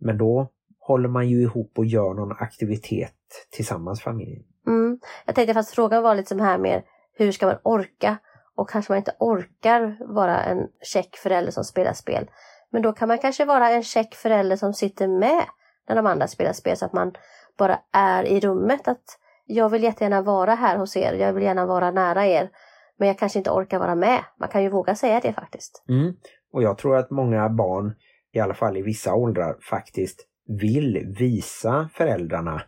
Men 0.00 0.18
då 0.18 0.48
håller 0.78 1.08
man 1.08 1.28
ju 1.28 1.42
ihop 1.42 1.72
och 1.78 1.86
gör 1.86 2.14
någon 2.14 2.36
aktivitet 2.38 3.12
tillsammans 3.50 4.02
familjen. 4.02 4.44
Mm. 4.66 5.00
Jag 5.26 5.34
tänkte 5.34 5.54
fast 5.54 5.74
frågan 5.74 6.02
var 6.02 6.14
lite 6.14 6.28
som 6.28 6.40
här 6.40 6.58
med 6.58 6.82
hur 7.18 7.32
ska 7.32 7.46
man 7.46 7.58
orka? 7.62 8.18
och 8.56 8.70
kanske 8.70 8.92
man 8.92 8.98
inte 8.98 9.16
orkar 9.18 9.96
vara 10.14 10.42
en 10.42 10.68
check 10.82 11.16
förälder 11.16 11.52
som 11.52 11.64
spelar 11.64 11.92
spel. 11.92 12.30
Men 12.70 12.82
då 12.82 12.92
kan 12.92 13.08
man 13.08 13.18
kanske 13.18 13.44
vara 13.44 13.70
en 13.70 13.82
check 13.82 14.14
förälder 14.14 14.56
som 14.56 14.74
sitter 14.74 15.08
med 15.08 15.44
när 15.88 15.96
de 15.96 16.06
andra 16.06 16.26
spelar 16.26 16.52
spel 16.52 16.76
så 16.76 16.84
att 16.84 16.92
man 16.92 17.12
bara 17.58 17.78
är 17.92 18.24
i 18.24 18.40
rummet. 18.40 18.88
Att 18.88 19.18
jag 19.46 19.68
vill 19.68 19.82
jättegärna 19.82 20.22
vara 20.22 20.54
här 20.54 20.78
hos 20.78 20.96
er, 20.96 21.12
jag 21.12 21.32
vill 21.32 21.42
gärna 21.42 21.66
vara 21.66 21.90
nära 21.90 22.26
er. 22.26 22.50
Men 22.98 23.08
jag 23.08 23.18
kanske 23.18 23.38
inte 23.38 23.50
orkar 23.50 23.78
vara 23.78 23.94
med. 23.94 24.24
Man 24.40 24.48
kan 24.48 24.62
ju 24.62 24.68
våga 24.68 24.94
säga 24.94 25.20
det 25.20 25.32
faktiskt. 25.32 25.84
Mm. 25.88 26.14
Och 26.52 26.62
jag 26.62 26.78
tror 26.78 26.96
att 26.96 27.10
många 27.10 27.48
barn, 27.48 27.94
i 28.32 28.40
alla 28.40 28.54
fall 28.54 28.76
i 28.76 28.82
vissa 28.82 29.14
åldrar, 29.14 29.56
faktiskt 29.70 30.26
vill 30.46 31.14
visa 31.18 31.88
föräldrarna 31.92 32.62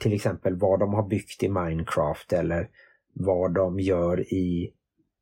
till 0.00 0.12
exempel 0.12 0.56
vad 0.56 0.80
de 0.80 0.94
har 0.94 1.08
byggt 1.08 1.42
i 1.42 1.48
Minecraft 1.48 2.32
eller 2.32 2.68
vad 3.12 3.54
de 3.54 3.80
gör 3.80 4.20
i 4.20 4.72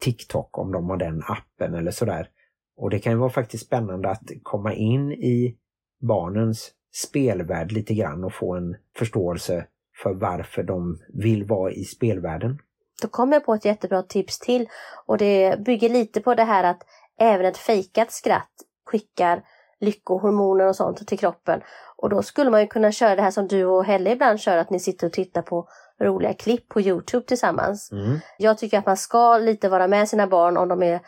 TikTok 0.00 0.58
om 0.58 0.72
de 0.72 0.90
har 0.90 0.96
den 0.96 1.22
appen 1.22 1.74
eller 1.74 1.90
sådär. 1.90 2.28
Och 2.76 2.90
det 2.90 2.98
kan 2.98 3.12
ju 3.12 3.18
vara 3.18 3.30
faktiskt 3.30 3.66
spännande 3.66 4.08
att 4.08 4.30
komma 4.42 4.74
in 4.74 5.12
i 5.12 5.56
barnens 6.00 6.72
spelvärld 6.94 7.72
lite 7.72 7.94
grann 7.94 8.24
och 8.24 8.34
få 8.34 8.54
en 8.54 8.76
förståelse 8.96 9.66
för 10.02 10.14
varför 10.14 10.62
de 10.62 10.98
vill 11.08 11.44
vara 11.44 11.72
i 11.72 11.84
spelvärlden. 11.84 12.58
Då 13.02 13.08
kommer 13.08 13.36
jag 13.36 13.44
på 13.44 13.54
ett 13.54 13.64
jättebra 13.64 14.02
tips 14.02 14.38
till 14.38 14.68
och 15.06 15.18
det 15.18 15.60
bygger 15.64 15.88
lite 15.88 16.20
på 16.20 16.34
det 16.34 16.44
här 16.44 16.64
att 16.64 16.82
även 17.18 17.46
ett 17.46 17.58
fejkat 17.58 18.12
skratt 18.12 18.50
skickar 18.86 19.42
lyckohormoner 19.80 20.66
och 20.66 20.76
sånt 20.76 21.08
till 21.08 21.18
kroppen. 21.18 21.60
Och 21.96 22.08
då 22.08 22.22
skulle 22.22 22.50
man 22.50 22.60
ju 22.60 22.66
kunna 22.66 22.92
köra 22.92 23.16
det 23.16 23.22
här 23.22 23.30
som 23.30 23.48
du 23.48 23.64
och 23.64 23.84
Helle 23.84 24.12
ibland 24.12 24.40
kör, 24.40 24.56
att 24.56 24.70
ni 24.70 24.80
sitter 24.80 25.06
och 25.06 25.12
tittar 25.12 25.42
på 25.42 25.68
roliga 26.00 26.34
klipp 26.34 26.68
på 26.68 26.80
Youtube 26.80 27.26
tillsammans. 27.26 27.92
Mm. 27.92 28.18
Jag 28.38 28.58
tycker 28.58 28.78
att 28.78 28.86
man 28.86 28.96
ska 28.96 29.38
lite 29.38 29.68
vara 29.68 29.88
med 29.88 30.08
sina 30.08 30.26
barn 30.26 30.56
om 30.56 30.68
de 30.68 30.82
är 30.82 31.00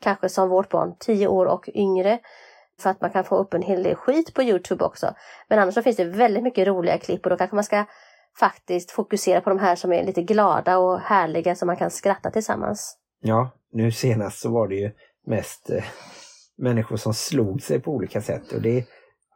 kanske 0.00 0.28
som 0.28 0.48
vårt 0.48 0.68
barn, 0.68 0.96
10 0.98 1.26
år 1.26 1.46
och 1.46 1.68
yngre. 1.74 2.18
För 2.80 2.90
att 2.90 3.00
man 3.00 3.10
kan 3.10 3.24
få 3.24 3.36
upp 3.36 3.54
en 3.54 3.62
hel 3.62 3.82
del 3.82 3.94
skit 3.94 4.34
på 4.34 4.42
Youtube 4.42 4.84
också. 4.84 5.14
Men 5.48 5.58
annars 5.58 5.74
så 5.74 5.82
finns 5.82 5.96
det 5.96 6.04
väldigt 6.04 6.42
mycket 6.42 6.66
roliga 6.66 6.98
klipp 6.98 7.26
och 7.26 7.30
då 7.30 7.36
kanske 7.36 7.54
man 7.54 7.64
ska 7.64 7.84
faktiskt 8.38 8.90
fokusera 8.90 9.40
på 9.40 9.50
de 9.50 9.58
här 9.58 9.76
som 9.76 9.92
är 9.92 10.04
lite 10.04 10.22
glada 10.22 10.78
och 10.78 11.00
härliga 11.00 11.54
så 11.54 11.66
man 11.66 11.76
kan 11.76 11.90
skratta 11.90 12.30
tillsammans. 12.30 12.98
Ja, 13.20 13.50
nu 13.72 13.92
senast 13.92 14.40
så 14.40 14.50
var 14.50 14.68
det 14.68 14.74
ju 14.74 14.90
mest 15.26 15.70
eh, 15.70 15.84
människor 16.58 16.96
som 16.96 17.14
slog 17.14 17.62
sig 17.62 17.80
på 17.80 17.90
olika 17.90 18.20
sätt 18.20 18.52
och 18.52 18.62
det 18.62 18.84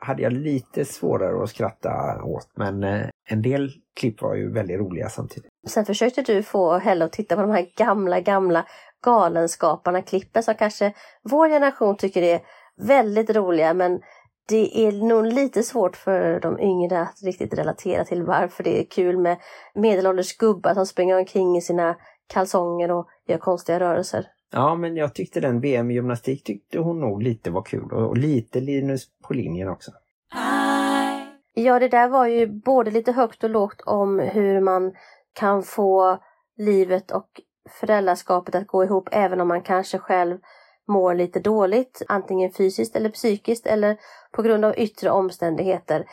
hade 0.00 0.22
jag 0.22 0.32
lite 0.32 0.84
svårare 0.84 1.42
att 1.42 1.50
skratta 1.50 2.22
åt 2.24 2.48
men 2.54 2.84
eh, 2.84 3.06
en 3.28 3.42
del 3.42 3.70
klipp 3.96 4.22
var 4.22 4.34
ju 4.34 4.52
väldigt 4.52 4.78
roliga 4.78 5.08
samtidigt. 5.08 5.50
Sen 5.68 5.84
försökte 5.84 6.22
du 6.22 6.42
få 6.42 6.78
Helle 6.78 7.04
att 7.04 7.12
titta 7.12 7.36
på 7.36 7.42
de 7.42 7.50
här 7.50 7.66
gamla, 7.76 8.20
gamla 8.20 8.66
Galenskaparna-klippen 9.04 10.42
som 10.42 10.54
kanske 10.54 10.92
vår 11.22 11.48
generation 11.48 11.96
tycker 11.96 12.22
är 12.22 12.40
väldigt 12.76 13.30
roliga 13.30 13.74
men 13.74 14.00
det 14.48 14.86
är 14.86 14.92
nog 14.92 15.26
lite 15.26 15.62
svårt 15.62 15.96
för 15.96 16.40
de 16.40 16.60
yngre 16.60 17.00
att 17.00 17.22
riktigt 17.22 17.54
relatera 17.54 18.04
till 18.04 18.22
varför 18.22 18.64
det 18.64 18.80
är 18.80 18.84
kul 18.84 19.18
med 19.18 19.36
medelålders 19.74 20.36
gubbar 20.36 20.74
som 20.74 20.86
springer 20.86 21.18
omkring 21.18 21.56
i 21.56 21.60
sina 21.60 21.96
kalsonger 22.26 22.90
och 22.90 23.08
gör 23.26 23.38
konstiga 23.38 23.80
rörelser. 23.80 24.26
Ja, 24.52 24.74
men 24.74 24.96
jag 24.96 25.14
tyckte 25.14 25.40
den 25.40 25.60
VM 25.60 25.90
i 25.90 25.94
gymnastik 25.94 26.44
tyckte 26.44 26.78
hon 26.78 27.00
nog 27.00 27.22
lite 27.22 27.50
var 27.50 27.62
kul 27.62 27.92
och 27.92 28.16
lite 28.16 28.60
Linus 28.60 29.06
på 29.22 29.34
linjen 29.34 29.68
också. 29.68 29.90
Ja, 31.54 31.78
det 31.78 31.88
där 31.88 32.08
var 32.08 32.26
ju 32.26 32.46
både 32.46 32.90
lite 32.90 33.12
högt 33.12 33.44
och 33.44 33.50
lågt 33.50 33.80
om 33.80 34.18
hur 34.18 34.60
man 34.60 34.92
kan 35.32 35.62
få 35.62 36.18
livet 36.56 37.10
och 37.10 37.40
föräldraskapet 37.70 38.54
att 38.54 38.66
gå 38.66 38.84
ihop 38.84 39.08
även 39.12 39.40
om 39.40 39.48
man 39.48 39.62
kanske 39.62 39.98
själv 39.98 40.38
mår 40.88 41.14
lite 41.14 41.40
dåligt, 41.40 42.02
antingen 42.08 42.52
fysiskt 42.52 42.96
eller 42.96 43.10
psykiskt 43.10 43.66
eller 43.66 43.96
på 44.32 44.42
grund 44.42 44.64
av 44.64 44.78
yttre 44.78 45.10
omständigheter. 45.10 46.04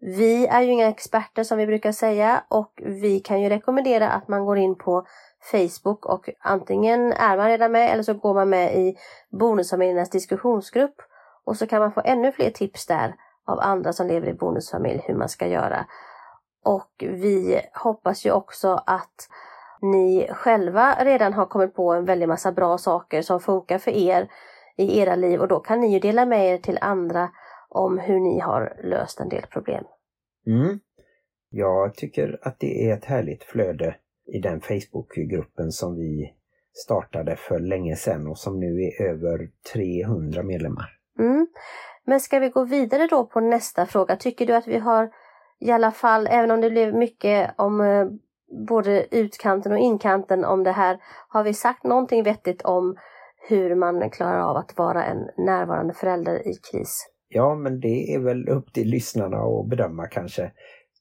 Vi 0.00 0.46
är 0.46 0.62
ju 0.62 0.72
inga 0.72 0.88
experter 0.88 1.44
som 1.44 1.58
vi 1.58 1.66
brukar 1.66 1.92
säga 1.92 2.44
och 2.48 2.72
vi 2.84 3.20
kan 3.20 3.42
ju 3.42 3.48
rekommendera 3.48 4.10
att 4.10 4.28
man 4.28 4.44
går 4.44 4.58
in 4.58 4.74
på 4.74 5.06
Facebook 5.50 6.06
och 6.06 6.30
antingen 6.40 7.12
är 7.12 7.36
man 7.36 7.48
redan 7.48 7.72
med 7.72 7.92
eller 7.92 8.02
så 8.02 8.14
går 8.14 8.34
man 8.34 8.48
med 8.48 8.76
i 8.76 8.96
Bonusfamiljernas 9.40 10.10
diskussionsgrupp 10.10 10.96
och 11.44 11.56
så 11.56 11.66
kan 11.66 11.80
man 11.80 11.92
få 11.92 12.02
ännu 12.04 12.32
fler 12.32 12.50
tips 12.50 12.86
där 12.86 13.14
av 13.46 13.60
andra 13.60 13.92
som 13.92 14.06
lever 14.06 14.28
i 14.28 14.34
bonusfamilj 14.34 15.02
hur 15.06 15.14
man 15.14 15.28
ska 15.28 15.46
göra. 15.46 15.86
Och 16.64 16.90
vi 16.98 17.60
hoppas 17.74 18.26
ju 18.26 18.32
också 18.32 18.82
att 18.86 19.28
ni 19.84 20.28
själva 20.30 20.96
redan 21.04 21.32
har 21.32 21.46
kommit 21.46 21.74
på 21.74 21.92
en 21.92 22.04
väldig 22.04 22.28
massa 22.28 22.52
bra 22.52 22.78
saker 22.78 23.22
som 23.22 23.40
funkar 23.40 23.78
för 23.78 23.90
er 23.90 24.28
i 24.76 24.98
era 24.98 25.16
liv 25.16 25.40
och 25.40 25.48
då 25.48 25.60
kan 25.60 25.80
ni 25.80 25.92
ju 25.92 25.98
dela 25.98 26.26
med 26.26 26.54
er 26.54 26.58
till 26.58 26.78
andra 26.80 27.30
om 27.68 27.98
hur 27.98 28.20
ni 28.20 28.40
har 28.40 28.76
löst 28.82 29.20
en 29.20 29.28
del 29.28 29.46
problem. 29.46 29.84
Mm. 30.46 30.80
Jag 31.50 31.94
tycker 31.94 32.38
att 32.42 32.60
det 32.60 32.88
är 32.88 32.94
ett 32.94 33.04
härligt 33.04 33.44
flöde 33.44 33.96
i 34.26 34.38
den 34.38 34.60
Facebookgruppen 34.60 35.70
som 35.70 35.96
vi 35.96 36.34
startade 36.72 37.36
för 37.36 37.58
länge 37.58 37.96
sedan 37.96 38.26
och 38.26 38.38
som 38.38 38.60
nu 38.60 38.82
är 38.82 39.02
över 39.02 39.48
300 39.72 40.42
medlemmar. 40.42 40.88
Mm. 41.18 41.46
Men 42.04 42.20
ska 42.20 42.38
vi 42.38 42.48
gå 42.48 42.64
vidare 42.64 43.06
då 43.06 43.26
på 43.26 43.40
nästa 43.40 43.86
fråga? 43.86 44.16
Tycker 44.16 44.46
du 44.46 44.54
att 44.54 44.68
vi 44.68 44.78
har 44.78 45.10
i 45.60 45.70
alla 45.70 45.90
fall, 45.90 46.26
även 46.30 46.50
om 46.50 46.60
det 46.60 46.70
blev 46.70 46.94
mycket 46.94 47.54
om 47.56 47.80
eh, 47.80 48.06
både 48.68 49.16
utkanten 49.16 49.72
och 49.72 49.78
inkanten 49.78 50.44
om 50.44 50.64
det 50.64 50.72
här, 50.72 50.98
har 51.28 51.44
vi 51.44 51.54
sagt 51.54 51.84
någonting 51.84 52.22
vettigt 52.22 52.62
om 52.62 52.96
hur 53.48 53.74
man 53.74 54.10
klarar 54.10 54.40
av 54.40 54.56
att 54.56 54.78
vara 54.78 55.04
en 55.04 55.28
närvarande 55.36 55.94
förälder 55.94 56.48
i 56.48 56.54
kris? 56.72 57.06
Ja, 57.28 57.54
men 57.54 57.80
det 57.80 58.14
är 58.14 58.18
väl 58.18 58.48
upp 58.48 58.72
till 58.72 58.88
lyssnarna 58.88 59.36
att 59.36 59.68
bedöma 59.68 60.06
kanske. 60.06 60.52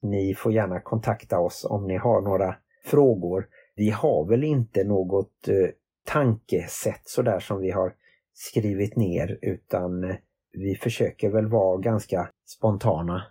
Ni 0.02 0.36
får 0.36 0.54
gärna 0.54 0.80
kontakta 0.80 1.40
oss 1.40 1.66
om 1.70 1.88
ni 1.88 1.98
har 1.98 2.22
några 2.22 2.56
frågor. 2.86 3.48
Vi 3.76 3.90
har 3.90 4.30
väl 4.30 4.44
inte 4.44 4.84
något 4.84 5.48
eh, 5.48 5.70
tankesätt 6.06 7.02
sådär 7.04 7.40
som 7.40 7.62
vi 7.62 7.72
har 7.72 7.94
skrivit 8.34 8.96
ner 8.96 9.40
utan 9.42 10.04
eh, 10.04 10.16
vi 10.52 10.76
försöker 10.76 11.30
väl 11.30 11.48
vara 11.48 11.78
ganska 11.78 12.30
spontana. 12.46 13.24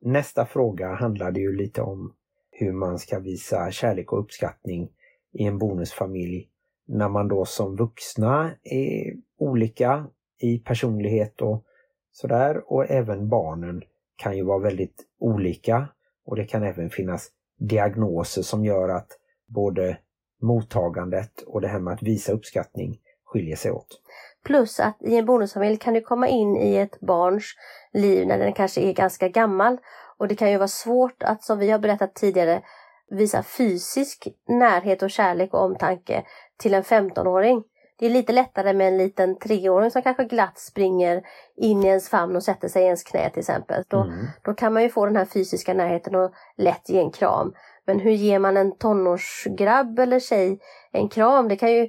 Nästa 0.00 0.46
fråga 0.46 0.94
handlade 0.94 1.40
ju 1.40 1.56
lite 1.56 1.82
om 1.82 2.12
hur 2.58 2.72
man 2.72 2.98
ska 2.98 3.18
visa 3.18 3.70
kärlek 3.70 4.12
och 4.12 4.20
uppskattning 4.20 4.88
i 5.32 5.44
en 5.44 5.58
bonusfamilj 5.58 6.48
när 6.86 7.08
man 7.08 7.28
då 7.28 7.44
som 7.44 7.76
vuxna 7.76 8.50
är 8.62 9.14
olika 9.38 10.06
i 10.38 10.58
personlighet 10.58 11.42
och 11.42 11.64
sådär 12.12 12.72
och 12.72 12.90
även 12.90 13.28
barnen 13.28 13.82
kan 14.16 14.36
ju 14.36 14.42
vara 14.42 14.58
väldigt 14.58 15.04
olika 15.18 15.88
och 16.26 16.36
det 16.36 16.44
kan 16.44 16.62
även 16.62 16.90
finnas 16.90 17.30
diagnoser 17.58 18.42
som 18.42 18.64
gör 18.64 18.88
att 18.88 19.08
både 19.46 19.98
mottagandet 20.42 21.42
och 21.46 21.60
det 21.60 21.68
här 21.68 21.78
med 21.78 21.94
att 21.94 22.02
visa 22.02 22.32
uppskattning 22.32 22.98
skiljer 23.24 23.56
sig 23.56 23.70
åt. 23.70 24.00
Plus 24.44 24.80
att 24.80 25.02
i 25.02 25.16
en 25.16 25.26
bonusfamilj 25.26 25.76
kan 25.76 25.94
du 25.94 26.00
komma 26.00 26.28
in 26.28 26.56
i 26.56 26.76
ett 26.76 27.00
barns 27.00 27.44
liv 27.92 28.26
när 28.26 28.38
den 28.38 28.52
kanske 28.52 28.80
är 28.80 28.92
ganska 28.92 29.28
gammal 29.28 29.78
och 30.18 30.28
det 30.28 30.34
kan 30.34 30.50
ju 30.50 30.56
vara 30.56 30.68
svårt 30.68 31.22
att, 31.22 31.42
som 31.44 31.58
vi 31.58 31.70
har 31.70 31.78
berättat 31.78 32.14
tidigare, 32.14 32.62
visa 33.10 33.42
fysisk 33.42 34.28
närhet 34.48 35.02
och 35.02 35.10
kärlek 35.10 35.54
och 35.54 35.60
omtanke 35.64 36.22
till 36.56 36.74
en 36.74 36.82
15-åring. 36.82 37.62
Det 37.98 38.06
är 38.06 38.10
lite 38.10 38.32
lättare 38.32 38.72
med 38.72 38.88
en 38.88 38.98
liten 38.98 39.38
treåring 39.38 39.90
som 39.90 40.02
kanske 40.02 40.24
glatt 40.24 40.58
springer 40.58 41.22
in 41.56 41.84
i 41.84 41.86
ens 41.86 42.08
famn 42.08 42.36
och 42.36 42.42
sätter 42.42 42.68
sig 42.68 42.82
i 42.82 42.84
ens 42.84 43.02
knä 43.02 43.30
till 43.30 43.40
exempel. 43.40 43.84
Då, 43.88 43.96
Mm. 44.02 44.26
då 44.42 44.54
kan 44.54 44.72
man 44.72 44.82
ju 44.82 44.88
få 44.88 45.06
den 45.06 45.16
här 45.16 45.24
fysiska 45.24 45.74
närheten 45.74 46.14
och 46.14 46.32
lätt 46.56 46.88
ge 46.88 46.98
en 47.00 47.10
kram. 47.10 47.52
Men 47.86 48.00
hur 48.00 48.10
ger 48.10 48.38
man 48.38 48.56
en 48.56 48.78
tonårsgrabb 48.78 49.98
eller 49.98 50.20
tjej 50.20 50.58
en 50.92 51.08
kram? 51.08 51.48
Det 51.48 51.56
kan 51.56 51.72
ju, 51.72 51.88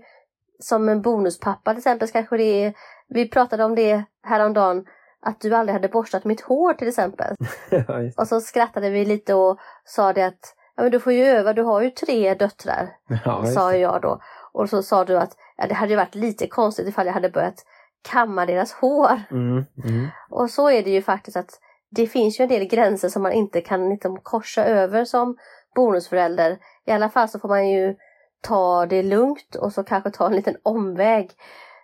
som 0.59 0.89
en 0.89 1.01
bonuspappa 1.01 1.71
till 1.71 1.77
exempel, 1.77 2.07
kanske 2.07 2.37
det 2.37 2.63
är, 2.65 2.73
vi 3.07 3.29
pratade 3.29 3.63
om 3.63 3.75
det 3.75 4.03
häromdagen, 4.23 4.85
att 5.21 5.41
du 5.41 5.55
aldrig 5.55 5.73
hade 5.73 5.87
borstat 5.87 6.25
mitt 6.25 6.41
hår 6.41 6.73
till 6.73 6.87
exempel. 6.87 7.35
Och 8.17 8.27
så 8.27 8.41
skrattade 8.41 8.89
vi 8.89 9.05
lite 9.05 9.33
och 9.33 9.59
sa 9.85 10.13
det 10.13 10.23
att 10.23 10.55
ja, 10.75 10.83
men 10.83 10.91
du 10.91 10.99
får 10.99 11.13
ju 11.13 11.25
öva, 11.25 11.53
du 11.53 11.61
har 11.61 11.81
ju 11.81 11.89
tre 11.89 12.33
döttrar, 12.33 12.89
ja, 13.25 13.45
sa 13.45 13.75
jag 13.75 14.01
då. 14.01 14.21
Och 14.53 14.69
så 14.69 14.83
sa 14.83 15.05
du 15.05 15.17
att 15.17 15.31
ja, 15.57 15.67
det 15.67 15.73
hade 15.73 15.95
varit 15.95 16.15
lite 16.15 16.47
konstigt 16.47 16.87
ifall 16.87 17.05
jag 17.05 17.13
hade 17.13 17.29
börjat 17.29 17.65
kamma 18.11 18.45
deras 18.45 18.73
hår. 18.73 19.21
Mm, 19.31 19.65
mm. 19.83 20.07
Och 20.29 20.49
så 20.49 20.69
är 20.69 20.83
det 20.83 20.89
ju 20.89 21.01
faktiskt 21.01 21.37
att 21.37 21.59
det 21.89 22.07
finns 22.07 22.39
ju 22.39 22.43
en 22.43 22.49
del 22.49 22.67
gränser 22.67 23.09
som 23.09 23.21
man 23.21 23.31
inte 23.31 23.61
kan 23.61 23.89
liksom 23.89 24.19
korsa 24.23 24.65
över 24.65 25.05
som 25.05 25.37
bonusförälder. 25.75 26.57
I 26.85 26.91
alla 26.91 27.09
fall 27.09 27.29
så 27.29 27.39
får 27.39 27.49
man 27.49 27.69
ju 27.69 27.95
ta 28.41 28.85
det 28.85 29.03
lugnt 29.03 29.55
och 29.55 29.73
så 29.73 29.83
kanske 29.83 30.11
ta 30.11 30.25
en 30.25 30.35
liten 30.35 30.55
omväg 30.63 31.31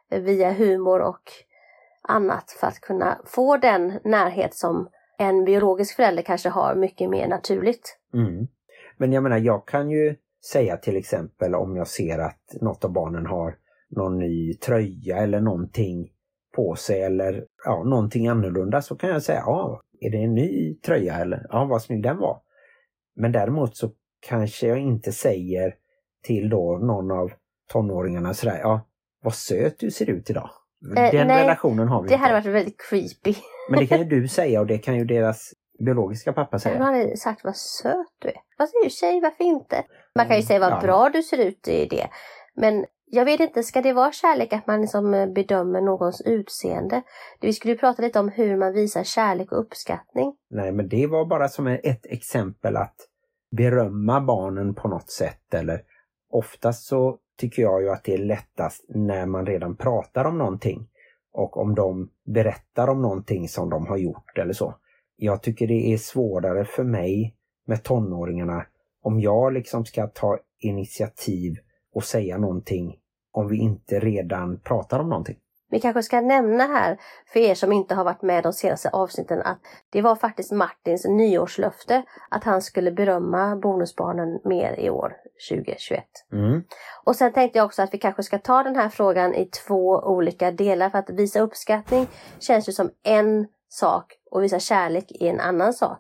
via 0.09 0.51
humor 0.51 0.99
och 0.99 1.31
annat 2.08 2.51
för 2.60 2.68
att 2.68 2.80
kunna 2.80 3.22
få 3.26 3.58
den 3.58 3.99
närhet 4.04 4.54
som 4.54 4.89
en 5.18 5.45
biologisk 5.45 5.95
förälder 5.95 6.24
kanske 6.24 6.49
har 6.49 6.76
mycket 6.76 7.10
mer 7.10 7.28
naturligt. 7.28 7.97
Mm. 8.14 8.47
Men 8.97 9.14
jag 9.14 9.24
menar, 9.24 9.38
jag 9.38 9.68
kan 9.68 9.89
ju 9.89 10.16
säga 10.51 10.78
till 10.78 10.97
exempel 10.97 11.56
om 11.56 11.76
jag 11.76 11.88
ser 11.88 12.20
att 12.20 12.56
något 12.62 12.86
av 12.86 12.91
barnen 12.91 13.26
har 13.26 13.56
någon 13.89 14.20
ny 14.20 14.54
tröja 14.54 15.18
eller 15.18 15.39
någonting 15.39 16.10
på 16.56 16.76
sig 16.76 17.01
eller 17.01 17.45
ja, 17.66 17.84
någonting 17.84 18.28
annorlunda 18.28 18.82
så 18.82 18.95
kan 18.95 19.10
jag 19.10 19.24
säga, 19.24 19.39
ja, 19.45 19.82
är 19.99 20.10
det 20.10 20.24
en 20.24 20.34
ny 20.34 20.76
tröja 20.76 21.16
eller 21.16 21.47
ja, 21.49 21.66
vad 21.66 21.82
snygg 21.82 22.04
den 22.04 22.18
var. 22.18 22.41
Men 23.16 23.32
däremot 23.32 23.78
så 23.78 23.91
kanske 24.28 24.68
jag 24.68 24.80
inte 24.80 25.12
säger 25.12 25.76
till 26.24 26.49
då 26.49 26.78
någon 26.78 27.12
av 27.12 27.32
tonåringarna 27.72 28.34
sådär, 28.34 28.60
ja, 28.62 28.82
vad 29.24 29.34
söt 29.34 29.80
du 29.80 29.91
ser 29.91 30.10
ut 30.10 30.30
idag. 30.30 30.49
Eh, 30.97 31.11
Den 31.11 31.27
nej, 31.27 31.43
relationen 31.43 31.88
har 31.88 32.01
vi 32.01 32.07
Det 32.07 32.13
inte. 32.13 32.21
hade 32.21 32.34
varit 32.34 32.45
väldigt 32.55 32.81
creepy. 32.89 33.36
Men 33.69 33.79
det 33.79 33.88
kan 33.88 33.97
ju 33.99 34.03
du 34.21 34.27
säga 34.27 34.59
och 34.59 34.67
det 34.67 34.77
kan 34.77 34.95
ju 34.95 35.05
deras 35.05 35.53
biologiska 35.86 36.34
pappa 36.34 36.59
säga. 36.59 36.84
hade 36.84 37.17
sagt 37.17 37.43
vad 37.43 37.55
söt 37.55 38.07
du 38.19 38.27
är. 38.27 38.38
Vad 38.57 38.69
säger 38.69 38.84
du 38.84 38.89
tjej, 38.89 39.21
varför 39.21 39.43
inte? 39.43 39.84
Man 40.15 40.25
kan 40.25 40.36
ju 40.36 40.39
Mm, 40.39 40.47
säga 40.47 40.59
vad 40.59 40.71
ja. 40.71 40.79
bra 40.81 41.09
du 41.09 41.23
ser 41.23 41.38
ut 41.38 41.67
i 41.67 41.86
det. 41.86 42.07
Men 42.55 42.86
jag 43.05 43.25
vet 43.25 43.39
inte, 43.39 43.63
ska 43.63 43.81
det 43.81 43.93
vara 43.93 44.11
kärlek 44.11 44.53
att 44.53 44.67
man 44.67 44.81
liksom 44.81 45.13
eh, 45.13 45.27
bedömer 45.27 45.81
någons 45.81 46.21
utseende? 46.21 47.01
Vi 47.41 47.53
skulle 47.53 47.73
ju 47.73 47.79
prata 47.79 48.01
lite 48.01 48.19
om 48.19 48.29
hur 48.29 48.57
man 48.57 48.73
visar 48.73 49.03
kärlek 49.03 49.51
och 49.51 49.59
uppskattning. 49.59 50.34
Nej, 50.49 50.71
men 50.71 50.89
det 50.89 51.07
var 51.07 51.25
bara 51.25 51.47
som 51.47 51.67
ett 51.67 52.05
exempel 52.05 52.77
att 52.77 52.95
berömma 53.57 54.21
barnen 54.21 54.75
på 54.75 54.88
något 54.88 55.09
sätt 55.09 55.53
eller 55.53 55.81
oftast 56.31 56.86
så 56.88 57.17
tycker 57.38 57.61
jag 57.61 57.81
ju 57.81 57.89
att 57.89 58.03
det 58.03 58.13
är 58.13 58.17
lättast 58.17 58.86
när 58.89 59.25
man 59.25 59.45
redan 59.45 59.75
pratar 59.75 60.25
om 60.25 60.38
någonting 60.38 60.88
och 61.34 61.57
om 61.57 61.75
de 61.75 62.09
berättar 62.25 62.88
om 62.88 63.01
någonting 63.01 63.47
som 63.47 63.69
de 63.69 63.88
har 63.88 63.97
gjort 63.97 64.38
eller 64.38 64.53
så. 64.53 64.75
Jag 65.15 65.43
tycker 65.43 65.67
det 65.67 65.93
är 65.93 65.97
svårare 65.97 66.65
för 66.65 66.84
mig 66.84 67.36
med 67.65 67.84
tonåringarna 67.84 68.65
om 69.01 69.19
jag 69.19 69.53
liksom 69.53 69.86
ska 69.86 70.07
ta 70.07 70.39
initiativ 70.59 71.57
och 71.93 72.03
säga 72.03 72.38
någonting 72.38 72.99
om 73.31 73.47
vi 73.47 73.57
inte 73.57 73.99
redan 73.99 74.59
pratar 74.59 74.99
om 74.99 75.09
någonting. 75.09 75.38
Vi 75.74 75.80
kanske 75.80 76.03
ska 76.03 76.21
nämna 76.21 76.63
här 76.67 76.97
för 77.26 77.39
er 77.39 77.55
som 77.55 77.71
inte 77.71 77.95
har 77.95 78.03
varit 78.03 78.21
med 78.21 78.43
de 78.43 78.53
senaste 78.53 78.89
avsnitten 78.89 79.41
att 79.41 79.59
det 79.89 80.01
var 80.01 80.15
faktiskt 80.15 80.51
Martins 80.51 81.05
nyårslöfte 81.05 82.03
att 82.30 82.43
han 82.43 82.61
skulle 82.61 82.91
berömma 82.91 83.55
bonusbarnen 83.55 84.39
mer 84.43 84.80
i 84.80 84.89
år 84.89 85.13
2021. 85.49 86.03
Mm. 86.32 86.63
Och 87.03 87.15
sen 87.15 87.34
tänkte 87.34 87.59
jag 87.59 87.65
också 87.65 87.82
att 87.82 87.93
vi 87.93 87.97
kanske 87.97 88.24
ska 88.24 88.38
ta 88.39 88.63
den 88.63 88.76
här 88.76 88.89
frågan 88.89 89.36
i 89.36 89.45
två 89.45 89.89
olika 89.89 90.51
delar 90.51 90.89
för 90.89 90.97
att 90.97 91.09
visa 91.09 91.39
uppskattning 91.39 92.07
känns 92.39 92.69
ju 92.69 92.74
som 92.74 92.89
en 93.03 93.47
sak 93.69 94.13
och 94.32 94.43
visa 94.43 94.59
kärlek 94.59 95.11
är 95.19 95.30
en 95.30 95.39
annan 95.39 95.74
sak. 95.74 95.99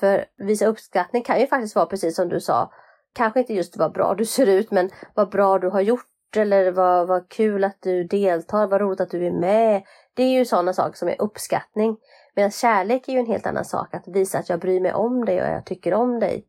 För 0.00 0.24
visa 0.36 0.66
uppskattning 0.66 1.22
kan 1.22 1.40
ju 1.40 1.46
faktiskt 1.46 1.76
vara 1.76 1.86
precis 1.86 2.16
som 2.16 2.28
du 2.28 2.40
sa, 2.40 2.72
kanske 3.12 3.40
inte 3.40 3.54
just 3.54 3.76
vad 3.76 3.92
bra 3.92 4.14
du 4.14 4.24
ser 4.24 4.46
ut 4.46 4.70
men 4.70 4.90
vad 5.14 5.30
bra 5.30 5.58
du 5.58 5.68
har 5.68 5.80
gjort 5.80 6.11
eller 6.36 6.70
vad, 6.70 7.08
vad 7.08 7.28
kul 7.28 7.64
att 7.64 7.76
du 7.80 8.04
deltar, 8.04 8.66
vad 8.66 8.80
roligt 8.80 9.00
att 9.00 9.10
du 9.10 9.26
är 9.26 9.30
med. 9.30 9.82
Det 10.14 10.22
är 10.22 10.38
ju 10.38 10.44
sådana 10.44 10.72
saker 10.72 10.96
som 10.96 11.08
är 11.08 11.22
uppskattning. 11.22 11.96
Medan 12.34 12.50
kärlek 12.50 13.08
är 13.08 13.12
ju 13.12 13.18
en 13.18 13.26
helt 13.26 13.46
annan 13.46 13.64
sak, 13.64 13.94
att 13.94 14.08
visa 14.08 14.38
att 14.38 14.48
jag 14.48 14.60
bryr 14.60 14.80
mig 14.80 14.92
om 14.92 15.24
dig 15.24 15.42
och 15.42 15.48
jag 15.48 15.66
tycker 15.66 15.94
om 15.94 16.20
dig. 16.20 16.44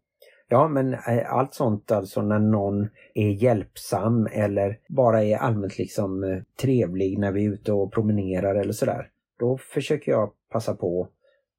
Ja, 0.47 0.67
men 0.67 0.93
eh, 0.93 1.33
allt 1.33 1.53
sånt 1.53 1.91
alltså 1.91 2.21
när 2.21 2.39
någon 2.39 2.89
är 3.13 3.29
hjälpsam 3.29 4.27
eller 4.31 4.79
bara 4.87 5.23
är 5.23 5.37
allmänt 5.37 5.77
liksom 5.77 6.23
eh, 6.23 6.43
trevlig 6.61 7.19
när 7.19 7.31
vi 7.31 7.45
är 7.45 7.49
ute 7.49 7.71
och 7.71 7.93
promenerar 7.93 8.55
eller 8.55 8.73
sådär. 8.73 9.09
Då 9.39 9.57
försöker 9.57 10.11
jag 10.11 10.31
passa 10.51 10.75
på 10.75 11.07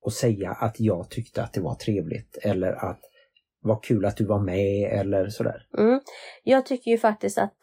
att 0.06 0.12
säga 0.12 0.50
att 0.50 0.80
jag 0.80 1.10
tyckte 1.10 1.42
att 1.42 1.52
det 1.52 1.60
var 1.60 1.74
trevligt 1.74 2.38
eller 2.42 2.72
att 2.72 3.00
vad 3.60 3.84
kul 3.84 4.04
att 4.04 4.16
du 4.16 4.24
var 4.24 4.38
med 4.38 4.92
eller 5.00 5.28
sådär. 5.28 5.66
Mm. 5.78 6.00
Jag 6.42 6.66
tycker 6.66 6.90
ju 6.90 6.98
faktiskt 6.98 7.38
att 7.38 7.58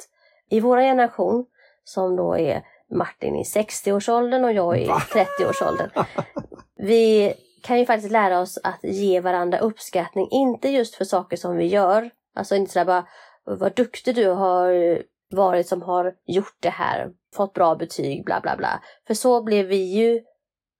i 0.51 0.59
vår 0.59 0.77
generation, 0.77 1.45
som 1.83 2.15
då 2.15 2.37
är 2.37 2.63
Martin 2.91 3.35
i 3.35 3.43
60-årsåldern 3.43 4.43
och 4.43 4.53
jag 4.53 4.81
i 4.81 4.87
Va? 4.87 5.01
30-årsåldern. 5.13 5.89
Vi 6.75 7.33
kan 7.63 7.79
ju 7.79 7.85
faktiskt 7.85 8.11
lära 8.11 8.39
oss 8.39 8.59
att 8.63 8.83
ge 8.83 9.19
varandra 9.19 9.59
uppskattning, 9.59 10.27
inte 10.31 10.69
just 10.69 10.95
för 10.95 11.05
saker 11.05 11.37
som 11.37 11.57
vi 11.57 11.65
gör. 11.65 12.09
Alltså 12.35 12.55
inte 12.55 12.71
sådär 12.71 12.85
bara, 12.85 13.07
vad 13.43 13.75
duktig 13.75 14.15
du 14.15 14.27
har 14.27 15.01
varit 15.31 15.67
som 15.67 15.81
har 15.81 16.13
gjort 16.25 16.57
det 16.59 16.69
här, 16.69 17.11
fått 17.35 17.53
bra 17.53 17.75
betyg, 17.75 18.25
bla 18.25 18.39
bla 18.39 18.57
bla. 18.57 18.81
För 19.07 19.13
så 19.13 19.43
blev 19.43 19.65
vi 19.65 19.75
ju 19.75 20.21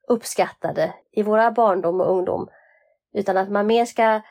uppskattade 0.08 0.94
i 1.12 1.24
våra 1.24 1.52
barndom 1.52 2.02
och 2.02 2.12
ungdom. 2.12 2.48
Utan 3.14 3.38
att 3.38 3.52
man 3.52 3.68
mer 3.68 3.86
ska 3.86 4.22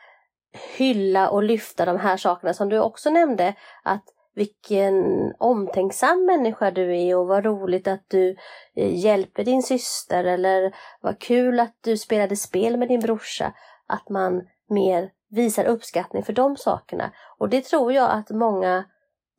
hylla 0.77 1.29
och 1.29 1.43
lyfta 1.43 1.85
de 1.85 1.97
här 1.97 2.17
sakerna 2.17 2.53
som 2.53 2.69
du 2.69 2.79
också 2.79 3.09
nämnde. 3.09 3.55
Att 3.83 4.03
vilken 4.35 4.95
omtänksam 5.37 6.25
människa 6.25 6.71
du 6.71 6.97
är 6.97 7.17
och 7.17 7.27
vad 7.27 7.45
roligt 7.45 7.87
att 7.87 8.05
du 8.07 8.35
eh, 8.75 8.95
hjälper 8.95 9.43
din 9.43 9.63
syster 9.63 10.23
eller 10.23 10.75
vad 11.01 11.19
kul 11.19 11.59
att 11.59 11.75
du 11.81 11.97
spelade 11.97 12.35
spel 12.35 12.77
med 12.77 12.87
din 12.87 12.99
brorsa. 12.99 13.53
Att 13.87 14.09
man 14.09 14.41
mer 14.69 15.09
visar 15.29 15.65
uppskattning 15.65 16.23
för 16.23 16.33
de 16.33 16.57
sakerna. 16.57 17.11
Och 17.37 17.49
det 17.49 17.65
tror 17.65 17.93
jag 17.93 18.11
att 18.11 18.29
många 18.29 18.85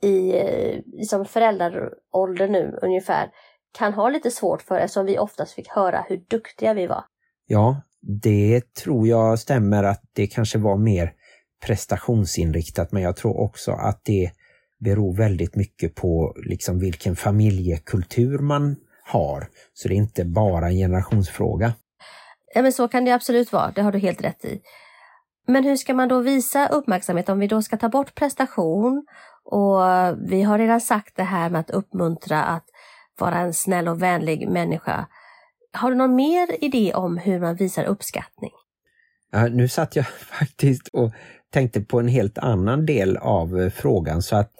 i 0.03 0.32
liksom 0.86 1.24
föräldraålder 1.24 2.49
nu 2.49 2.78
ungefär 2.82 3.30
kan 3.72 3.93
ha 3.93 4.09
lite 4.09 4.30
svårt 4.30 4.62
för 4.62 4.78
eftersom 4.78 5.07
vi 5.07 5.18
oftast 5.18 5.53
fick 5.53 5.68
höra 5.68 6.05
hur 6.09 6.16
duktiga 6.16 6.74
vi 6.74 6.86
var. 6.86 7.05
Ja, 7.47 7.82
det 8.01 8.74
tror 8.74 9.09
jag 9.09 9.38
stämmer 9.38 9.84
att 9.84 10.03
det 10.12 10.26
kanske 10.26 10.59
var 10.59 10.76
mer 10.76 11.12
prestationsinriktat 11.66 12.93
men 12.93 13.03
jag 13.03 13.16
tror 13.16 13.40
också 13.40 13.72
att 13.72 14.01
det 14.05 14.30
beror 14.85 15.16
väldigt 15.16 15.57
mycket 15.57 15.95
på 15.95 16.37
liksom 16.47 16.78
vilken 16.78 17.16
familjekultur 17.16 18.39
man 18.39 18.76
har. 19.05 19.49
Så 19.72 19.89
det 19.89 19.95
är 19.95 19.97
inte 19.97 20.24
bara 20.24 20.66
en 20.66 20.76
generationsfråga. 20.76 21.72
Ja, 22.55 22.62
men 22.62 22.72
så 22.72 22.89
kan 22.89 23.05
det 23.05 23.11
absolut 23.11 23.53
vara, 23.53 23.72
det 23.74 23.83
har 23.83 23.93
du 23.93 23.99
helt 23.99 24.24
rätt 24.24 24.45
i. 24.45 24.61
Men 25.47 25.64
hur 25.64 25.76
ska 25.76 25.95
man 25.95 26.09
då 26.09 26.20
visa 26.20 26.68
uppmärksamhet 26.68 27.28
om 27.28 27.39
vi 27.39 27.47
då 27.47 27.62
ska 27.62 27.76
ta 27.76 27.89
bort 27.89 28.14
prestation 28.14 29.07
och 29.45 29.80
vi 30.30 30.43
har 30.43 30.59
redan 30.59 30.80
sagt 30.80 31.16
det 31.16 31.22
här 31.22 31.51
med 31.51 31.61
att 31.61 31.70
uppmuntra 31.70 32.43
att 32.43 32.64
vara 33.18 33.39
en 33.39 33.55
snäll 33.55 33.89
och 33.89 34.03
vänlig 34.03 34.49
människa. 34.49 35.07
Har 35.72 35.91
du 35.91 35.97
någon 35.97 36.14
mer 36.14 36.64
idé 36.64 36.95
om 36.95 37.18
hur 37.18 37.41
man 37.41 37.57
visar 37.57 37.85
uppskattning? 37.85 38.51
Ja, 39.30 39.49
nu 39.49 39.68
satt 39.68 39.97
jag 39.97 40.07
faktiskt 40.39 40.89
och 40.89 41.12
tänkte 41.51 41.80
på 41.80 42.01
en 42.01 42.09
helt 42.09 42.39
annan 42.39 42.87
del 42.87 43.16
av 43.16 43.61
eh, 43.61 43.70
frågan 43.70 44.22
så 44.22 44.37
att 44.37 44.53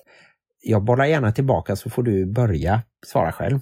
jag 0.63 0.83
bollar 0.85 1.05
gärna 1.05 1.33
tillbaka 1.33 1.77
så 1.77 1.91
får 1.91 2.03
du 2.03 2.27
börja 2.27 2.83
svara 3.07 3.33
själv. 3.33 3.61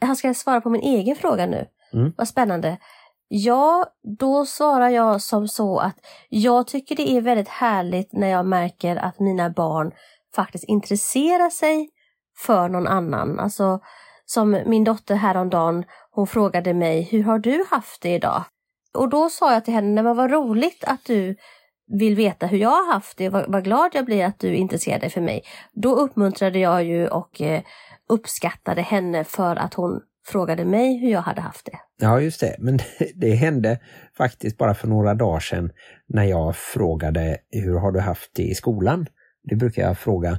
Jag 0.00 0.16
ska 0.16 0.34
svara 0.34 0.60
på 0.60 0.70
min 0.70 0.80
egen 0.80 1.16
fråga 1.16 1.46
nu. 1.46 1.66
Mm. 1.92 2.12
Vad 2.16 2.28
spännande. 2.28 2.78
Ja, 3.28 3.86
då 4.18 4.46
svarar 4.46 4.88
jag 4.88 5.22
som 5.22 5.48
så 5.48 5.78
att 5.78 5.96
jag 6.28 6.66
tycker 6.66 6.96
det 6.96 7.10
är 7.10 7.20
väldigt 7.20 7.48
härligt 7.48 8.12
när 8.12 8.28
jag 8.28 8.46
märker 8.46 8.96
att 8.96 9.20
mina 9.20 9.50
barn 9.50 9.92
faktiskt 10.34 10.64
intresserar 10.64 11.50
sig 11.50 11.90
för 12.46 12.68
någon 12.68 12.86
annan. 12.86 13.40
Alltså 13.40 13.80
som 14.26 14.62
min 14.66 14.84
dotter 14.84 15.14
häromdagen, 15.14 15.84
hon 16.10 16.26
frågade 16.26 16.74
mig, 16.74 17.02
hur 17.02 17.22
har 17.22 17.38
du 17.38 17.64
haft 17.70 18.02
det 18.02 18.14
idag? 18.14 18.44
Och 18.94 19.08
då 19.08 19.30
sa 19.30 19.52
jag 19.52 19.64
till 19.64 19.74
henne, 19.74 20.02
men 20.02 20.16
vad 20.16 20.30
roligt 20.30 20.84
att 20.84 21.04
du 21.04 21.36
vill 21.98 22.16
veta 22.16 22.46
hur 22.46 22.58
jag 22.58 22.70
har 22.70 22.92
haft 22.92 23.16
det, 23.16 23.28
vad, 23.28 23.52
vad 23.52 23.64
glad 23.64 23.90
jag 23.94 24.04
blir 24.04 24.24
att 24.24 24.38
du 24.38 24.54
intresserar 24.54 24.98
dig 24.98 25.10
för 25.10 25.20
mig. 25.20 25.42
Då 25.72 25.94
uppmuntrade 25.94 26.58
jag 26.58 26.84
ju 26.84 27.08
och 27.08 27.40
eh, 27.40 27.62
uppskattade 28.08 28.82
henne 28.82 29.24
för 29.24 29.56
att 29.56 29.74
hon 29.74 30.00
frågade 30.26 30.64
mig 30.64 30.98
hur 30.98 31.10
jag 31.10 31.22
hade 31.22 31.40
haft 31.40 31.66
det. 31.66 31.78
Ja, 32.00 32.20
just 32.20 32.40
det. 32.40 32.56
Men 32.58 32.76
det, 32.76 33.12
det 33.14 33.30
hände 33.30 33.78
faktiskt 34.16 34.58
bara 34.58 34.74
för 34.74 34.88
några 34.88 35.14
dagar 35.14 35.40
sedan 35.40 35.70
när 36.08 36.24
jag 36.24 36.56
frågade 36.56 37.36
hur 37.50 37.78
har 37.78 37.92
du 37.92 38.00
haft 38.00 38.30
det 38.34 38.42
i 38.42 38.54
skolan? 38.54 39.06
Det 39.42 39.56
brukar 39.56 39.82
jag 39.82 39.98
fråga. 39.98 40.38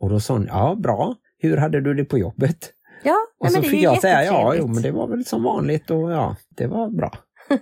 Och 0.00 0.10
då 0.10 0.20
sa 0.20 0.34
hon, 0.34 0.46
ja 0.46 0.74
bra. 0.82 1.14
Hur 1.38 1.56
hade 1.56 1.80
du 1.80 1.94
det 1.94 2.04
på 2.04 2.18
jobbet? 2.18 2.72
Ja, 3.02 3.16
Och 3.38 3.44
nej, 3.44 3.52
så 3.52 3.56
men 3.56 3.62
det 3.62 3.68
är 3.68 3.70
fick 3.70 3.80
ju 3.80 3.84
jag 3.84 4.00
säga, 4.00 4.24
ja, 4.24 4.54
jo, 4.54 4.66
men 4.66 4.82
det 4.82 4.90
var 4.90 5.06
väl 5.06 5.24
som 5.24 5.42
vanligt 5.42 5.90
och 5.90 6.12
ja, 6.12 6.36
det 6.56 6.66
var 6.66 6.90
bra. 6.90 7.12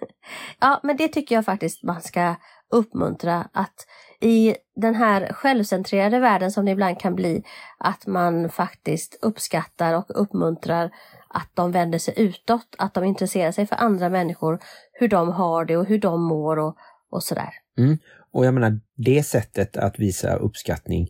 Ja, 0.61 0.81
men 0.83 0.97
det 0.97 1.09
tycker 1.09 1.35
jag 1.35 1.45
faktiskt 1.45 1.83
man 1.83 2.03
ska 2.03 2.35
uppmuntra 2.71 3.49
att 3.53 3.87
i 4.21 4.55
den 4.77 4.95
här 4.95 5.33
självcentrerade 5.33 6.19
världen 6.19 6.53
som 6.53 6.65
det 6.65 6.71
ibland 6.71 7.01
kan 7.01 7.15
bli, 7.15 7.43
att 7.79 8.07
man 8.07 8.49
faktiskt 8.49 9.19
uppskattar 9.23 9.95
och 9.95 10.07
uppmuntrar 10.09 10.91
att 11.29 11.51
de 11.55 11.73
vänder 11.73 11.99
sig 11.99 12.15
utåt, 12.17 12.75
att 12.79 12.95
de 12.95 13.05
intresserar 13.05 13.53
sig 13.53 13.67
för 13.67 13.77
andra 13.77 14.09
människor, 14.09 14.59
hur 14.93 15.09
de 15.09 15.29
har 15.29 15.65
det 15.65 15.77
och 15.77 15.87
hur 15.87 15.99
de 15.99 16.23
mår 16.23 16.59
och, 16.59 16.77
och 17.11 17.23
sådär. 17.23 17.51
Mm. 17.79 17.99
Och 18.33 18.47
jag 18.47 18.55
menar, 18.55 18.81
det 18.97 19.23
sättet 19.23 19.77
att 19.77 19.99
visa 19.99 20.35
uppskattning 20.37 21.09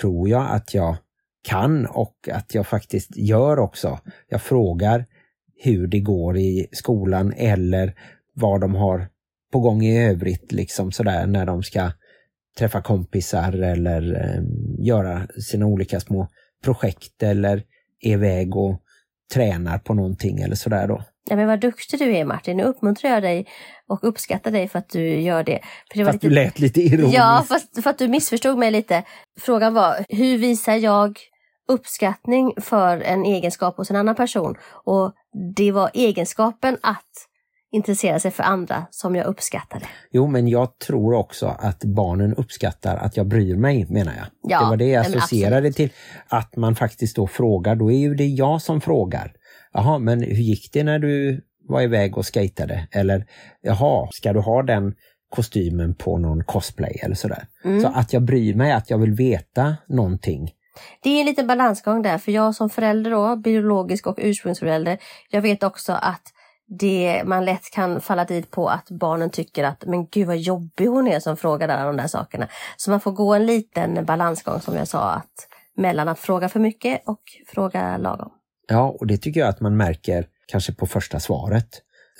tror 0.00 0.28
jag 0.28 0.50
att 0.50 0.74
jag 0.74 0.96
kan 1.42 1.86
och 1.86 2.28
att 2.32 2.54
jag 2.54 2.66
faktiskt 2.66 3.16
gör 3.16 3.58
också. 3.58 3.98
Jag 4.28 4.42
frågar 4.42 5.06
hur 5.56 5.86
det 5.86 6.00
går 6.00 6.36
i 6.36 6.66
skolan 6.72 7.32
eller 7.36 7.94
vad 8.34 8.60
de 8.60 8.74
har 8.74 9.08
på 9.52 9.60
gång 9.60 9.82
i 9.82 10.06
övrigt, 10.06 10.52
liksom 10.52 10.92
sådär 10.92 11.26
när 11.26 11.46
de 11.46 11.62
ska 11.62 11.90
träffa 12.58 12.82
kompisar 12.82 13.52
eller 13.52 14.14
eh, 14.14 14.42
göra 14.86 15.26
sina 15.50 15.66
olika 15.66 16.00
små 16.00 16.28
projekt 16.64 17.22
eller 17.22 17.62
är 18.00 18.12
iväg 18.12 18.56
och 18.56 18.82
tränar 19.34 19.78
på 19.78 19.94
någonting 19.94 20.40
eller 20.40 20.56
sådär 20.56 20.88
då. 20.88 21.04
Ja, 21.30 21.36
men 21.36 21.46
vad 21.46 21.60
duktig 21.60 21.98
du 21.98 22.16
är 22.16 22.24
Martin. 22.24 22.56
Nu 22.56 22.62
uppmuntrar 22.62 23.10
jag 23.10 23.22
dig 23.22 23.46
och 23.88 24.04
uppskattar 24.04 24.50
dig 24.50 24.68
för 24.68 24.78
att 24.78 24.88
du 24.88 25.20
gör 25.20 25.44
det. 25.44 25.60
För 25.90 25.98
det 25.98 26.04
Fast 26.04 26.20
du 26.20 26.30
lät 26.30 26.58
lite 26.58 26.80
ironiskt. 26.80 27.16
Ja, 27.16 27.44
fast 27.48 27.82
för 27.82 27.90
att 27.90 27.98
du 27.98 28.08
missförstod 28.08 28.58
mig 28.58 28.70
lite. 28.70 29.02
Frågan 29.40 29.74
var, 29.74 30.04
hur 30.08 30.38
visar 30.38 30.74
jag 30.74 31.18
uppskattning 31.68 32.52
för 32.60 33.00
en 33.00 33.24
egenskap 33.24 33.76
hos 33.76 33.90
en 33.90 33.96
annan 33.96 34.14
person? 34.14 34.54
Och 34.84 35.12
det 35.56 35.72
var 35.72 35.90
egenskapen 35.94 36.76
att 36.82 37.12
intressera 37.72 38.20
sig 38.20 38.30
för 38.30 38.42
andra 38.42 38.86
som 38.90 39.14
jag 39.14 39.26
uppskattade. 39.26 39.84
Jo, 40.10 40.26
men 40.26 40.48
jag 40.48 40.78
tror 40.78 41.14
också 41.14 41.46
att 41.46 41.84
barnen 41.84 42.34
uppskattar 42.34 42.96
att 42.96 43.16
jag 43.16 43.26
bryr 43.26 43.56
mig, 43.56 43.86
menar 43.90 44.12
jag. 44.16 44.26
Ja, 44.42 44.60
det 44.60 44.66
var 44.66 44.76
det 44.76 44.88
jag 44.88 45.06
associerade 45.06 45.72
till. 45.72 45.90
Att 46.28 46.56
man 46.56 46.76
faktiskt 46.76 47.16
då 47.16 47.26
frågar, 47.26 47.76
då 47.76 47.90
är 47.92 47.98
ju 47.98 48.14
det 48.14 48.26
jag 48.26 48.62
som 48.62 48.80
frågar. 48.80 49.32
Jaha, 49.72 49.98
men 49.98 50.22
hur 50.22 50.34
gick 50.34 50.72
det 50.72 50.84
när 50.84 50.98
du 50.98 51.44
var 51.68 51.82
iväg 51.82 52.18
och 52.18 52.34
skejtade? 52.34 52.88
Eller 52.90 53.26
jaha, 53.60 54.08
ska 54.12 54.32
du 54.32 54.40
ha 54.40 54.62
den 54.62 54.94
kostymen 55.30 55.94
på 55.94 56.18
någon 56.18 56.44
cosplay 56.44 57.00
eller 57.02 57.14
sådär? 57.14 57.46
Mm. 57.64 57.80
Så 57.80 57.88
att 57.88 58.12
jag 58.12 58.22
bryr 58.22 58.54
mig, 58.54 58.72
att 58.72 58.90
jag 58.90 58.98
vill 58.98 59.12
veta 59.12 59.76
någonting. 59.88 60.50
Det 61.02 61.10
är 61.10 61.20
en 61.20 61.26
liten 61.26 61.46
balansgång 61.46 62.02
där, 62.02 62.18
för 62.18 62.32
jag 62.32 62.54
som 62.54 62.70
förälder 62.70 63.10
då, 63.10 63.36
biologisk 63.36 64.06
och 64.06 64.18
ursprungsförälder, 64.18 64.98
jag 65.30 65.42
vet 65.42 65.62
också 65.62 65.92
att 65.92 66.22
det, 66.68 67.22
man 67.24 67.44
lätt 67.44 67.70
kan 67.70 68.00
falla 68.00 68.24
dit 68.24 68.50
på 68.50 68.68
att 68.68 68.90
barnen 68.90 69.30
tycker 69.30 69.64
att 69.64 69.84
men 69.86 70.06
gud 70.06 70.26
vad 70.26 70.36
jobbig 70.36 70.86
hon 70.86 71.08
är 71.08 71.20
som 71.20 71.36
frågar 71.36 71.68
alla 71.68 71.86
de 71.86 71.96
där 71.96 72.06
sakerna. 72.06 72.48
Så 72.76 72.90
man 72.90 73.00
får 73.00 73.12
gå 73.12 73.34
en 73.34 73.46
liten 73.46 74.04
balansgång 74.04 74.60
som 74.60 74.76
jag 74.76 74.88
sa, 74.88 75.10
att 75.10 75.48
mellan 75.76 76.08
att 76.08 76.18
fråga 76.18 76.48
för 76.48 76.60
mycket 76.60 77.02
och 77.06 77.22
fråga 77.46 77.96
lagom. 77.96 78.30
Ja, 78.68 78.96
och 79.00 79.06
det 79.06 79.18
tycker 79.18 79.40
jag 79.40 79.48
att 79.48 79.60
man 79.60 79.76
märker 79.76 80.26
kanske 80.46 80.72
på 80.72 80.86
första 80.86 81.20
svaret. 81.20 81.68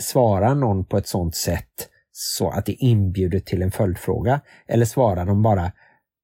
Svarar 0.00 0.54
någon 0.54 0.84
på 0.84 0.96
ett 0.96 1.08
sådant 1.08 1.36
sätt 1.36 1.88
så 2.12 2.50
att 2.50 2.66
det 2.66 2.72
inbjuder 2.72 3.38
till 3.38 3.62
en 3.62 3.70
följdfråga 3.70 4.40
eller 4.68 4.84
svarar 4.84 5.26
de 5.26 5.42
bara 5.42 5.72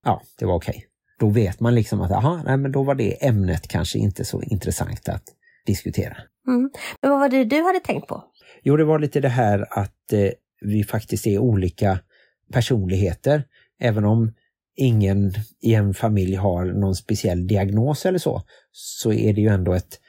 ja, 0.05 0.23
det 0.39 0.47
var 0.47 0.55
okej. 0.55 0.87
Då 1.19 1.29
vet 1.29 1.61
man 1.61 1.75
liksom 1.75 2.01
att 2.01 2.11
aha, 2.11 2.43
nej, 2.45 2.57
men 2.57 2.73
då 2.73 2.83
var 2.83 2.95
det 2.95 3.27
ämnet 3.27 3.69
kanske 3.69 3.99
inte 3.99 4.25
så 4.25 4.43
intressant 4.43 5.09
att 5.09 5.23
diskutera. 5.67 6.17
Mm. 6.49 6.71
Men 7.01 7.11
vad 7.11 7.21
var 7.21 7.29
det 7.29 7.45
du 7.45 7.63
hade 7.63 7.81
tänkt 7.81 8.09
på? 8.09 8.25
Jo, 8.63 8.77
det 8.77 8.85
var 8.85 8.99
lite 8.99 9.21
det 9.21 9.29
här 9.29 9.67
att 9.71 10.13
eh, 10.13 10.31
vi 10.61 10.85
faktiskt 10.85 11.27
är 11.27 11.39
olika 11.39 11.99
personligheter. 12.53 13.45
Även 13.81 14.05
om 14.05 14.33
ingen 14.77 15.33
i 15.61 15.75
en 15.75 15.95
familj 15.95 16.35
har 16.35 16.65
någon 16.65 16.95
speciell 16.95 17.47
diagnos 17.47 18.07
eller 18.07 18.19
så, 18.19 18.43
så 18.73 19.13
är 19.13 19.33
det 19.33 19.41
ju 19.41 19.49
ändå 19.49 19.73
ett 19.73 20.01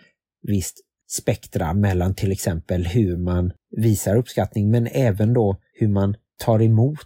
visst 0.41 0.81
spektra 1.07 1.73
mellan 1.73 2.15
till 2.15 2.31
exempel 2.31 2.85
hur 2.85 3.17
man 3.17 3.51
visar 3.77 4.15
uppskattning 4.15 4.71
men 4.71 4.87
även 4.87 5.33
då 5.33 5.57
hur 5.73 5.87
man 5.87 6.15
tar 6.37 6.61
emot 6.61 6.99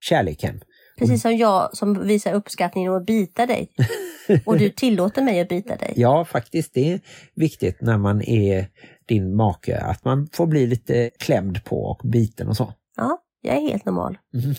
kärleken. 0.00 0.60
Precis 0.98 1.22
som 1.22 1.36
jag 1.36 1.76
som 1.76 2.06
visar 2.06 2.34
uppskattning 2.34 2.84
genom 2.84 3.00
att 3.00 3.06
bita 3.06 3.46
dig. 3.46 3.70
Och 4.44 4.58
du 4.58 4.70
tillåter 4.70 5.22
mig 5.22 5.40
att 5.40 5.48
bita 5.48 5.76
dig. 5.76 5.92
Ja, 5.96 6.24
faktiskt 6.24 6.74
det 6.74 6.92
är 6.92 7.00
viktigt 7.34 7.80
när 7.80 7.98
man 7.98 8.22
är 8.22 8.68
din 9.06 9.36
make 9.36 9.78
att 9.80 10.04
man 10.04 10.28
får 10.32 10.46
bli 10.46 10.66
lite 10.66 11.10
klämd 11.18 11.64
på 11.64 11.84
och 11.84 12.00
biten 12.04 12.48
och 12.48 12.56
så. 12.56 12.72
Ja, 12.96 13.18
jag 13.42 13.56
är 13.56 13.60
helt 13.60 13.84
normal. 13.84 14.18
Mhm. 14.34 14.54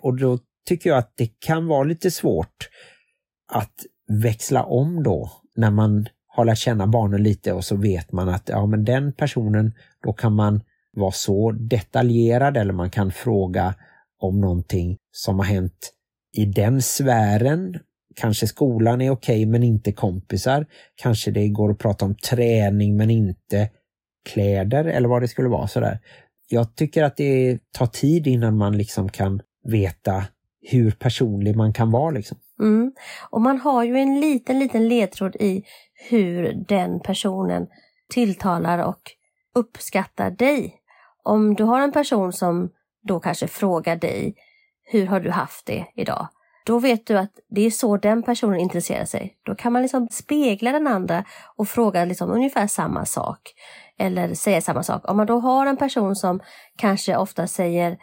Och 0.00 0.16
då 0.16 0.38
tycker 0.68 0.90
jag 0.90 0.98
att 0.98 1.12
det 1.16 1.30
kan 1.38 1.66
vara 1.66 1.84
lite 1.84 2.10
svårt 2.10 2.68
att 3.52 3.74
växla 4.22 4.64
om 4.64 5.02
då 5.02 5.30
när 5.56 5.70
man 5.70 6.08
har 6.26 6.44
lärt 6.44 6.58
känna 6.58 6.86
barnen 6.86 7.22
lite 7.22 7.52
och 7.52 7.64
så 7.64 7.76
vet 7.76 8.12
man 8.12 8.28
att 8.28 8.48
ja 8.48 8.66
men 8.66 8.84
den 8.84 9.12
personen, 9.12 9.72
då 10.02 10.12
kan 10.12 10.32
man 10.32 10.60
vara 10.92 11.12
så 11.12 11.52
detaljerad 11.52 12.56
eller 12.56 12.72
man 12.72 12.90
kan 12.90 13.12
fråga 13.12 13.74
om 14.18 14.40
någonting 14.40 14.98
som 15.12 15.38
har 15.38 15.46
hänt 15.46 15.92
i 16.32 16.44
den 16.44 16.82
sfären. 16.82 17.78
Kanske 18.20 18.46
skolan 18.46 19.00
är 19.00 19.10
okej 19.10 19.46
men 19.46 19.62
inte 19.62 19.92
kompisar. 19.92 20.66
Kanske 20.94 21.30
det 21.30 21.48
går 21.48 21.70
att 21.70 21.78
prata 21.78 22.04
om 22.04 22.14
träning 22.14 22.96
men 22.96 23.10
inte 23.10 23.70
kläder 24.32 24.84
eller 24.84 25.08
vad 25.08 25.22
det 25.22 25.28
skulle 25.28 25.48
vara 25.48 25.68
sådär. 25.68 25.98
Jag 26.48 26.76
tycker 26.76 27.02
att 27.02 27.16
det 27.16 27.58
tar 27.72 27.86
tid 27.86 28.26
innan 28.26 28.56
man 28.56 28.78
liksom 28.78 29.08
kan 29.08 29.42
veta 29.64 30.24
hur 30.62 30.90
personlig 30.90 31.56
man 31.56 31.72
kan 31.72 31.90
vara. 31.90 32.10
Liksom. 32.10 32.38
Mm. 32.60 32.92
Och 33.30 33.40
man 33.40 33.58
har 33.58 33.84
ju 33.84 33.96
en 33.96 34.20
liten, 34.20 34.58
liten 34.58 34.88
ledtråd 34.88 35.36
i 35.36 35.62
hur 36.08 36.64
den 36.68 37.00
personen 37.00 37.66
tilltalar 38.08 38.78
och 38.78 39.00
uppskattar 39.54 40.30
dig. 40.30 40.74
Om 41.22 41.54
du 41.54 41.64
har 41.64 41.80
en 41.80 41.92
person 41.92 42.32
som 42.32 42.70
då 43.02 43.20
kanske 43.20 43.48
frågar 43.48 43.96
dig, 43.96 44.34
hur 44.84 45.06
har 45.06 45.20
du 45.20 45.30
haft 45.30 45.66
det 45.66 45.86
idag? 45.96 46.28
Då 46.66 46.78
vet 46.78 47.06
du 47.06 47.18
att 47.18 47.30
det 47.48 47.66
är 47.66 47.70
så 47.70 47.96
den 47.96 48.22
personen 48.22 48.60
intresserar 48.60 49.04
sig. 49.04 49.36
Då 49.42 49.54
kan 49.54 49.72
man 49.72 49.82
liksom 49.82 50.08
spegla 50.10 50.72
den 50.72 50.86
andra 50.86 51.24
och 51.56 51.68
fråga 51.68 52.04
liksom 52.04 52.30
ungefär 52.30 52.66
samma 52.66 53.04
sak. 53.04 53.40
Eller 53.98 54.34
säga 54.34 54.60
samma 54.60 54.82
sak. 54.82 55.10
Om 55.10 55.16
man 55.16 55.26
då 55.26 55.38
har 55.38 55.66
en 55.66 55.76
person 55.76 56.16
som 56.16 56.40
kanske 56.76 57.16
ofta 57.16 57.46
säger 57.46 57.98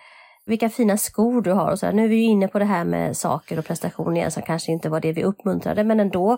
vilka 0.45 0.69
fina 0.69 0.97
skor 0.97 1.41
du 1.41 1.51
har 1.51 1.71
och 1.71 1.79
så. 1.79 1.85
här. 1.85 1.93
Nu 1.93 2.03
är 2.03 2.07
vi 2.07 2.15
ju 2.15 2.23
inne 2.23 2.47
på 2.47 2.59
det 2.59 2.65
här 2.65 2.85
med 2.85 3.17
saker 3.17 3.59
och 3.59 3.65
prestationer 3.65 4.15
igen 4.15 4.31
som 4.31 4.43
kanske 4.43 4.71
inte 4.71 4.89
var 4.89 4.99
det 4.99 5.11
vi 5.11 5.23
uppmuntrade 5.23 5.83
men 5.83 5.99
ändå. 5.99 6.37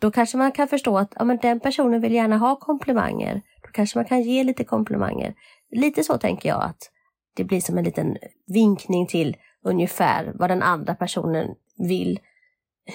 Då 0.00 0.10
kanske 0.10 0.36
man 0.36 0.52
kan 0.52 0.68
förstå 0.68 0.98
att 0.98 1.12
ja, 1.16 1.24
men 1.24 1.38
den 1.42 1.60
personen 1.60 2.00
vill 2.00 2.12
gärna 2.12 2.38
ha 2.38 2.56
komplimanger. 2.56 3.42
Då 3.62 3.68
kanske 3.72 3.98
man 3.98 4.04
kan 4.04 4.22
ge 4.22 4.44
lite 4.44 4.64
komplimanger. 4.64 5.34
Lite 5.70 6.04
så 6.04 6.18
tänker 6.18 6.48
jag 6.48 6.62
att 6.62 6.90
det 7.36 7.44
blir 7.44 7.60
som 7.60 7.78
en 7.78 7.84
liten 7.84 8.16
vinkning 8.46 9.06
till 9.06 9.36
ungefär 9.66 10.32
vad 10.34 10.50
den 10.50 10.62
andra 10.62 10.94
personen 10.94 11.54
vill. 11.88 12.20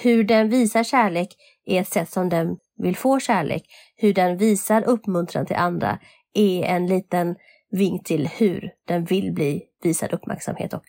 Hur 0.02 0.24
den 0.24 0.48
visar 0.48 0.84
kärlek 0.84 1.36
är 1.66 1.80
ett 1.80 1.88
sätt 1.88 2.10
som 2.10 2.28
den 2.28 2.56
vill 2.76 2.96
få 2.96 3.20
kärlek. 3.20 3.64
Hur 3.96 4.14
den 4.14 4.36
visar 4.36 4.82
uppmuntran 4.82 5.46
till 5.46 5.56
andra 5.56 5.98
är 6.34 6.62
en 6.62 6.86
liten 6.86 7.36
vink 7.70 8.06
till 8.06 8.28
hur 8.28 8.70
den 8.88 9.04
vill 9.04 9.32
bli 9.32 9.62
visad 9.82 10.12
uppmärksamhet 10.12 10.74
och 10.74 10.84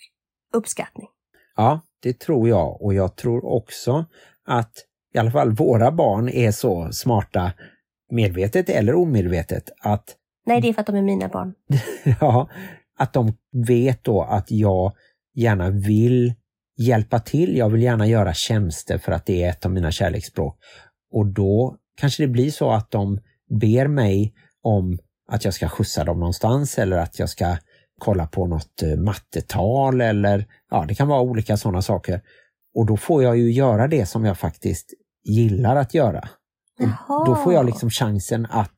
uppskattning. 0.54 1.08
Ja, 1.56 1.82
det 2.02 2.20
tror 2.20 2.50
jag 2.50 2.82
och 2.82 2.94
jag 2.94 3.16
tror 3.16 3.46
också 3.46 4.06
att 4.46 4.74
i 5.14 5.18
alla 5.18 5.32
fall 5.32 5.52
våra 5.52 5.92
barn 5.92 6.30
är 6.30 6.52
så 6.52 6.92
smarta, 6.92 7.52
medvetet 8.12 8.70
eller 8.70 8.96
omedvetet, 8.96 9.70
att, 9.82 10.16
Nej, 10.46 10.62
det 10.62 10.70
är 10.70 10.74
för 10.74 10.82
att 10.82 10.88
de 10.88 10.96
är 10.96 11.02
mina 11.02 11.28
barn. 11.28 11.54
ja, 12.22 12.50
att 12.98 13.14
de 13.14 13.34
vet 13.68 14.04
då 14.04 14.22
att 14.22 14.52
jag 14.52 14.94
gärna 15.34 15.70
vill 15.70 16.34
hjälpa 16.78 17.20
till. 17.20 17.58
Jag 17.58 17.70
vill 17.70 17.84
gärna 17.84 18.08
göra 18.08 18.34
tjänster 18.34 18.98
för 18.98 19.12
att 19.12 19.26
det 19.26 19.44
är 19.44 19.50
ett 19.50 19.66
av 19.66 19.72
mina 19.72 19.92
kärleksspråk. 19.92 20.58
Och 21.12 21.28
då 21.28 21.78
kanske 21.98 22.24
det 22.24 22.28
blir 22.28 22.52
så 22.52 22.72
att 22.72 22.92
de 22.92 23.20
ber 23.60 23.88
mig 23.88 24.34
om 24.62 24.98
att 25.28 25.46
jag 25.46 25.54
ska 25.54 25.70
skjutsa 25.70 26.04
dem 26.04 26.20
någonstans 26.20 26.78
eller 26.78 26.98
att 26.98 27.20
jag 27.20 27.30
ska 27.30 27.58
kolla 28.00 28.28
på 28.28 28.48
något 28.48 28.84
eh, 28.84 28.96
mattetal 28.96 30.02
eller 30.02 30.46
ja, 30.72 30.86
det 30.88 30.96
kan 30.96 31.08
vara 31.08 31.22
olika 31.22 31.58
sådana 31.58 31.82
saker. 31.82 32.22
Och 32.76 32.86
då 32.86 32.98
får 32.98 33.24
jag 33.24 33.38
ju 33.38 33.52
göra 33.52 33.88
det 33.88 34.06
som 34.06 34.26
jag 34.26 34.38
faktiskt 34.38 34.94
gillar 35.24 35.76
att 35.76 35.94
göra. 35.94 36.30
Jaha. 36.78 37.26
då 37.26 37.36
får 37.36 37.54
jag 37.54 37.66
liksom 37.66 37.90
chansen 37.90 38.48
att 38.50 38.76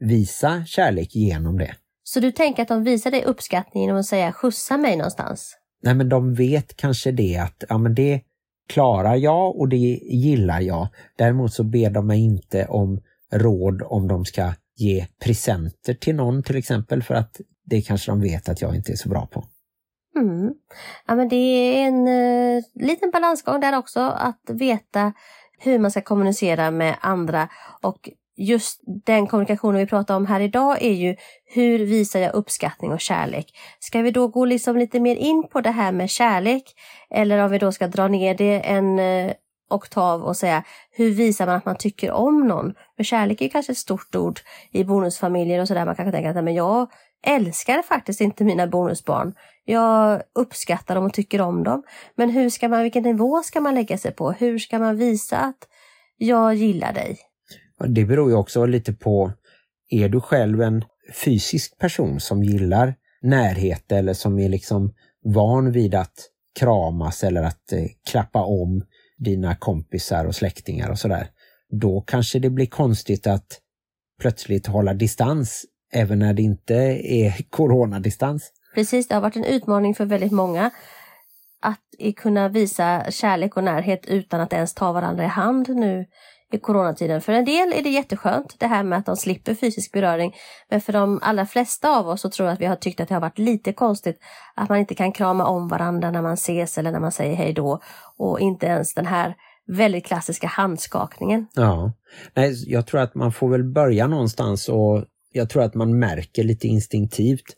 visa 0.00 0.64
kärlek 0.66 1.14
genom 1.14 1.58
det. 1.58 1.74
Så 2.04 2.20
du 2.20 2.32
tänker 2.32 2.62
att 2.62 2.68
de 2.68 2.84
visar 2.84 3.10
dig 3.10 3.24
uppskattning 3.24 3.82
genom 3.82 4.00
att 4.00 4.06
säga 4.06 4.32
skjutsa 4.32 4.76
mig 4.76 4.96
någonstans? 4.96 5.57
Nej 5.82 5.94
men 5.94 6.08
de 6.08 6.34
vet 6.34 6.76
kanske 6.76 7.12
det 7.12 7.36
att 7.36 7.64
ja, 7.68 7.78
men 7.78 7.94
det 7.94 8.20
klarar 8.68 9.14
jag 9.14 9.56
och 9.56 9.68
det 9.68 10.00
gillar 10.02 10.60
jag. 10.60 10.88
Däremot 11.16 11.52
så 11.52 11.64
ber 11.64 11.90
de 11.90 12.06
mig 12.06 12.20
inte 12.20 12.66
om 12.66 13.00
råd 13.32 13.82
om 13.82 14.08
de 14.08 14.24
ska 14.24 14.52
ge 14.76 15.06
presenter 15.24 15.94
till 15.94 16.14
någon 16.14 16.42
till 16.42 16.56
exempel 16.56 17.02
för 17.02 17.14
att 17.14 17.40
det 17.64 17.82
kanske 17.82 18.10
de 18.10 18.20
vet 18.20 18.48
att 18.48 18.62
jag 18.62 18.76
inte 18.76 18.92
är 18.92 18.96
så 18.96 19.08
bra 19.08 19.26
på. 19.26 19.44
Mm. 20.16 20.54
Ja, 21.06 21.14
men 21.14 21.28
det 21.28 21.36
är 21.36 21.86
en 21.86 22.08
eh, 22.08 22.64
liten 22.74 23.10
balansgång 23.10 23.60
där 23.60 23.78
också, 23.78 24.00
att 24.00 24.42
veta 24.48 25.12
hur 25.58 25.78
man 25.78 25.90
ska 25.90 26.00
kommunicera 26.00 26.70
med 26.70 26.96
andra. 27.00 27.48
Och 27.82 28.10
just 28.38 28.80
den 29.04 29.26
kommunikationen 29.26 29.78
vi 29.78 29.86
pratar 29.86 30.16
om 30.16 30.26
här 30.26 30.40
idag 30.40 30.82
är 30.82 30.92
ju 30.92 31.16
hur 31.44 31.78
visar 31.78 32.20
jag 32.20 32.34
uppskattning 32.34 32.92
och 32.92 33.00
kärlek? 33.00 33.58
Ska 33.78 34.02
vi 34.02 34.10
då 34.10 34.28
gå 34.28 34.44
liksom 34.44 34.76
lite 34.76 35.00
mer 35.00 35.16
in 35.16 35.48
på 35.52 35.60
det 35.60 35.70
här 35.70 35.92
med 35.92 36.10
kärlek? 36.10 36.62
Eller 37.10 37.38
om 37.38 37.50
vi 37.50 37.58
då 37.58 37.72
ska 37.72 37.86
dra 37.88 38.08
ner 38.08 38.34
det 38.34 38.60
en 38.60 38.98
eh, 38.98 39.32
oktav 39.70 40.22
och 40.22 40.36
säga 40.36 40.62
hur 40.90 41.10
visar 41.10 41.46
man 41.46 41.56
att 41.56 41.64
man 41.64 41.76
tycker 41.76 42.10
om 42.10 42.48
någon? 42.48 42.74
För 42.96 43.04
kärlek 43.04 43.40
är 43.40 43.44
ju 43.44 43.50
kanske 43.50 43.72
ett 43.72 43.78
stort 43.78 44.14
ord 44.14 44.40
i 44.70 44.84
bonusfamiljer 44.84 45.60
och 45.60 45.68
sådär. 45.68 45.86
Man 45.86 45.96
kanske 45.96 46.12
tänker 46.12 46.30
att 46.30 46.44
men 46.44 46.54
jag 46.54 46.90
älskar 47.26 47.82
faktiskt 47.82 48.20
inte 48.20 48.44
mina 48.44 48.66
bonusbarn. 48.66 49.34
Jag 49.64 50.22
uppskattar 50.34 50.94
dem 50.94 51.04
och 51.04 51.14
tycker 51.14 51.40
om 51.40 51.64
dem. 51.64 51.82
Men 52.14 52.30
hur 52.30 52.50
ska 52.50 52.68
man, 52.68 52.82
vilken 52.82 53.02
nivå 53.02 53.42
ska 53.42 53.60
man 53.60 53.74
lägga 53.74 53.98
sig 53.98 54.12
på? 54.12 54.32
Hur 54.32 54.58
ska 54.58 54.78
man 54.78 54.96
visa 54.96 55.38
att 55.38 55.68
jag 56.16 56.54
gillar 56.54 56.92
dig? 56.92 57.27
Det 57.86 58.04
beror 58.04 58.30
ju 58.30 58.36
också 58.36 58.66
lite 58.66 58.92
på, 58.92 59.32
är 59.90 60.08
du 60.08 60.20
själv 60.20 60.62
en 60.62 60.84
fysisk 61.24 61.78
person 61.78 62.20
som 62.20 62.44
gillar 62.44 62.94
närhet 63.22 63.92
eller 63.92 64.14
som 64.14 64.38
är 64.38 64.48
liksom 64.48 64.94
van 65.24 65.72
vid 65.72 65.94
att 65.94 66.30
kramas 66.60 67.24
eller 67.24 67.42
att 67.42 67.72
eh, 67.72 67.84
klappa 68.10 68.44
om 68.44 68.84
dina 69.18 69.54
kompisar 69.54 70.24
och 70.24 70.34
släktingar 70.34 70.90
och 70.90 70.98
sådär. 70.98 71.30
Då 71.70 72.00
kanske 72.00 72.38
det 72.38 72.50
blir 72.50 72.66
konstigt 72.66 73.26
att 73.26 73.60
plötsligt 74.20 74.66
hålla 74.66 74.94
distans 74.94 75.64
även 75.92 76.18
när 76.18 76.34
det 76.34 76.42
inte 76.42 76.74
är 77.14 77.42
coronadistans. 77.50 78.52
Precis, 78.74 79.08
det 79.08 79.14
har 79.14 79.22
varit 79.22 79.36
en 79.36 79.44
utmaning 79.44 79.94
för 79.94 80.04
väldigt 80.04 80.32
många 80.32 80.70
att 81.60 82.14
kunna 82.16 82.48
visa 82.48 83.10
kärlek 83.10 83.56
och 83.56 83.64
närhet 83.64 84.06
utan 84.06 84.40
att 84.40 84.52
ens 84.52 84.74
ta 84.74 84.92
varandra 84.92 85.24
i 85.24 85.26
hand 85.26 85.68
nu 85.68 86.06
i 86.52 86.58
coronatiden. 86.58 87.20
För 87.20 87.32
en 87.32 87.44
del 87.44 87.72
är 87.72 87.82
det 87.82 87.90
jätteskönt 87.90 88.54
det 88.58 88.66
här 88.66 88.82
med 88.82 88.98
att 88.98 89.06
de 89.06 89.16
slipper 89.16 89.54
fysisk 89.54 89.92
beröring. 89.92 90.34
Men 90.70 90.80
för 90.80 90.92
de 90.92 91.18
allra 91.22 91.46
flesta 91.46 91.98
av 91.98 92.08
oss 92.08 92.20
så 92.20 92.30
tror 92.30 92.48
jag 92.48 92.54
att 92.54 92.60
vi 92.60 92.66
har 92.66 92.76
tyckt 92.76 93.00
att 93.00 93.08
det 93.08 93.14
har 93.14 93.20
varit 93.20 93.38
lite 93.38 93.72
konstigt 93.72 94.18
att 94.54 94.68
man 94.68 94.78
inte 94.78 94.94
kan 94.94 95.12
krama 95.12 95.46
om 95.46 95.68
varandra 95.68 96.10
när 96.10 96.22
man 96.22 96.34
ses 96.34 96.78
eller 96.78 96.92
när 96.92 97.00
man 97.00 97.12
säger 97.12 97.34
hej 97.34 97.52
då. 97.52 97.80
Och 98.16 98.40
inte 98.40 98.66
ens 98.66 98.94
den 98.94 99.06
här 99.06 99.34
väldigt 99.66 100.06
klassiska 100.06 100.46
handskakningen. 100.46 101.46
Ja, 101.54 101.92
Nej, 102.34 102.54
jag 102.66 102.86
tror 102.86 103.00
att 103.00 103.14
man 103.14 103.32
får 103.32 103.48
väl 103.48 103.64
börja 103.64 104.06
någonstans 104.06 104.68
och 104.68 105.04
jag 105.32 105.50
tror 105.50 105.62
att 105.62 105.74
man 105.74 105.98
märker 105.98 106.44
lite 106.44 106.68
instinktivt 106.68 107.56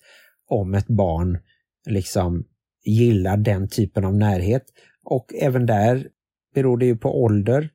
om 0.48 0.74
ett 0.74 0.88
barn 0.88 1.38
liksom 1.86 2.44
gillar 2.84 3.36
den 3.36 3.68
typen 3.68 4.04
av 4.04 4.14
närhet. 4.14 4.62
Och 5.04 5.34
även 5.40 5.66
där 5.66 6.08
beror 6.54 6.78
det 6.78 6.86
ju 6.86 6.96
på 6.96 7.22
ålder. 7.22 7.70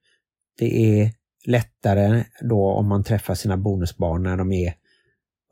Det 0.58 0.99
är 0.99 1.12
lättare 1.45 2.24
då 2.41 2.72
om 2.72 2.88
man 2.88 3.03
träffar 3.03 3.36
sina 3.36 3.58
bonusbarn 3.58 4.24
när 4.24 4.38
de 4.38 4.51
är 4.51 4.74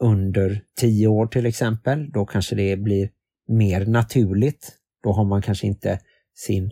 under 0.02 0.62
10 0.80 1.08
år 1.08 1.28
till 1.28 1.46
exempel. 1.46 2.12
Då 2.12 2.26
kanske 2.26 2.56
det 2.56 2.78
blir 2.78 3.10
mer 3.48 3.86
naturligt. 3.86 4.72
Då 5.04 5.12
har 5.12 5.26
man 5.26 5.42
kanske 5.42 5.68
inte 5.68 6.00
sin 6.36 6.72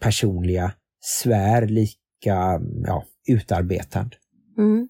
personliga 0.00 0.72
sfär 1.00 1.66
lika 1.66 2.60
ja, 2.86 3.04
utarbetad. 3.28 4.10
Mm. 4.58 4.88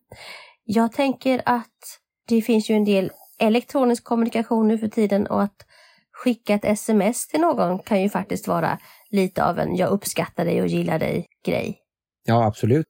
Jag 0.65 0.93
tänker 0.93 1.43
att 1.47 1.99
det 2.29 2.43
finns 2.43 2.71
ju 2.71 2.75
en 2.75 2.85
del 2.85 3.11
elektronisk 3.39 4.05
kommunikation 4.05 4.69
nu 4.69 4.79
för 4.79 4.89
tiden 4.89 5.27
och 5.27 5.43
att 5.43 5.67
skicka 6.13 6.55
ett 6.55 6.65
sms 6.65 7.29
till 7.29 7.41
någon 7.41 7.79
kan 7.79 8.03
ju 8.03 8.09
faktiskt 8.09 8.49
vara 8.49 8.79
lite 9.11 9.45
av 9.45 9.59
en 9.59 9.77
jag 9.77 9.91
uppskattar 9.91 10.45
dig 10.45 10.61
och 10.61 10.67
gillar 10.67 10.99
dig 10.99 11.27
grej. 11.47 11.82
Ja, 12.25 12.45
absolut. 12.45 12.87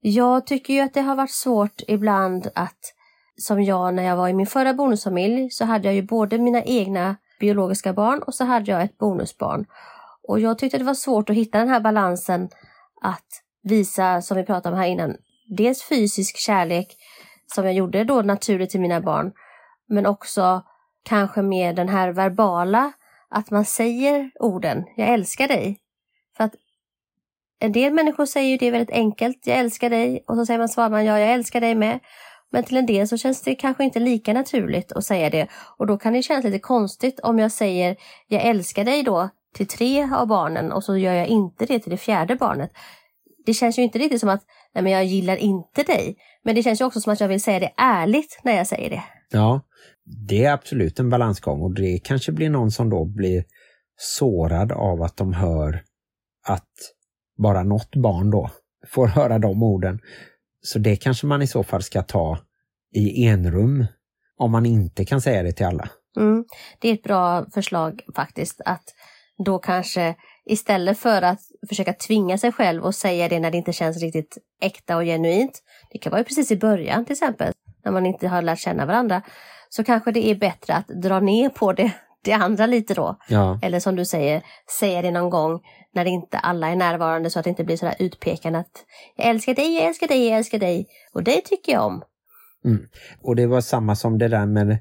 Jag 0.00 0.46
tycker 0.46 0.74
ju 0.74 0.80
att 0.80 0.94
det 0.94 1.00
har 1.00 1.16
varit 1.16 1.30
svårt 1.30 1.82
ibland 1.88 2.48
att, 2.54 2.78
som 3.36 3.62
jag 3.62 3.94
när 3.94 4.02
jag 4.02 4.16
var 4.16 4.28
i 4.28 4.32
min 4.32 4.46
förra 4.46 4.74
bonusfamilj, 4.74 5.50
så 5.50 5.64
hade 5.64 5.88
jag 5.88 5.94
ju 5.94 6.02
både 6.02 6.38
mina 6.38 6.62
egna 6.62 7.16
biologiska 7.40 7.92
barn 7.92 8.22
och 8.22 8.34
så 8.34 8.44
hade 8.44 8.70
jag 8.70 8.82
ett 8.82 8.98
bonusbarn. 8.98 9.66
Och 10.28 10.40
jag 10.40 10.58
tyckte 10.58 10.78
det 10.78 10.84
var 10.84 10.94
svårt 10.94 11.30
att 11.30 11.36
hitta 11.36 11.58
den 11.58 11.68
här 11.68 11.80
balansen 11.80 12.48
att 13.02 13.26
visa, 13.62 14.22
som 14.22 14.36
vi 14.36 14.42
pratade 14.42 14.74
om 14.74 14.80
här 14.80 14.88
innan, 14.88 15.16
dels 15.48 15.82
fysisk 15.82 16.36
kärlek 16.36 16.96
som 17.54 17.64
jag 17.64 17.74
gjorde 17.74 18.04
då 18.04 18.22
naturligt 18.22 18.70
till 18.70 18.80
mina 18.80 19.00
barn, 19.00 19.32
men 19.88 20.06
också 20.06 20.62
kanske 21.02 21.42
mer 21.42 21.72
den 21.72 21.88
här 21.88 22.12
verbala, 22.12 22.92
att 23.28 23.50
man 23.50 23.64
säger 23.64 24.30
orden, 24.40 24.84
jag 24.96 25.08
älskar 25.08 25.48
dig. 25.48 25.80
En 27.58 27.72
del 27.72 27.92
människor 27.92 28.26
säger 28.26 28.50
ju 28.50 28.56
det 28.56 28.70
väldigt 28.70 28.90
enkelt, 28.90 29.46
jag 29.46 29.58
älskar 29.58 29.90
dig, 29.90 30.24
och 30.26 30.36
så 30.36 30.46
säger 30.46 30.58
man, 30.58 30.68
svarar 30.68 30.90
man, 30.90 31.04
ja, 31.04 31.20
jag 31.20 31.32
älskar 31.32 31.60
dig 31.60 31.74
med. 31.74 32.00
Men 32.52 32.64
till 32.64 32.76
en 32.76 32.86
del 32.86 33.08
så 33.08 33.16
känns 33.16 33.42
det 33.42 33.54
kanske 33.54 33.84
inte 33.84 34.00
lika 34.00 34.32
naturligt 34.32 34.92
att 34.92 35.04
säga 35.04 35.30
det 35.30 35.48
och 35.78 35.86
då 35.86 35.96
kan 35.96 36.12
det 36.12 36.22
kännas 36.22 36.44
lite 36.44 36.58
konstigt 36.58 37.20
om 37.20 37.38
jag 37.38 37.52
säger 37.52 37.96
jag 38.28 38.42
älskar 38.42 38.84
dig 38.84 39.02
då 39.02 39.28
till 39.54 39.66
tre 39.66 40.08
av 40.14 40.26
barnen 40.26 40.72
och 40.72 40.84
så 40.84 40.96
gör 40.96 41.12
jag 41.12 41.26
inte 41.26 41.66
det 41.66 41.78
till 41.78 41.90
det 41.90 41.96
fjärde 41.96 42.36
barnet. 42.36 42.70
Det 43.46 43.54
känns 43.54 43.78
ju 43.78 43.82
inte 43.82 43.98
riktigt 43.98 44.20
som 44.20 44.28
att 44.28 44.42
nej 44.74 44.84
men 44.84 44.92
jag 44.92 45.04
gillar 45.04 45.36
inte 45.36 45.82
dig. 45.82 46.16
Men 46.44 46.54
det 46.54 46.62
känns 46.62 46.80
ju 46.80 46.84
också 46.84 47.00
som 47.00 47.12
att 47.12 47.20
jag 47.20 47.28
vill 47.28 47.42
säga 47.42 47.60
det 47.60 47.72
ärligt 47.76 48.40
när 48.42 48.56
jag 48.56 48.66
säger 48.66 48.90
det. 48.90 49.02
Ja, 49.30 49.60
det 50.28 50.44
är 50.44 50.52
absolut 50.52 50.98
en 50.98 51.10
balansgång 51.10 51.62
och 51.62 51.74
det 51.74 52.00
kanske 52.04 52.32
blir 52.32 52.50
någon 52.50 52.70
som 52.70 52.90
då 52.90 53.04
blir 53.04 53.44
sårad 53.96 54.72
av 54.72 55.02
att 55.02 55.16
de 55.16 55.32
hör 55.32 55.82
att 56.46 56.95
bara 57.36 57.62
något 57.62 57.96
barn 57.96 58.30
då 58.30 58.50
får 58.86 59.06
höra 59.06 59.38
de 59.38 59.62
orden. 59.62 60.00
Så 60.62 60.78
det 60.78 60.96
kanske 60.96 61.26
man 61.26 61.42
i 61.42 61.46
så 61.46 61.62
fall 61.62 61.82
ska 61.82 62.02
ta 62.02 62.38
i 62.94 63.26
enrum 63.26 63.86
om 64.36 64.50
man 64.50 64.66
inte 64.66 65.04
kan 65.04 65.20
säga 65.20 65.42
det 65.42 65.52
till 65.52 65.66
alla. 65.66 65.88
Mm, 66.16 66.44
det 66.78 66.88
är 66.88 66.94
ett 66.94 67.02
bra 67.02 67.46
förslag 67.54 68.02
faktiskt 68.14 68.60
att 68.64 68.84
då 69.44 69.58
kanske 69.58 70.14
istället 70.44 70.98
för 70.98 71.22
att 71.22 71.40
försöka 71.68 71.92
tvinga 71.92 72.38
sig 72.38 72.52
själv 72.52 72.82
och 72.82 72.94
säga 72.94 73.28
det 73.28 73.40
när 73.40 73.50
det 73.50 73.56
inte 73.56 73.72
känns 73.72 74.02
riktigt 74.02 74.38
äkta 74.60 74.96
och 74.96 75.02
genuint. 75.02 75.62
Det 75.90 75.98
kan 75.98 76.10
vara 76.10 76.24
precis 76.24 76.50
i 76.50 76.56
början 76.56 77.04
till 77.04 77.12
exempel, 77.12 77.52
när 77.84 77.92
man 77.92 78.06
inte 78.06 78.28
har 78.28 78.42
lärt 78.42 78.58
känna 78.58 78.86
varandra. 78.86 79.22
Så 79.68 79.84
kanske 79.84 80.12
det 80.12 80.26
är 80.26 80.34
bättre 80.34 80.74
att 80.74 80.88
dra 80.88 81.20
ner 81.20 81.48
på 81.48 81.72
det, 81.72 81.92
det 82.24 82.32
andra 82.32 82.66
lite 82.66 82.94
då. 82.94 83.16
Ja. 83.28 83.58
Eller 83.62 83.80
som 83.80 83.96
du 83.96 84.04
säger, 84.04 84.42
säga 84.78 85.02
det 85.02 85.10
någon 85.10 85.30
gång 85.30 85.60
när 85.94 86.04
inte 86.04 86.38
alla 86.38 86.68
är 86.68 86.76
närvarande 86.76 87.30
så 87.30 87.38
att 87.38 87.44
det 87.44 87.50
inte 87.50 87.64
blir 87.64 87.76
sådär 87.76 87.94
utpekande 87.98 88.58
att 88.58 88.84
jag 89.16 89.26
älskar 89.26 89.54
dig, 89.54 89.74
jag 89.74 89.84
älskar 89.84 90.08
dig, 90.08 90.28
jag 90.28 90.38
älskar 90.38 90.58
dig. 90.58 90.86
Och 91.12 91.22
det 91.22 91.40
tycker 91.40 91.72
jag 91.72 91.86
om. 91.86 92.02
Mm. 92.64 92.88
Och 93.22 93.36
det 93.36 93.46
var 93.46 93.60
samma 93.60 93.96
som 93.96 94.18
det 94.18 94.28
där 94.28 94.46
med 94.46 94.78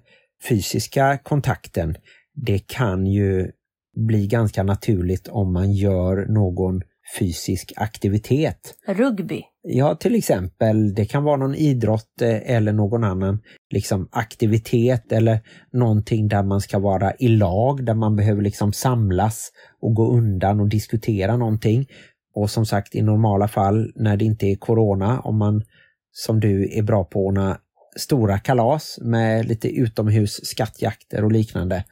fysiska 0.49 1.17
kontakten. 1.23 1.95
Det 2.33 2.67
kan 2.67 3.05
ju 3.05 3.51
bli 3.95 4.27
ganska 4.27 4.63
naturligt 4.63 5.27
om 5.27 5.53
man 5.53 5.71
gör 5.71 6.25
någon 6.33 6.81
fysisk 7.19 7.73
aktivitet. 7.75 8.75
Rugby. 8.87 9.43
Ja, 9.61 9.95
till 9.95 10.15
exempel. 10.15 10.93
Det 10.93 11.05
kan 11.05 11.23
vara 11.23 11.37
någon 11.37 11.55
idrott 11.55 12.21
eh, 12.21 12.55
eller 12.55 12.73
någon 12.73 13.03
annan 13.03 13.39
liksom 13.75 14.07
aktivitet 14.11 15.11
eller 15.11 15.39
någonting 15.71 16.27
där 16.27 16.43
man 16.43 16.61
ska 16.61 16.79
vara 16.79 17.13
i 17.19 17.27
lag, 17.27 17.85
där 17.85 17.93
man 17.93 18.15
behöver 18.15 18.41
liksom 18.41 18.73
samlas 18.73 19.51
och 19.81 19.93
gå 19.93 20.11
undan 20.11 20.59
och 20.59 20.69
diskutera 20.69 21.37
någonting. 21.37 21.87
Och 22.35 22.49
som 22.49 22.65
sagt, 22.65 22.95
i 22.95 23.01
normala 23.01 23.47
fall 23.47 23.91
när 23.95 24.17
det 24.17 24.25
inte 24.25 24.45
är 24.45 24.55
corona, 24.55 25.19
om 25.19 25.37
man 25.37 25.63
som 26.11 26.39
du 26.39 26.77
är 26.77 26.81
bra 26.81 27.03
på 27.03 27.19
att 27.19 27.25
ordna 27.25 27.57
stora 27.95 28.39
kalas 28.39 28.99
med 29.01 29.45
lite 29.45 29.67
utomhus 29.67 30.45
skattjakter 30.45 31.23
och 31.23 31.31
liknande, 31.31 31.83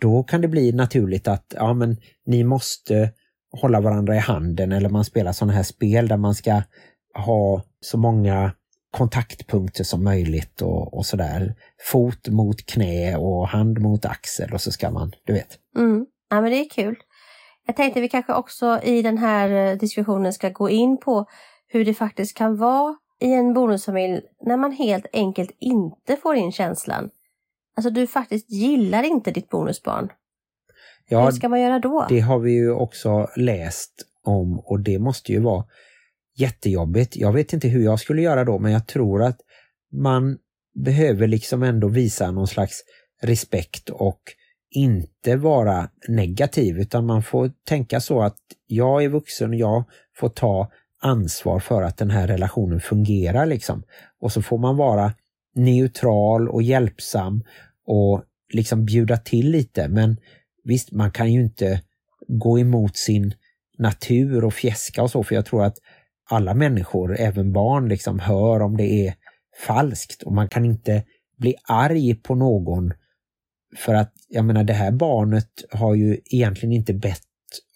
då 0.00 0.22
kan 0.22 0.40
det 0.40 0.48
bli 0.48 0.72
naturligt 0.72 1.28
att 1.28 1.54
ja, 1.56 1.74
men 1.74 1.96
ni 2.26 2.44
måste 2.44 3.10
hålla 3.60 3.80
varandra 3.80 4.16
i 4.16 4.18
handen 4.18 4.72
eller 4.72 4.88
man 4.88 5.04
spelar 5.04 5.32
sådana 5.32 5.52
här 5.52 5.62
spel 5.62 6.08
där 6.08 6.16
man 6.16 6.34
ska 6.34 6.62
ha 7.14 7.62
så 7.80 7.98
många 7.98 8.52
kontaktpunkter 8.92 9.84
som 9.84 10.04
möjligt 10.04 10.62
och, 10.62 10.94
och 10.94 11.06
sådär. 11.06 11.54
Fot 11.90 12.28
mot 12.28 12.66
knä 12.66 13.16
och 13.16 13.48
hand 13.48 13.78
mot 13.78 14.04
axel 14.04 14.52
och 14.52 14.60
så 14.60 14.72
ska 14.72 14.90
man, 14.90 15.12
du 15.24 15.32
vet. 15.32 15.58
Mm. 15.76 16.06
Ja 16.30 16.40
men 16.40 16.50
det 16.50 16.56
är 16.56 16.68
kul. 16.68 16.96
Jag 17.66 17.76
tänkte 17.76 18.00
vi 18.00 18.08
kanske 18.08 18.32
också 18.32 18.80
i 18.82 19.02
den 19.02 19.18
här 19.18 19.50
eh, 19.50 19.78
diskussionen 19.78 20.32
ska 20.32 20.48
gå 20.48 20.70
in 20.70 20.98
på 20.98 21.26
hur 21.68 21.84
det 21.84 21.94
faktiskt 21.94 22.36
kan 22.36 22.56
vara 22.56 22.96
i 23.20 23.32
en 23.32 23.54
bonusfamilj 23.54 24.20
när 24.46 24.56
man 24.56 24.72
helt 24.72 25.06
enkelt 25.12 25.50
inte 25.60 26.16
får 26.16 26.36
in 26.36 26.52
känslan. 26.52 27.10
Alltså 27.76 27.90
du 27.90 28.06
faktiskt 28.06 28.50
gillar 28.50 29.02
inte 29.02 29.30
ditt 29.30 29.48
bonusbarn. 29.48 30.08
Ja, 31.08 31.24
Hur 31.24 31.30
ska 31.30 31.48
man 31.48 31.60
göra 31.60 31.78
då? 31.78 32.06
Det 32.08 32.20
har 32.20 32.38
vi 32.38 32.52
ju 32.52 32.72
också 32.72 33.28
läst 33.36 33.92
om 34.22 34.58
och 34.58 34.80
det 34.80 34.98
måste 34.98 35.32
ju 35.32 35.40
vara 35.40 35.64
jättejobbigt. 36.36 37.16
Jag 37.16 37.32
vet 37.32 37.52
inte 37.52 37.68
hur 37.68 37.84
jag 37.84 38.00
skulle 38.00 38.22
göra 38.22 38.44
då 38.44 38.58
men 38.58 38.72
jag 38.72 38.86
tror 38.86 39.22
att 39.22 39.40
man 39.92 40.38
behöver 40.74 41.26
liksom 41.26 41.62
ändå 41.62 41.88
visa 41.88 42.30
någon 42.30 42.48
slags 42.48 42.82
respekt 43.22 43.90
och 43.90 44.20
inte 44.70 45.36
vara 45.36 45.88
negativ 46.08 46.78
utan 46.78 47.06
man 47.06 47.22
får 47.22 47.52
tänka 47.64 48.00
så 48.00 48.22
att 48.22 48.36
jag 48.66 49.04
är 49.04 49.08
vuxen 49.08 49.50
och 49.50 49.56
jag 49.56 49.84
får 50.16 50.28
ta 50.28 50.70
ansvar 51.02 51.60
för 51.60 51.82
att 51.82 51.96
den 51.96 52.10
här 52.10 52.26
relationen 52.26 52.80
fungerar 52.80 53.46
liksom. 53.46 53.82
Och 54.20 54.32
så 54.32 54.42
får 54.42 54.58
man 54.58 54.76
vara 54.76 55.12
neutral 55.54 56.48
och 56.48 56.62
hjälpsam 56.62 57.44
och 57.86 58.22
liksom 58.52 58.84
bjuda 58.84 59.16
till 59.16 59.50
lite 59.50 59.88
men 59.88 60.16
visst 60.64 60.92
man 60.92 61.10
kan 61.10 61.32
ju 61.32 61.42
inte 61.42 61.82
gå 62.28 62.58
emot 62.58 62.96
sin 62.96 63.34
natur 63.78 64.44
och 64.44 64.54
fjäska 64.54 65.02
och 65.02 65.10
så 65.10 65.22
för 65.22 65.34
jag 65.34 65.46
tror 65.46 65.64
att 65.64 65.76
alla 66.30 66.54
människor, 66.54 67.16
även 67.18 67.52
barn, 67.52 67.88
liksom 67.88 68.18
hör 68.18 68.62
om 68.62 68.76
det 68.76 69.06
är 69.06 69.14
falskt 69.66 70.22
och 70.22 70.32
man 70.32 70.48
kan 70.48 70.64
inte 70.64 71.04
bli 71.36 71.54
arg 71.68 72.14
på 72.14 72.34
någon 72.34 72.92
för 73.76 73.94
att 73.94 74.12
jag 74.28 74.44
menar 74.44 74.64
det 74.64 74.72
här 74.72 74.90
barnet 74.90 75.50
har 75.70 75.94
ju 75.94 76.20
egentligen 76.24 76.72
inte 76.72 76.94
bett 76.94 77.22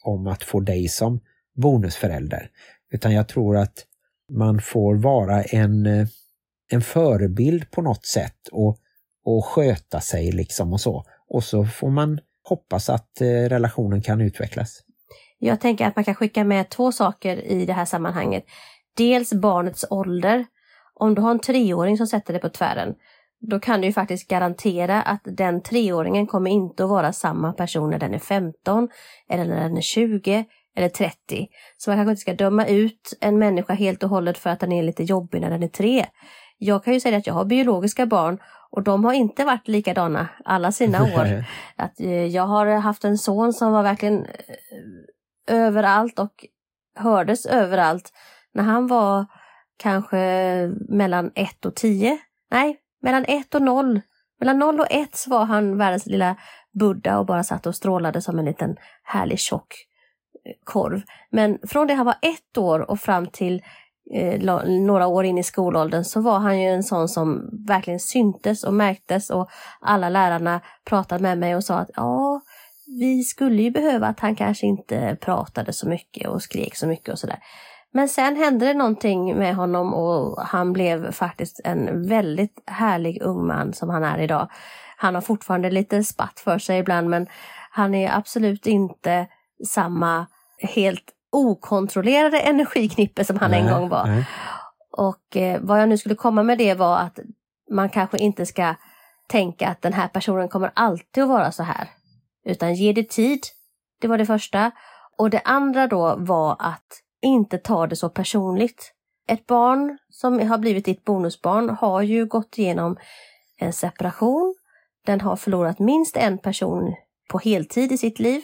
om 0.02 0.26
att 0.26 0.44
få 0.44 0.60
dig 0.60 0.88
som 0.88 1.20
bonusförälder. 1.54 2.50
Utan 2.92 3.12
jag 3.12 3.28
tror 3.28 3.56
att 3.56 3.84
man 4.32 4.60
får 4.60 4.94
vara 4.94 5.42
en, 5.42 5.86
eh, 5.86 6.08
en 6.72 6.82
förebild 6.82 7.70
på 7.70 7.82
något 7.82 8.06
sätt 8.06 8.48
och, 8.52 8.78
och 9.24 9.44
sköta 9.44 10.00
sig 10.00 10.32
liksom 10.32 10.72
och 10.72 10.80
så. 10.80 11.04
Och 11.28 11.44
så 11.44 11.64
får 11.64 11.90
man 11.90 12.20
hoppas 12.48 12.90
att 12.90 13.20
eh, 13.20 13.26
relationen 13.26 14.02
kan 14.02 14.20
utvecklas. 14.20 14.82
Jag 15.38 15.60
tänker 15.60 15.86
att 15.86 15.96
man 15.96 16.04
kan 16.04 16.14
skicka 16.14 16.44
med 16.44 16.68
två 16.70 16.92
saker 16.92 17.36
i 17.36 17.66
det 17.66 17.72
här 17.72 17.84
sammanhanget. 17.84 18.44
Dels 18.96 19.32
barnets 19.34 19.84
ålder. 19.90 20.46
Om 20.94 21.14
du 21.14 21.22
har 21.22 21.30
en 21.30 21.38
treåring 21.38 21.96
som 21.96 22.06
sätter 22.06 22.32
dig 22.32 22.42
på 22.42 22.48
tvären, 22.48 22.94
då 23.40 23.60
kan 23.60 23.80
du 23.80 23.86
ju 23.86 23.92
faktiskt 23.92 24.28
garantera 24.28 25.02
att 25.02 25.20
den 25.24 25.62
treåringen 25.62 26.26
kommer 26.26 26.50
inte 26.50 26.84
att 26.84 26.90
vara 26.90 27.12
samma 27.12 27.52
person 27.52 27.90
när 27.90 27.98
den 27.98 28.14
är 28.14 28.18
15 28.18 28.88
eller 29.30 29.44
när 29.44 29.60
den 29.60 29.76
är 29.76 29.80
20 29.80 30.44
eller 30.76 30.88
30. 30.88 31.46
Så 31.76 31.90
man 31.90 31.96
kanske 31.96 32.10
inte 32.10 32.20
ska 32.20 32.34
döma 32.34 32.66
ut 32.66 33.16
en 33.20 33.38
människa 33.38 33.74
helt 33.74 34.02
och 34.02 34.10
hållet 34.10 34.38
för 34.38 34.50
att 34.50 34.60
den 34.60 34.72
är 34.72 34.82
lite 34.82 35.02
jobbig 35.02 35.40
när 35.40 35.50
den 35.50 35.62
är 35.62 35.68
tre. 35.68 36.06
Jag 36.58 36.84
kan 36.84 36.94
ju 36.94 37.00
säga 37.00 37.18
att 37.18 37.26
jag 37.26 37.34
har 37.34 37.44
biologiska 37.44 38.06
barn 38.06 38.38
och 38.70 38.82
de 38.82 39.04
har 39.04 39.12
inte 39.12 39.44
varit 39.44 39.68
likadana 39.68 40.28
alla 40.44 40.72
sina 40.72 41.02
år. 41.16 41.44
att, 41.76 42.00
eh, 42.00 42.26
jag 42.26 42.46
har 42.46 42.66
haft 42.66 43.04
en 43.04 43.18
son 43.18 43.52
som 43.52 43.72
var 43.72 43.82
verkligen 43.82 44.24
eh, 44.24 44.30
överallt 45.46 46.18
och 46.18 46.46
hördes 46.94 47.46
överallt. 47.46 48.12
När 48.54 48.62
han 48.62 48.86
var 48.86 49.26
kanske 49.76 50.18
mellan 50.88 51.30
1 51.34 51.64
och 51.66 51.74
10, 51.74 52.18
nej, 52.50 52.78
mellan 53.02 53.24
1 53.28 53.54
och 53.54 53.62
0. 53.62 54.00
Mellan 54.40 54.58
0 54.58 54.80
och 54.80 54.86
1 54.90 55.24
var 55.26 55.44
han 55.44 55.78
världens 55.78 56.06
lilla 56.06 56.36
Buddha 56.78 57.18
och 57.18 57.26
bara 57.26 57.44
satt 57.44 57.66
och 57.66 57.74
strålade 57.74 58.22
som 58.22 58.38
en 58.38 58.44
liten 58.44 58.76
härlig 59.04 59.38
tjock 59.38 59.74
eh, 60.44 60.52
korv. 60.64 61.02
Men 61.30 61.58
från 61.68 61.86
det 61.86 61.94
han 61.94 62.06
var 62.06 62.16
ett 62.22 62.58
år 62.58 62.90
och 62.90 63.00
fram 63.00 63.26
till 63.26 63.62
eh, 64.14 64.60
några 64.68 65.06
år 65.06 65.24
in 65.24 65.38
i 65.38 65.42
skolåldern 65.42 66.04
så 66.04 66.20
var 66.20 66.38
han 66.38 66.60
ju 66.60 66.68
en 66.68 66.82
sån 66.82 67.08
som 67.08 67.50
verkligen 67.66 68.00
syntes 68.00 68.64
och 68.64 68.74
märktes 68.74 69.30
och 69.30 69.48
alla 69.80 70.08
lärarna 70.08 70.60
pratade 70.84 71.22
med 71.22 71.38
mig 71.38 71.56
och 71.56 71.64
sa 71.64 71.78
att 71.78 71.90
ja, 71.94 72.40
vi 72.86 73.22
skulle 73.22 73.62
ju 73.62 73.70
behöva 73.70 74.06
att 74.06 74.20
han 74.20 74.36
kanske 74.36 74.66
inte 74.66 75.16
pratade 75.20 75.72
så 75.72 75.88
mycket 75.88 76.28
och 76.28 76.42
skrek 76.42 76.76
så 76.76 76.86
mycket 76.86 77.12
och 77.12 77.18
sådär. 77.18 77.38
Men 77.92 78.08
sen 78.08 78.36
hände 78.36 78.66
det 78.66 78.74
någonting 78.74 79.38
med 79.38 79.56
honom 79.56 79.94
och 79.94 80.42
han 80.42 80.72
blev 80.72 81.12
faktiskt 81.12 81.60
en 81.64 82.08
väldigt 82.08 82.62
härlig 82.66 83.22
ung 83.22 83.46
man 83.46 83.72
som 83.72 83.90
han 83.90 84.04
är 84.04 84.18
idag. 84.18 84.48
Han 84.96 85.14
har 85.14 85.22
fortfarande 85.22 85.70
lite 85.70 86.04
spatt 86.04 86.40
för 86.40 86.58
sig 86.58 86.78
ibland 86.78 87.10
men 87.10 87.26
han 87.70 87.94
är 87.94 88.16
absolut 88.16 88.66
inte 88.66 89.26
samma 89.66 90.26
helt 90.58 91.12
okontrollerade 91.32 92.40
energiknippe 92.40 93.24
som 93.24 93.38
han 93.38 93.50
nej, 93.50 93.60
en 93.60 93.70
gång 93.70 93.88
var. 93.88 94.06
Nej. 94.06 94.26
Och 94.90 95.36
eh, 95.36 95.60
vad 95.62 95.80
jag 95.80 95.88
nu 95.88 95.98
skulle 95.98 96.14
komma 96.14 96.42
med 96.42 96.58
det 96.58 96.74
var 96.74 96.98
att 96.98 97.18
man 97.70 97.88
kanske 97.88 98.18
inte 98.18 98.46
ska 98.46 98.74
tänka 99.28 99.68
att 99.68 99.82
den 99.82 99.92
här 99.92 100.08
personen 100.08 100.48
kommer 100.48 100.70
alltid 100.74 101.22
att 101.22 101.28
vara 101.28 101.52
så 101.52 101.62
här. 101.62 101.88
Utan 102.46 102.74
ge 102.74 102.92
det 102.92 103.10
tid. 103.10 103.40
Det 104.00 104.08
var 104.08 104.18
det 104.18 104.26
första. 104.26 104.70
Och 105.18 105.30
det 105.30 105.40
andra 105.44 105.86
då 105.86 106.16
var 106.18 106.56
att 106.58 107.02
inte 107.22 107.58
ta 107.58 107.86
det 107.86 107.96
så 107.96 108.08
personligt. 108.08 108.92
Ett 109.28 109.46
barn 109.46 109.98
som 110.10 110.48
har 110.48 110.58
blivit 110.58 110.84
ditt 110.84 111.04
bonusbarn 111.04 111.70
har 111.70 112.02
ju 112.02 112.26
gått 112.26 112.58
igenom 112.58 112.96
en 113.56 113.72
separation. 113.72 114.54
Den 115.06 115.20
har 115.20 115.36
förlorat 115.36 115.78
minst 115.78 116.16
en 116.16 116.38
person 116.38 116.94
på 117.28 117.38
heltid 117.38 117.92
i 117.92 117.98
sitt 117.98 118.18
liv. 118.18 118.42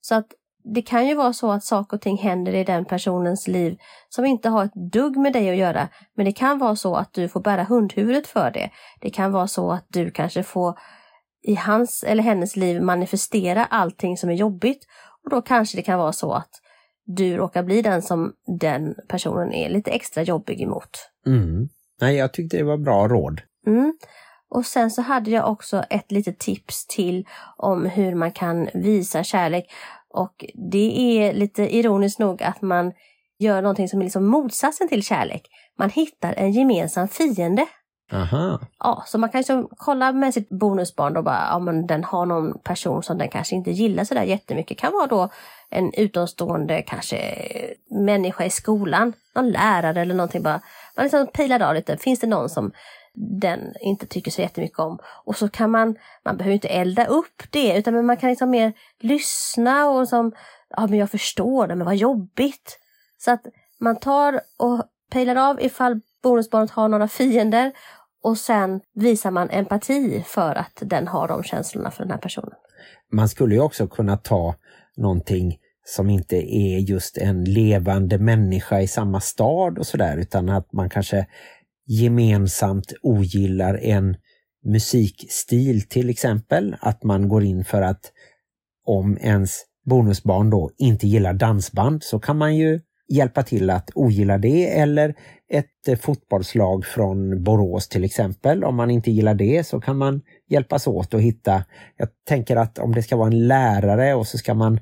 Så 0.00 0.14
att 0.14 0.26
det 0.64 0.82
kan 0.82 1.06
ju 1.06 1.14
vara 1.14 1.32
så 1.32 1.50
att 1.50 1.64
saker 1.64 1.96
och 1.96 2.00
ting 2.00 2.18
händer 2.18 2.54
i 2.54 2.64
den 2.64 2.84
personens 2.84 3.48
liv 3.48 3.78
som 4.08 4.24
inte 4.24 4.48
har 4.48 4.64
ett 4.64 4.92
dugg 4.92 5.16
med 5.16 5.32
dig 5.32 5.50
att 5.50 5.56
göra. 5.56 5.88
Men 6.14 6.26
det 6.26 6.32
kan 6.32 6.58
vara 6.58 6.76
så 6.76 6.94
att 6.94 7.12
du 7.12 7.28
får 7.28 7.40
bära 7.40 7.64
hundhuvudet 7.64 8.26
för 8.26 8.50
det. 8.50 8.70
Det 9.00 9.10
kan 9.10 9.32
vara 9.32 9.46
så 9.46 9.72
att 9.72 9.86
du 9.88 10.10
kanske 10.10 10.42
får 10.42 10.78
i 11.42 11.54
hans 11.54 12.04
eller 12.04 12.22
hennes 12.22 12.56
liv 12.56 12.82
manifestera 12.82 13.64
allting 13.64 14.16
som 14.16 14.30
är 14.30 14.34
jobbigt. 14.34 14.86
Och 15.24 15.30
då 15.30 15.42
kanske 15.42 15.78
det 15.78 15.82
kan 15.82 15.98
vara 15.98 16.12
så 16.12 16.32
att 16.32 16.50
du 17.04 17.36
råkar 17.36 17.62
bli 17.62 17.82
den 17.82 18.02
som 18.02 18.32
den 18.60 18.94
personen 19.08 19.52
är 19.52 19.70
lite 19.70 19.90
extra 19.90 20.22
jobbig 20.22 20.60
emot. 20.60 21.08
Mm. 21.26 21.68
Nej, 22.00 22.16
jag 22.16 22.32
tyckte 22.32 22.56
det 22.56 22.64
var 22.64 22.78
bra 22.78 23.08
råd. 23.08 23.40
Mm. 23.66 23.94
Och 24.50 24.66
sen 24.66 24.90
så 24.90 25.02
hade 25.02 25.30
jag 25.30 25.50
också 25.50 25.84
ett 25.90 26.12
litet 26.12 26.38
tips 26.38 26.86
till 26.86 27.24
om 27.56 27.86
hur 27.86 28.14
man 28.14 28.32
kan 28.32 28.68
visa 28.74 29.24
kärlek. 29.24 29.72
Och 30.08 30.44
det 30.70 31.18
är 31.18 31.32
lite 31.32 31.76
ironiskt 31.76 32.18
nog 32.18 32.42
att 32.42 32.62
man 32.62 32.92
gör 33.38 33.62
någonting 33.62 33.88
som 33.88 34.00
är 34.00 34.04
liksom 34.04 34.26
motsatsen 34.26 34.88
till 34.88 35.02
kärlek. 35.02 35.42
Man 35.78 35.90
hittar 35.90 36.34
en 36.36 36.52
gemensam 36.52 37.08
fiende. 37.08 37.66
Aha. 38.12 38.58
Ja, 38.78 39.02
så 39.06 39.18
man 39.18 39.30
kan 39.30 39.38
liksom 39.38 39.68
kolla 39.76 40.12
med 40.12 40.34
sitt 40.34 40.48
bonusbarn 40.48 41.14
då 41.14 41.22
bara, 41.22 41.48
ja 41.50 41.58
men 41.58 41.86
den 41.86 42.04
har 42.04 42.26
någon 42.26 42.58
person 42.58 43.02
som 43.02 43.18
den 43.18 43.28
kanske 43.28 43.54
inte 43.54 43.70
gillar 43.70 44.04
sådär 44.04 44.22
jättemycket. 44.22 44.78
Kan 44.78 44.92
vara 44.92 45.06
då 45.06 45.28
en 45.70 45.92
utomstående 45.94 46.82
kanske 46.82 47.18
människa 47.90 48.44
i 48.44 48.50
skolan, 48.50 49.12
någon 49.34 49.50
lärare 49.50 50.00
eller 50.00 50.14
någonting 50.14 50.42
bara. 50.42 50.60
Man 50.96 51.02
liksom 51.02 51.26
pilar 51.26 51.60
av 51.60 51.74
lite, 51.74 51.96
finns 51.96 52.20
det 52.20 52.26
någon 52.26 52.48
som 52.48 52.72
den 53.14 53.74
inte 53.80 54.06
tycker 54.06 54.30
så 54.30 54.42
jättemycket 54.42 54.78
om. 54.78 54.98
Och 55.24 55.36
så 55.36 55.48
kan 55.48 55.70
man, 55.70 55.96
man 56.24 56.36
behöver 56.36 56.54
inte 56.54 56.68
elda 56.68 57.06
upp 57.06 57.42
det, 57.50 57.78
utan 57.78 58.06
man 58.06 58.16
kan 58.16 58.30
liksom 58.30 58.50
mer 58.50 58.72
lyssna 59.00 59.88
och 59.88 60.08
som, 60.08 60.32
ja 60.76 60.86
men 60.86 60.98
jag 60.98 61.10
förstår 61.10 61.66
det, 61.66 61.74
men 61.74 61.86
vad 61.86 61.96
jobbigt. 61.96 62.78
Så 63.18 63.30
att 63.30 63.46
man 63.80 63.96
tar 63.96 64.40
och 64.58 64.82
pejlar 65.10 65.36
av 65.50 65.60
ifall 65.60 66.00
bonusbarnet 66.22 66.70
har 66.70 66.88
några 66.88 67.08
fiender 67.08 67.72
och 68.22 68.38
sen 68.38 68.80
visar 68.94 69.30
man 69.30 69.50
empati 69.50 70.24
för 70.26 70.54
att 70.54 70.78
den 70.80 71.08
har 71.08 71.28
de 71.28 71.42
känslorna 71.42 71.90
för 71.90 72.02
den 72.02 72.10
här 72.10 72.18
personen. 72.18 72.52
Man 73.12 73.28
skulle 73.28 73.54
ju 73.54 73.60
också 73.60 73.88
kunna 73.88 74.16
ta 74.16 74.54
någonting 74.96 75.58
som 75.84 76.10
inte 76.10 76.36
är 76.36 76.78
just 76.78 77.18
en 77.18 77.44
levande 77.44 78.18
människa 78.18 78.80
i 78.80 78.88
samma 78.88 79.20
stad 79.20 79.78
och 79.78 79.86
sådär 79.86 80.16
utan 80.16 80.48
att 80.48 80.72
man 80.72 80.90
kanske 80.90 81.26
gemensamt 81.86 82.92
ogillar 83.02 83.78
en 83.82 84.16
musikstil 84.64 85.88
till 85.88 86.10
exempel. 86.10 86.76
Att 86.80 87.02
man 87.02 87.28
går 87.28 87.44
in 87.44 87.64
för 87.64 87.82
att 87.82 88.12
om 88.84 89.18
ens 89.18 89.60
bonusbarn 89.84 90.50
då 90.50 90.70
inte 90.76 91.06
gillar 91.06 91.32
dansband 91.32 92.02
så 92.02 92.18
kan 92.18 92.38
man 92.38 92.56
ju 92.56 92.80
hjälpa 93.12 93.42
till 93.42 93.70
att 93.70 93.90
ogilla 93.94 94.38
det 94.38 94.78
eller 94.78 95.14
ett 95.52 95.88
eh, 95.88 95.98
fotbollslag 95.98 96.84
från 96.86 97.42
Borås 97.42 97.88
till 97.88 98.04
exempel. 98.04 98.64
Om 98.64 98.76
man 98.76 98.90
inte 98.90 99.10
gillar 99.10 99.34
det 99.34 99.66
så 99.66 99.80
kan 99.80 99.98
man 99.98 100.20
hjälpas 100.48 100.86
åt 100.86 101.14
att 101.14 101.20
hitta, 101.20 101.64
jag 101.96 102.08
tänker 102.28 102.56
att 102.56 102.78
om 102.78 102.94
det 102.94 103.02
ska 103.02 103.16
vara 103.16 103.26
en 103.26 103.48
lärare 103.48 104.14
och 104.14 104.26
så 104.26 104.38
ska 104.38 104.54
man 104.54 104.80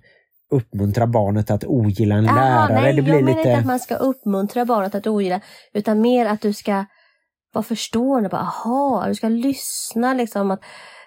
uppmuntra 0.51 1.07
barnet 1.07 1.51
att 1.51 1.65
ogilla 1.65 2.15
en 2.15 2.29
Aha, 2.29 2.37
lärare. 2.37 2.83
Nej, 2.83 2.93
det 2.93 3.03
blir 3.03 3.15
jag 3.15 3.25
lite... 3.25 3.37
menar 3.37 3.51
inte 3.51 3.59
att 3.59 3.67
man 3.67 3.81
ska 3.81 3.95
uppmuntra 3.95 4.65
barnet 4.65 4.95
att 4.95 5.07
ogilla 5.07 5.41
utan 5.73 6.01
mer 6.01 6.27
att 6.27 6.41
du 6.41 6.53
ska 6.53 6.85
vara 7.53 7.63
förstående. 7.63 8.29
Bara, 8.29 8.41
aha, 8.41 9.05
du 9.09 9.15
ska 9.15 9.29
lyssna 9.29 10.15
liksom. 10.15 10.51
Att, 10.51 10.61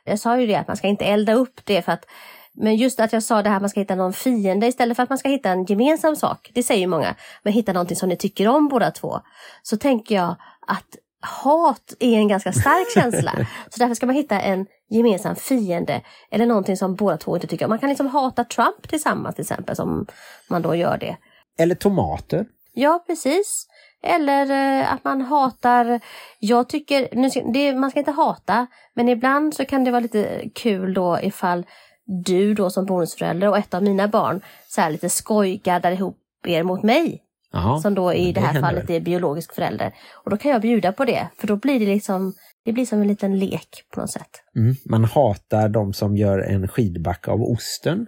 jag 0.06 0.20
sa 0.20 0.40
ju 0.40 0.48
det 0.48 0.56
att 0.56 0.68
man 0.68 0.78
ska 0.78 0.88
inte 0.88 1.06
elda 1.06 1.34
upp 1.34 1.60
det 1.64 1.82
för 1.82 1.92
att 1.92 2.06
men 2.54 2.76
just 2.76 3.00
att 3.00 3.14
jag 3.14 3.24
sa 3.24 3.42
det 3.42 3.50
här 3.50 3.56
att 3.56 3.62
man 3.62 3.70
ska 3.70 3.80
hitta 3.80 3.96
någon 3.96 4.14
fiende 4.14 4.68
istället 4.68 4.96
för 4.96 5.04
att 5.04 5.10
man 5.10 5.18
ska 5.18 5.30
hitta 5.30 5.50
en 5.50 5.66
gemensam 5.66 6.16
sak. 6.16 6.52
Det 6.54 6.64
säger 6.64 6.82
ju 6.82 6.88
många. 6.88 7.16
Men 7.44 7.54
hitta 7.54 7.74
någonting 7.74 7.98
som 7.98 8.10
ni 8.10 8.18
tycker 8.18 8.48
om 8.48 8.68
båda 8.68 8.92
två. 8.92 9.20
Så 9.64 9.78
tänker 9.78 10.16
jag 10.16 10.36
att 10.68 10.96
hat 11.22 11.94
är 12.00 12.18
en 12.18 12.28
ganska 12.28 12.54
stark 12.54 12.94
känsla. 12.94 13.32
Så 13.70 13.80
därför 13.80 13.96
ska 13.96 14.06
man 14.06 14.16
hitta 14.16 14.42
en 14.42 14.66
gemensam 14.90 15.36
fiende 15.36 16.02
eller 16.32 16.46
någonting 16.46 16.78
som 16.78 16.96
båda 16.96 17.18
två 17.18 17.36
inte 17.36 17.48
tycker 17.48 17.66
om. 17.66 17.70
Man 17.70 17.80
kan 17.80 17.90
liksom 17.90 18.08
hata 18.08 18.44
Trump 18.44 18.90
tillsammans 18.90 19.36
till 19.36 19.42
exempel, 19.42 19.76
som 19.76 20.06
man 20.50 20.62
då 20.62 20.76
gör 20.76 20.98
det. 20.98 21.18
Eller 21.58 21.76
tomater. 21.76 22.46
Ja, 22.74 23.04
precis. 23.08 23.68
Eller 24.04 24.52
eh, 24.52 24.94
att 24.94 25.04
man 25.04 25.22
hatar, 25.22 26.00
jag 26.40 26.70
tycker, 26.70 27.08
det, 27.54 27.76
man 27.76 27.90
ska 27.90 28.00
inte 28.00 28.12
hata, 28.12 28.68
men 28.94 29.10
ibland 29.10 29.54
så 29.54 29.66
kan 29.66 29.84
det 29.84 29.92
vara 29.92 30.00
lite 30.00 30.50
kul 30.56 30.94
då 30.94 31.20
ifall 31.22 31.66
du 32.06 32.54
då 32.54 32.70
som 32.70 32.86
bonusförälder 32.86 33.50
och 33.50 33.58
ett 33.58 33.74
av 33.74 33.84
mina 33.84 34.08
barn 34.08 34.42
så 34.68 34.82
här 34.82 34.92
lite 34.92 35.10
skojgaddar 35.10 35.92
ihop 35.92 36.18
er 36.48 36.64
mot 36.64 36.84
mig. 36.84 37.24
Aha, 37.54 37.82
som 37.82 37.96
då 37.96 38.14
i 38.14 38.26
det, 38.26 38.32
det 38.32 38.40
här 38.40 38.54
händer. 38.54 38.70
fallet 38.70 38.90
är 38.90 39.00
biologisk 39.00 39.56
förälder. 39.56 39.94
Och 40.24 40.32
då 40.32 40.38
kan 40.38 40.52
jag 40.52 40.62
bjuda 40.62 40.92
på 40.92 41.06
det, 41.06 41.28
för 41.38 41.48
då 41.48 41.56
blir 41.56 41.80
det 41.80 41.86
liksom 41.86 42.34
det 42.66 42.74
blir 42.74 42.86
som 42.86 43.02
en 43.02 43.08
liten 43.08 43.40
lek 43.40 43.70
på 43.94 44.02
något 44.02 44.12
sätt. 44.12 44.30
Mm, 44.56 44.76
man 44.86 45.04
hatar 45.04 45.70
de 45.70 45.94
som 45.94 46.18
gör 46.18 46.40
en 46.40 46.68
skidbacke 46.68 47.32
av 47.32 47.42
osten, 47.42 48.08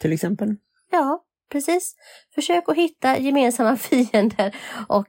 till 0.00 0.12
exempel. 0.12 0.56
Ja, 0.90 1.20
precis. 1.52 1.94
Försök 2.34 2.68
att 2.68 2.76
hitta 2.76 3.18
gemensamma 3.18 3.76
fiender 3.80 4.56
och 4.88 5.08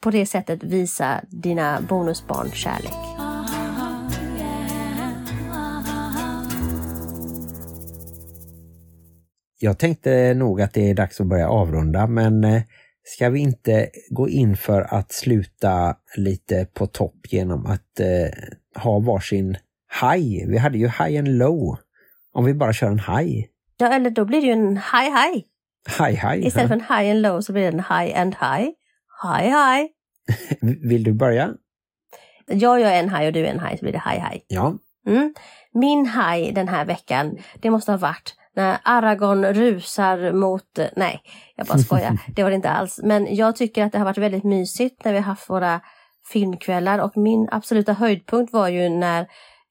på 0.00 0.10
det 0.10 0.26
sättet 0.26 0.62
visa 0.62 1.20
dina 1.28 1.80
bonusbarn 1.88 2.50
kärlek. 2.50 3.15
Jag 9.58 9.78
tänkte 9.78 10.34
nog 10.34 10.60
att 10.60 10.74
det 10.74 10.90
är 10.90 10.94
dags 10.94 11.20
att 11.20 11.26
börja 11.26 11.48
avrunda 11.48 12.06
men 12.06 12.44
eh, 12.44 12.62
Ska 13.08 13.30
vi 13.30 13.40
inte 13.40 13.90
gå 14.10 14.28
in 14.28 14.56
för 14.56 14.82
att 14.94 15.12
sluta 15.12 15.96
lite 16.16 16.66
på 16.74 16.86
topp 16.86 17.14
genom 17.28 17.66
att 17.66 18.00
eh, 18.00 18.82
ha 18.82 18.98
varsin 18.98 19.56
high? 20.00 20.48
Vi 20.48 20.58
hade 20.58 20.78
ju 20.78 20.86
high 20.86 21.18
and 21.18 21.28
low. 21.28 21.78
Om 22.32 22.44
vi 22.44 22.54
bara 22.54 22.72
kör 22.72 22.86
en 22.86 22.98
high. 22.98 23.44
Ja, 23.76 23.92
eller 23.92 24.10
då 24.10 24.24
blir 24.24 24.40
det 24.40 24.46
ju 24.46 24.52
en 24.52 24.76
high 24.76 25.10
high. 25.16 25.44
High 25.98 26.28
high. 26.28 26.46
Istället 26.46 26.68
för 26.68 26.74
en 26.74 26.98
high 26.98 27.10
and 27.10 27.22
low 27.22 27.40
så 27.40 27.52
blir 27.52 27.62
det 27.62 27.68
en 27.68 27.98
high 27.98 28.20
and 28.20 28.34
high. 28.34 28.70
High 29.22 29.48
high. 29.48 29.88
Vill 30.88 31.04
du 31.04 31.12
börja? 31.12 31.54
Jag 32.46 32.80
gör 32.80 32.92
en 32.92 33.10
high 33.10 33.26
och 33.26 33.32
du 33.32 33.40
är 33.40 33.50
en 33.50 33.60
high 33.60 33.76
så 33.76 33.82
blir 33.82 33.92
det 33.92 34.02
high 34.10 34.30
high. 34.30 34.42
Ja. 34.48 34.78
Mm. 35.06 35.34
Min 35.74 36.06
high 36.06 36.54
den 36.54 36.68
här 36.68 36.84
veckan, 36.84 37.38
det 37.60 37.70
måste 37.70 37.92
ha 37.92 37.98
varit 37.98 38.34
när 38.56 38.78
Aragorn 38.82 39.44
rusar 39.44 40.32
mot... 40.32 40.78
Nej, 40.96 41.20
jag 41.56 41.66
bara 41.66 41.78
skojar. 41.78 42.18
Det 42.34 42.42
var 42.42 42.50
det 42.50 42.56
inte 42.56 42.70
alls. 42.70 43.00
Men 43.02 43.34
jag 43.34 43.56
tycker 43.56 43.84
att 43.84 43.92
det 43.92 43.98
har 43.98 44.04
varit 44.04 44.18
väldigt 44.18 44.44
mysigt 44.44 45.04
när 45.04 45.12
vi 45.12 45.18
har 45.18 45.24
haft 45.24 45.50
våra 45.50 45.80
filmkvällar 46.32 46.98
och 46.98 47.16
min 47.16 47.48
absoluta 47.52 47.92
höjdpunkt 47.92 48.52
var 48.52 48.68
ju 48.68 48.88
när 48.88 49.26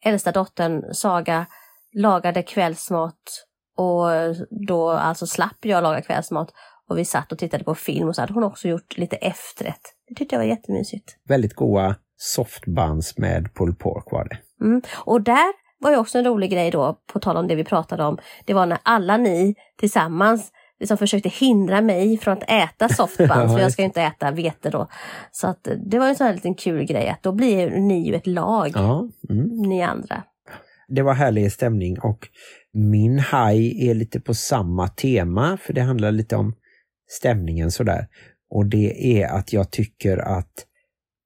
äldsta 0.05 0.31
dottern 0.31 0.93
Saga 0.93 1.45
lagade 1.93 2.43
kvällsmat 2.43 3.45
och 3.77 4.07
då 4.67 4.89
alltså 4.89 5.27
slapp 5.27 5.57
jag 5.65 5.83
laga 5.83 6.01
kvällsmat 6.01 6.49
och 6.89 6.97
vi 6.97 7.05
satt 7.05 7.31
och 7.31 7.37
tittade 7.37 7.63
på 7.63 7.75
film 7.75 8.07
och 8.07 8.15
så 8.15 8.21
hade 8.21 8.33
hon 8.33 8.43
också 8.43 8.67
gjort 8.67 8.97
lite 8.97 9.15
efterrätt. 9.15 9.81
Det 10.07 10.15
tyckte 10.15 10.35
jag 10.35 10.39
var 10.39 10.47
jättemysigt. 10.47 11.17
Väldigt 11.27 11.53
goda 11.53 11.95
softbuns 12.17 13.17
med 13.17 13.53
pulled 13.53 13.79
pork 13.79 14.11
var 14.11 14.27
det. 14.29 14.65
Mm. 14.65 14.81
Och 14.95 15.21
där 15.21 15.64
var 15.85 15.91
ju 15.91 15.97
också 15.97 16.17
en 16.17 16.25
rolig 16.25 16.51
grej 16.51 16.71
då, 16.71 16.99
på 17.13 17.19
tal 17.19 17.37
om 17.37 17.47
det 17.47 17.55
vi 17.55 17.63
pratade 17.63 18.03
om. 18.03 18.17
Det 18.45 18.53
var 18.53 18.65
när 18.65 18.77
alla 18.83 19.17
ni 19.17 19.55
tillsammans 19.79 20.51
liksom 20.79 20.97
försökte 20.97 21.29
hindra 21.29 21.81
mig 21.81 22.17
från 22.17 22.37
att 22.37 22.49
äta 22.51 22.89
softbuns, 22.89 23.29
för 23.53 23.59
jag 23.59 23.71
ska 23.71 23.81
ju 23.81 23.85
inte 23.85 24.01
äta 24.01 24.31
vete 24.31 24.69
då. 24.69 24.87
Så 25.31 25.47
att 25.47 25.67
det 25.85 25.99
var 25.99 26.07
en 26.07 26.15
sån 26.15 26.27
här 26.27 26.33
liten 26.33 26.55
kul 26.55 26.83
grej 26.83 27.09
att 27.09 27.23
då 27.23 27.31
blir 27.31 27.69
ni 27.69 28.07
ju 28.07 28.15
ett 28.15 28.27
lag, 28.27 28.71
Ja. 28.75 29.09
Mm. 29.29 29.47
ni 29.47 29.83
andra. 29.83 30.23
Det 30.87 31.01
var 31.01 31.13
härlig 31.13 31.51
stämning 31.51 31.99
och 31.99 32.27
min 32.73 33.19
haj 33.19 33.89
är 33.89 33.93
lite 33.93 34.19
på 34.19 34.33
samma 34.33 34.87
tema 34.87 35.57
för 35.57 35.73
det 35.73 35.81
handlar 35.81 36.11
lite 36.11 36.35
om 36.35 36.53
stämningen 37.07 37.71
sådär. 37.71 38.07
Och 38.49 38.65
det 38.65 39.21
är 39.21 39.27
att 39.27 39.53
jag 39.53 39.71
tycker 39.71 40.17
att 40.17 40.65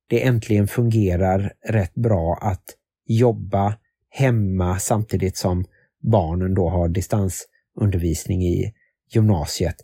det 0.09 0.25
äntligen 0.25 0.67
fungerar 0.67 1.53
rätt 1.67 1.93
bra 1.93 2.39
att 2.41 2.63
jobba 3.05 3.75
hemma 4.09 4.79
samtidigt 4.79 5.37
som 5.37 5.65
barnen 6.11 6.53
då 6.53 6.69
har 6.69 6.89
distansundervisning 6.89 8.41
i 8.43 8.73
gymnasiet. 9.13 9.75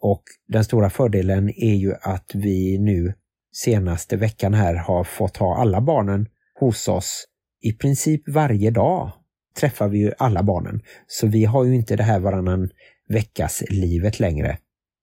Och 0.00 0.22
den 0.48 0.64
stora 0.64 0.90
fördelen 0.90 1.48
är 1.48 1.74
ju 1.74 1.94
att 2.02 2.30
vi 2.34 2.78
nu 2.78 3.14
senaste 3.52 4.16
veckan 4.16 4.54
här 4.54 4.74
har 4.74 5.04
fått 5.04 5.36
ha 5.36 5.56
alla 5.56 5.80
barnen 5.80 6.26
hos 6.60 6.88
oss 6.88 7.24
i 7.62 7.72
princip 7.72 8.22
varje 8.28 8.70
dag 8.70 9.12
träffar 9.60 9.88
vi 9.88 9.98
ju 9.98 10.12
alla 10.18 10.42
barnen. 10.42 10.80
Så 11.06 11.26
vi 11.26 11.44
har 11.44 11.64
ju 11.64 11.74
inte 11.74 11.96
det 11.96 12.02
här 12.02 12.20
varannan 12.20 12.70
veckas 13.08 13.62
livet 13.70 14.20
längre. 14.20 14.58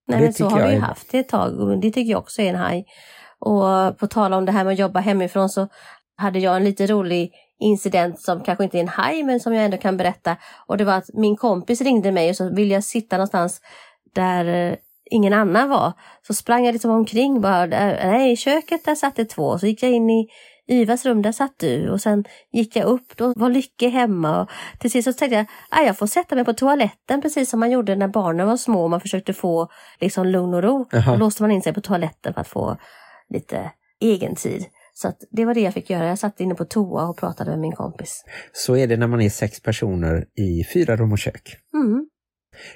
Nej, 0.08 0.18
Det 0.20 0.24
men 0.24 0.34
så 0.34 0.46
har 0.46 0.68
vi 0.68 0.76
är- 0.76 0.80
haft 0.80 1.12
det 1.12 1.20
ett 1.20 1.30
tag 1.30 1.60
och 1.60 1.78
det 1.82 1.92
tycker 1.92 2.12
jag 2.12 2.20
också 2.20 2.42
är 2.42 2.50
en 2.50 2.56
haj. 2.56 2.86
Och 3.40 3.98
på 4.00 4.08
tal 4.08 4.34
om 4.34 4.46
det 4.46 4.52
här 4.52 4.64
med 4.64 4.74
att 4.74 4.80
jobba 4.80 5.00
hemifrån 5.00 5.50
så 5.50 5.68
hade 6.16 6.40
jag 6.40 6.56
en 6.56 6.64
lite 6.64 6.88
rolig 6.88 7.32
incident 7.64 8.22
som 8.22 8.44
kanske 8.44 8.64
inte 8.64 8.78
är 8.78 8.82
en 8.82 8.88
haj 8.88 9.24
men 9.24 9.40
som 9.40 9.54
jag 9.54 9.66
ändå 9.66 9.78
kan 9.78 9.98
berätta. 9.98 10.38
Och 10.68 10.78
det 10.78 10.84
var 10.84 10.94
att 10.94 11.10
min 11.14 11.36
kompis 11.36 11.82
ringde 11.82 12.12
mig 12.12 12.30
och 12.30 12.36
så 12.36 12.56
ville 12.56 12.74
jag 12.74 12.84
sitta 12.84 13.18
någonstans 13.18 13.62
där 14.16 14.46
eh, 14.46 14.76
ingen 15.12 15.34
annan 15.34 15.70
var. 15.70 15.94
Så 16.28 16.34
sprang 16.34 16.66
jag 16.66 16.74
liksom 16.74 16.92
omkring 16.92 17.42
bara, 17.42 17.66
nej 17.66 18.32
i 18.32 18.36
köket 18.36 18.86
där 18.86 18.96
satt 18.96 19.16
det 19.16 19.26
två. 19.26 19.60
Så 19.60 19.68
gick 19.68 19.84
jag 19.84 19.92
in 19.92 20.10
i 20.10 20.28
Ivas 20.68 21.06
rum, 21.06 21.22
där 21.22 21.32
satt 21.32 21.54
du. 21.60 21.90
Och 21.90 22.02
sen 22.02 22.24
gick 22.52 22.76
jag 22.76 22.86
upp, 22.86 23.18
då 23.18 23.34
var 23.36 23.50
Lycke 23.50 23.90
hemma. 23.90 24.42
Och 24.42 24.50
till 24.80 24.92
sist 24.92 25.06
så 25.06 25.14
tänkte 25.14 25.36
jag, 25.36 25.46
ah, 25.70 25.82
jag 25.82 25.98
får 25.98 26.08
sätta 26.08 26.36
mig 26.36 26.46
på 26.46 26.54
toaletten 26.54 27.22
precis 27.22 27.50
som 27.50 27.60
man 27.60 27.72
gjorde 27.72 27.96
när 27.96 28.08
barnen 28.08 28.48
var 28.48 28.58
små 28.58 28.84
och 28.84 28.90
man 28.90 29.02
försökte 29.02 29.34
få 29.34 29.68
liksom 30.00 30.28
lugn 30.28 30.54
och 30.54 30.64
ro. 30.64 30.86
Jaha. 30.92 31.12
Då 31.12 31.18
låste 31.18 31.44
man 31.44 31.52
in 31.52 31.62
sig 31.62 31.74
på 31.74 31.82
toaletten 31.82 32.34
för 32.34 32.42
att 32.42 32.48
få 32.48 32.78
lite 33.30 33.72
egen 34.02 34.36
tid. 34.36 34.66
Så 34.94 35.14
det 35.32 35.46
var 35.46 35.54
det 35.54 35.62
jag 35.62 35.74
fick 35.74 35.90
göra. 35.90 36.08
Jag 36.08 36.20
satt 36.20 36.40
inne 36.40 36.56
på 36.56 36.66
toa 36.66 37.08
och 37.08 37.18
pratade 37.18 37.50
med 37.50 37.60
min 37.60 37.72
kompis. 37.72 38.24
Så 38.52 38.78
är 38.78 38.88
det 38.88 38.98
när 38.98 39.08
man 39.08 39.22
är 39.22 39.30
sex 39.30 39.62
personer 39.62 40.26
i 40.36 40.64
fyra 40.74 40.96
rum 40.96 41.12
och 41.12 41.20
kök. 41.20 41.58
Mm. 41.74 42.08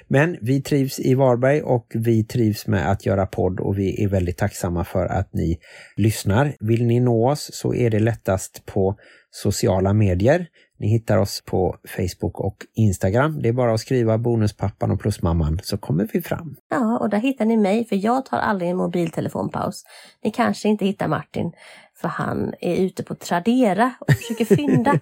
Men 0.08 0.36
vi 0.40 0.62
trivs 0.62 1.00
i 1.00 1.14
Varberg 1.14 1.62
och 1.62 1.86
vi 1.94 2.24
trivs 2.24 2.66
med 2.66 2.90
att 2.90 3.06
göra 3.06 3.26
podd 3.26 3.60
och 3.60 3.78
vi 3.78 4.04
är 4.04 4.08
väldigt 4.08 4.36
tacksamma 4.36 4.84
för 4.84 5.06
att 5.06 5.32
ni 5.32 5.58
lyssnar. 5.96 6.56
Vill 6.60 6.86
ni 6.86 7.00
nå 7.00 7.30
oss 7.30 7.50
så 7.52 7.74
är 7.74 7.90
det 7.90 8.00
lättast 8.00 8.66
på 8.66 8.96
sociala 9.30 9.92
medier. 9.92 10.46
Ni 10.80 10.88
hittar 10.88 11.18
oss 11.18 11.42
på 11.46 11.76
Facebook 11.96 12.40
och 12.40 12.56
Instagram. 12.74 13.42
Det 13.42 13.48
är 13.48 13.52
bara 13.52 13.74
att 13.74 13.80
skriva 13.80 14.18
Bonuspappan 14.18 14.90
och 14.90 15.00
Plusmamman 15.00 15.60
så 15.62 15.78
kommer 15.78 16.08
vi 16.12 16.22
fram. 16.22 16.56
Ja, 16.70 16.98
och 16.98 17.10
där 17.10 17.18
hittar 17.18 17.44
ni 17.44 17.56
mig 17.56 17.84
för 17.84 17.96
jag 17.96 18.26
tar 18.26 18.38
aldrig 18.38 18.70
en 18.70 18.76
mobiltelefonpaus. 18.76 19.84
Ni 20.24 20.30
kanske 20.30 20.68
inte 20.68 20.84
hittar 20.84 21.08
Martin 21.08 21.52
för 22.00 22.08
han 22.08 22.54
är 22.60 22.76
ute 22.76 23.02
på 23.02 23.14
Tradera 23.14 23.94
och 24.00 24.12
försöker 24.12 24.44
fynda. 24.56 25.00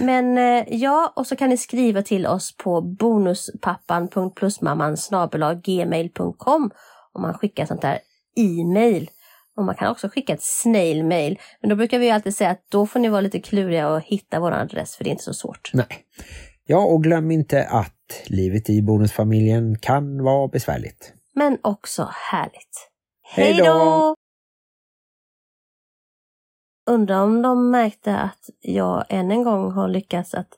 Men 0.00 0.38
eh, 0.38 0.64
ja, 0.68 1.12
och 1.16 1.26
så 1.26 1.36
kan 1.36 1.50
ni 1.50 1.56
skriva 1.56 2.02
till 2.02 2.26
oss 2.26 2.56
på 2.56 2.80
bonuspappan.plusmamman 2.80 4.96
gmail.com 5.64 6.70
om 7.12 7.22
man 7.22 7.34
skickar 7.34 7.66
sånt 7.66 7.82
där 7.82 7.98
e-mail. 8.36 9.10
Och 9.60 9.66
man 9.66 9.74
kan 9.74 9.90
också 9.90 10.08
skicka 10.08 10.32
ett 10.32 10.42
snail 10.42 11.04
mail. 11.04 11.38
Men 11.60 11.70
då 11.70 11.76
brukar 11.76 11.98
vi 11.98 12.10
alltid 12.10 12.36
säga 12.36 12.50
att 12.50 12.64
då 12.70 12.86
får 12.86 13.00
ni 13.00 13.08
vara 13.08 13.20
lite 13.20 13.40
kluriga 13.40 13.88
och 13.88 14.00
hitta 14.00 14.40
vår 14.40 14.52
adress 14.52 14.96
för 14.96 15.04
det 15.04 15.10
är 15.10 15.12
inte 15.12 15.24
så 15.24 15.34
svårt. 15.34 15.70
Nej. 15.74 16.06
Ja, 16.66 16.84
och 16.84 17.02
glöm 17.02 17.30
inte 17.30 17.66
att 17.66 18.22
livet 18.26 18.70
i 18.70 18.82
bonusfamiljen 18.82 19.78
kan 19.78 20.22
vara 20.22 20.48
besvärligt. 20.48 21.14
Men 21.34 21.58
också 21.62 22.08
härligt. 22.30 22.90
Hej 23.22 23.54
då! 23.54 24.14
Undrar 26.90 27.22
om 27.22 27.42
de 27.42 27.70
märkte 27.70 28.16
att 28.16 28.50
jag 28.60 29.04
än 29.08 29.30
en 29.30 29.44
gång 29.44 29.72
har 29.72 29.88
lyckats 29.88 30.34
att 30.34 30.48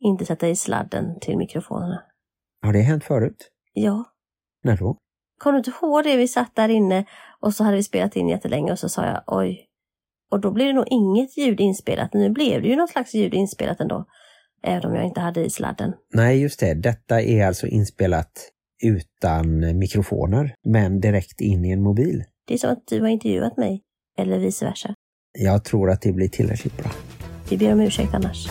inte 0.00 0.24
sätta 0.24 0.48
i 0.48 0.56
sladden 0.56 1.20
till 1.20 1.38
mikrofonerna. 1.38 2.02
Har 2.62 2.72
det 2.72 2.80
hänt 2.80 3.04
förut? 3.04 3.50
Ja. 3.72 4.04
När 4.62 4.76
då? 4.76 4.96
Kommer 5.38 5.52
du 5.52 5.58
inte 5.58 5.70
ihåg 5.82 6.04
det? 6.04 6.16
Vi 6.16 6.28
satt 6.28 6.56
där 6.56 6.68
inne 6.68 7.04
och 7.40 7.54
så 7.54 7.64
hade 7.64 7.76
vi 7.76 7.82
spelat 7.82 8.16
in 8.16 8.28
jättelänge 8.28 8.72
och 8.72 8.78
så 8.78 8.88
sa 8.88 9.06
jag 9.06 9.22
oj. 9.26 9.64
Och 10.30 10.40
då 10.40 10.50
blev 10.50 10.66
det 10.66 10.72
nog 10.72 10.86
inget 10.90 11.36
ljud 11.36 11.60
inspelat. 11.60 12.14
Nu 12.14 12.30
blev 12.30 12.62
det 12.62 12.68
ju 12.68 12.76
något 12.76 12.90
slags 12.90 13.14
ljud 13.14 13.34
inspelat 13.34 13.80
ändå. 13.80 14.04
Även 14.62 14.90
om 14.90 14.94
jag 14.94 15.04
inte 15.04 15.20
hade 15.20 15.44
i 15.44 15.50
sladden. 15.50 15.92
Nej, 16.14 16.40
just 16.42 16.60
det. 16.60 16.74
Detta 16.74 17.22
är 17.22 17.46
alltså 17.46 17.66
inspelat 17.66 18.50
utan 18.82 19.78
mikrofoner, 19.78 20.54
men 20.64 21.00
direkt 21.00 21.40
in 21.40 21.64
i 21.64 21.70
en 21.70 21.82
mobil. 21.82 22.24
Det 22.46 22.54
är 22.54 22.58
som 22.58 22.70
att 22.70 22.86
du 22.86 23.00
har 23.00 23.08
intervjuat 23.08 23.56
mig. 23.56 23.82
Eller 24.18 24.38
vice 24.38 24.64
versa. 24.64 24.94
Jag 25.38 25.64
tror 25.64 25.90
att 25.90 26.02
det 26.02 26.12
blir 26.12 26.28
tillräckligt 26.28 26.76
bra. 26.76 26.90
Vi 27.50 27.56
ber 27.58 27.72
om 27.72 27.80
ursäkt 27.80 28.14
annars. 28.14 28.48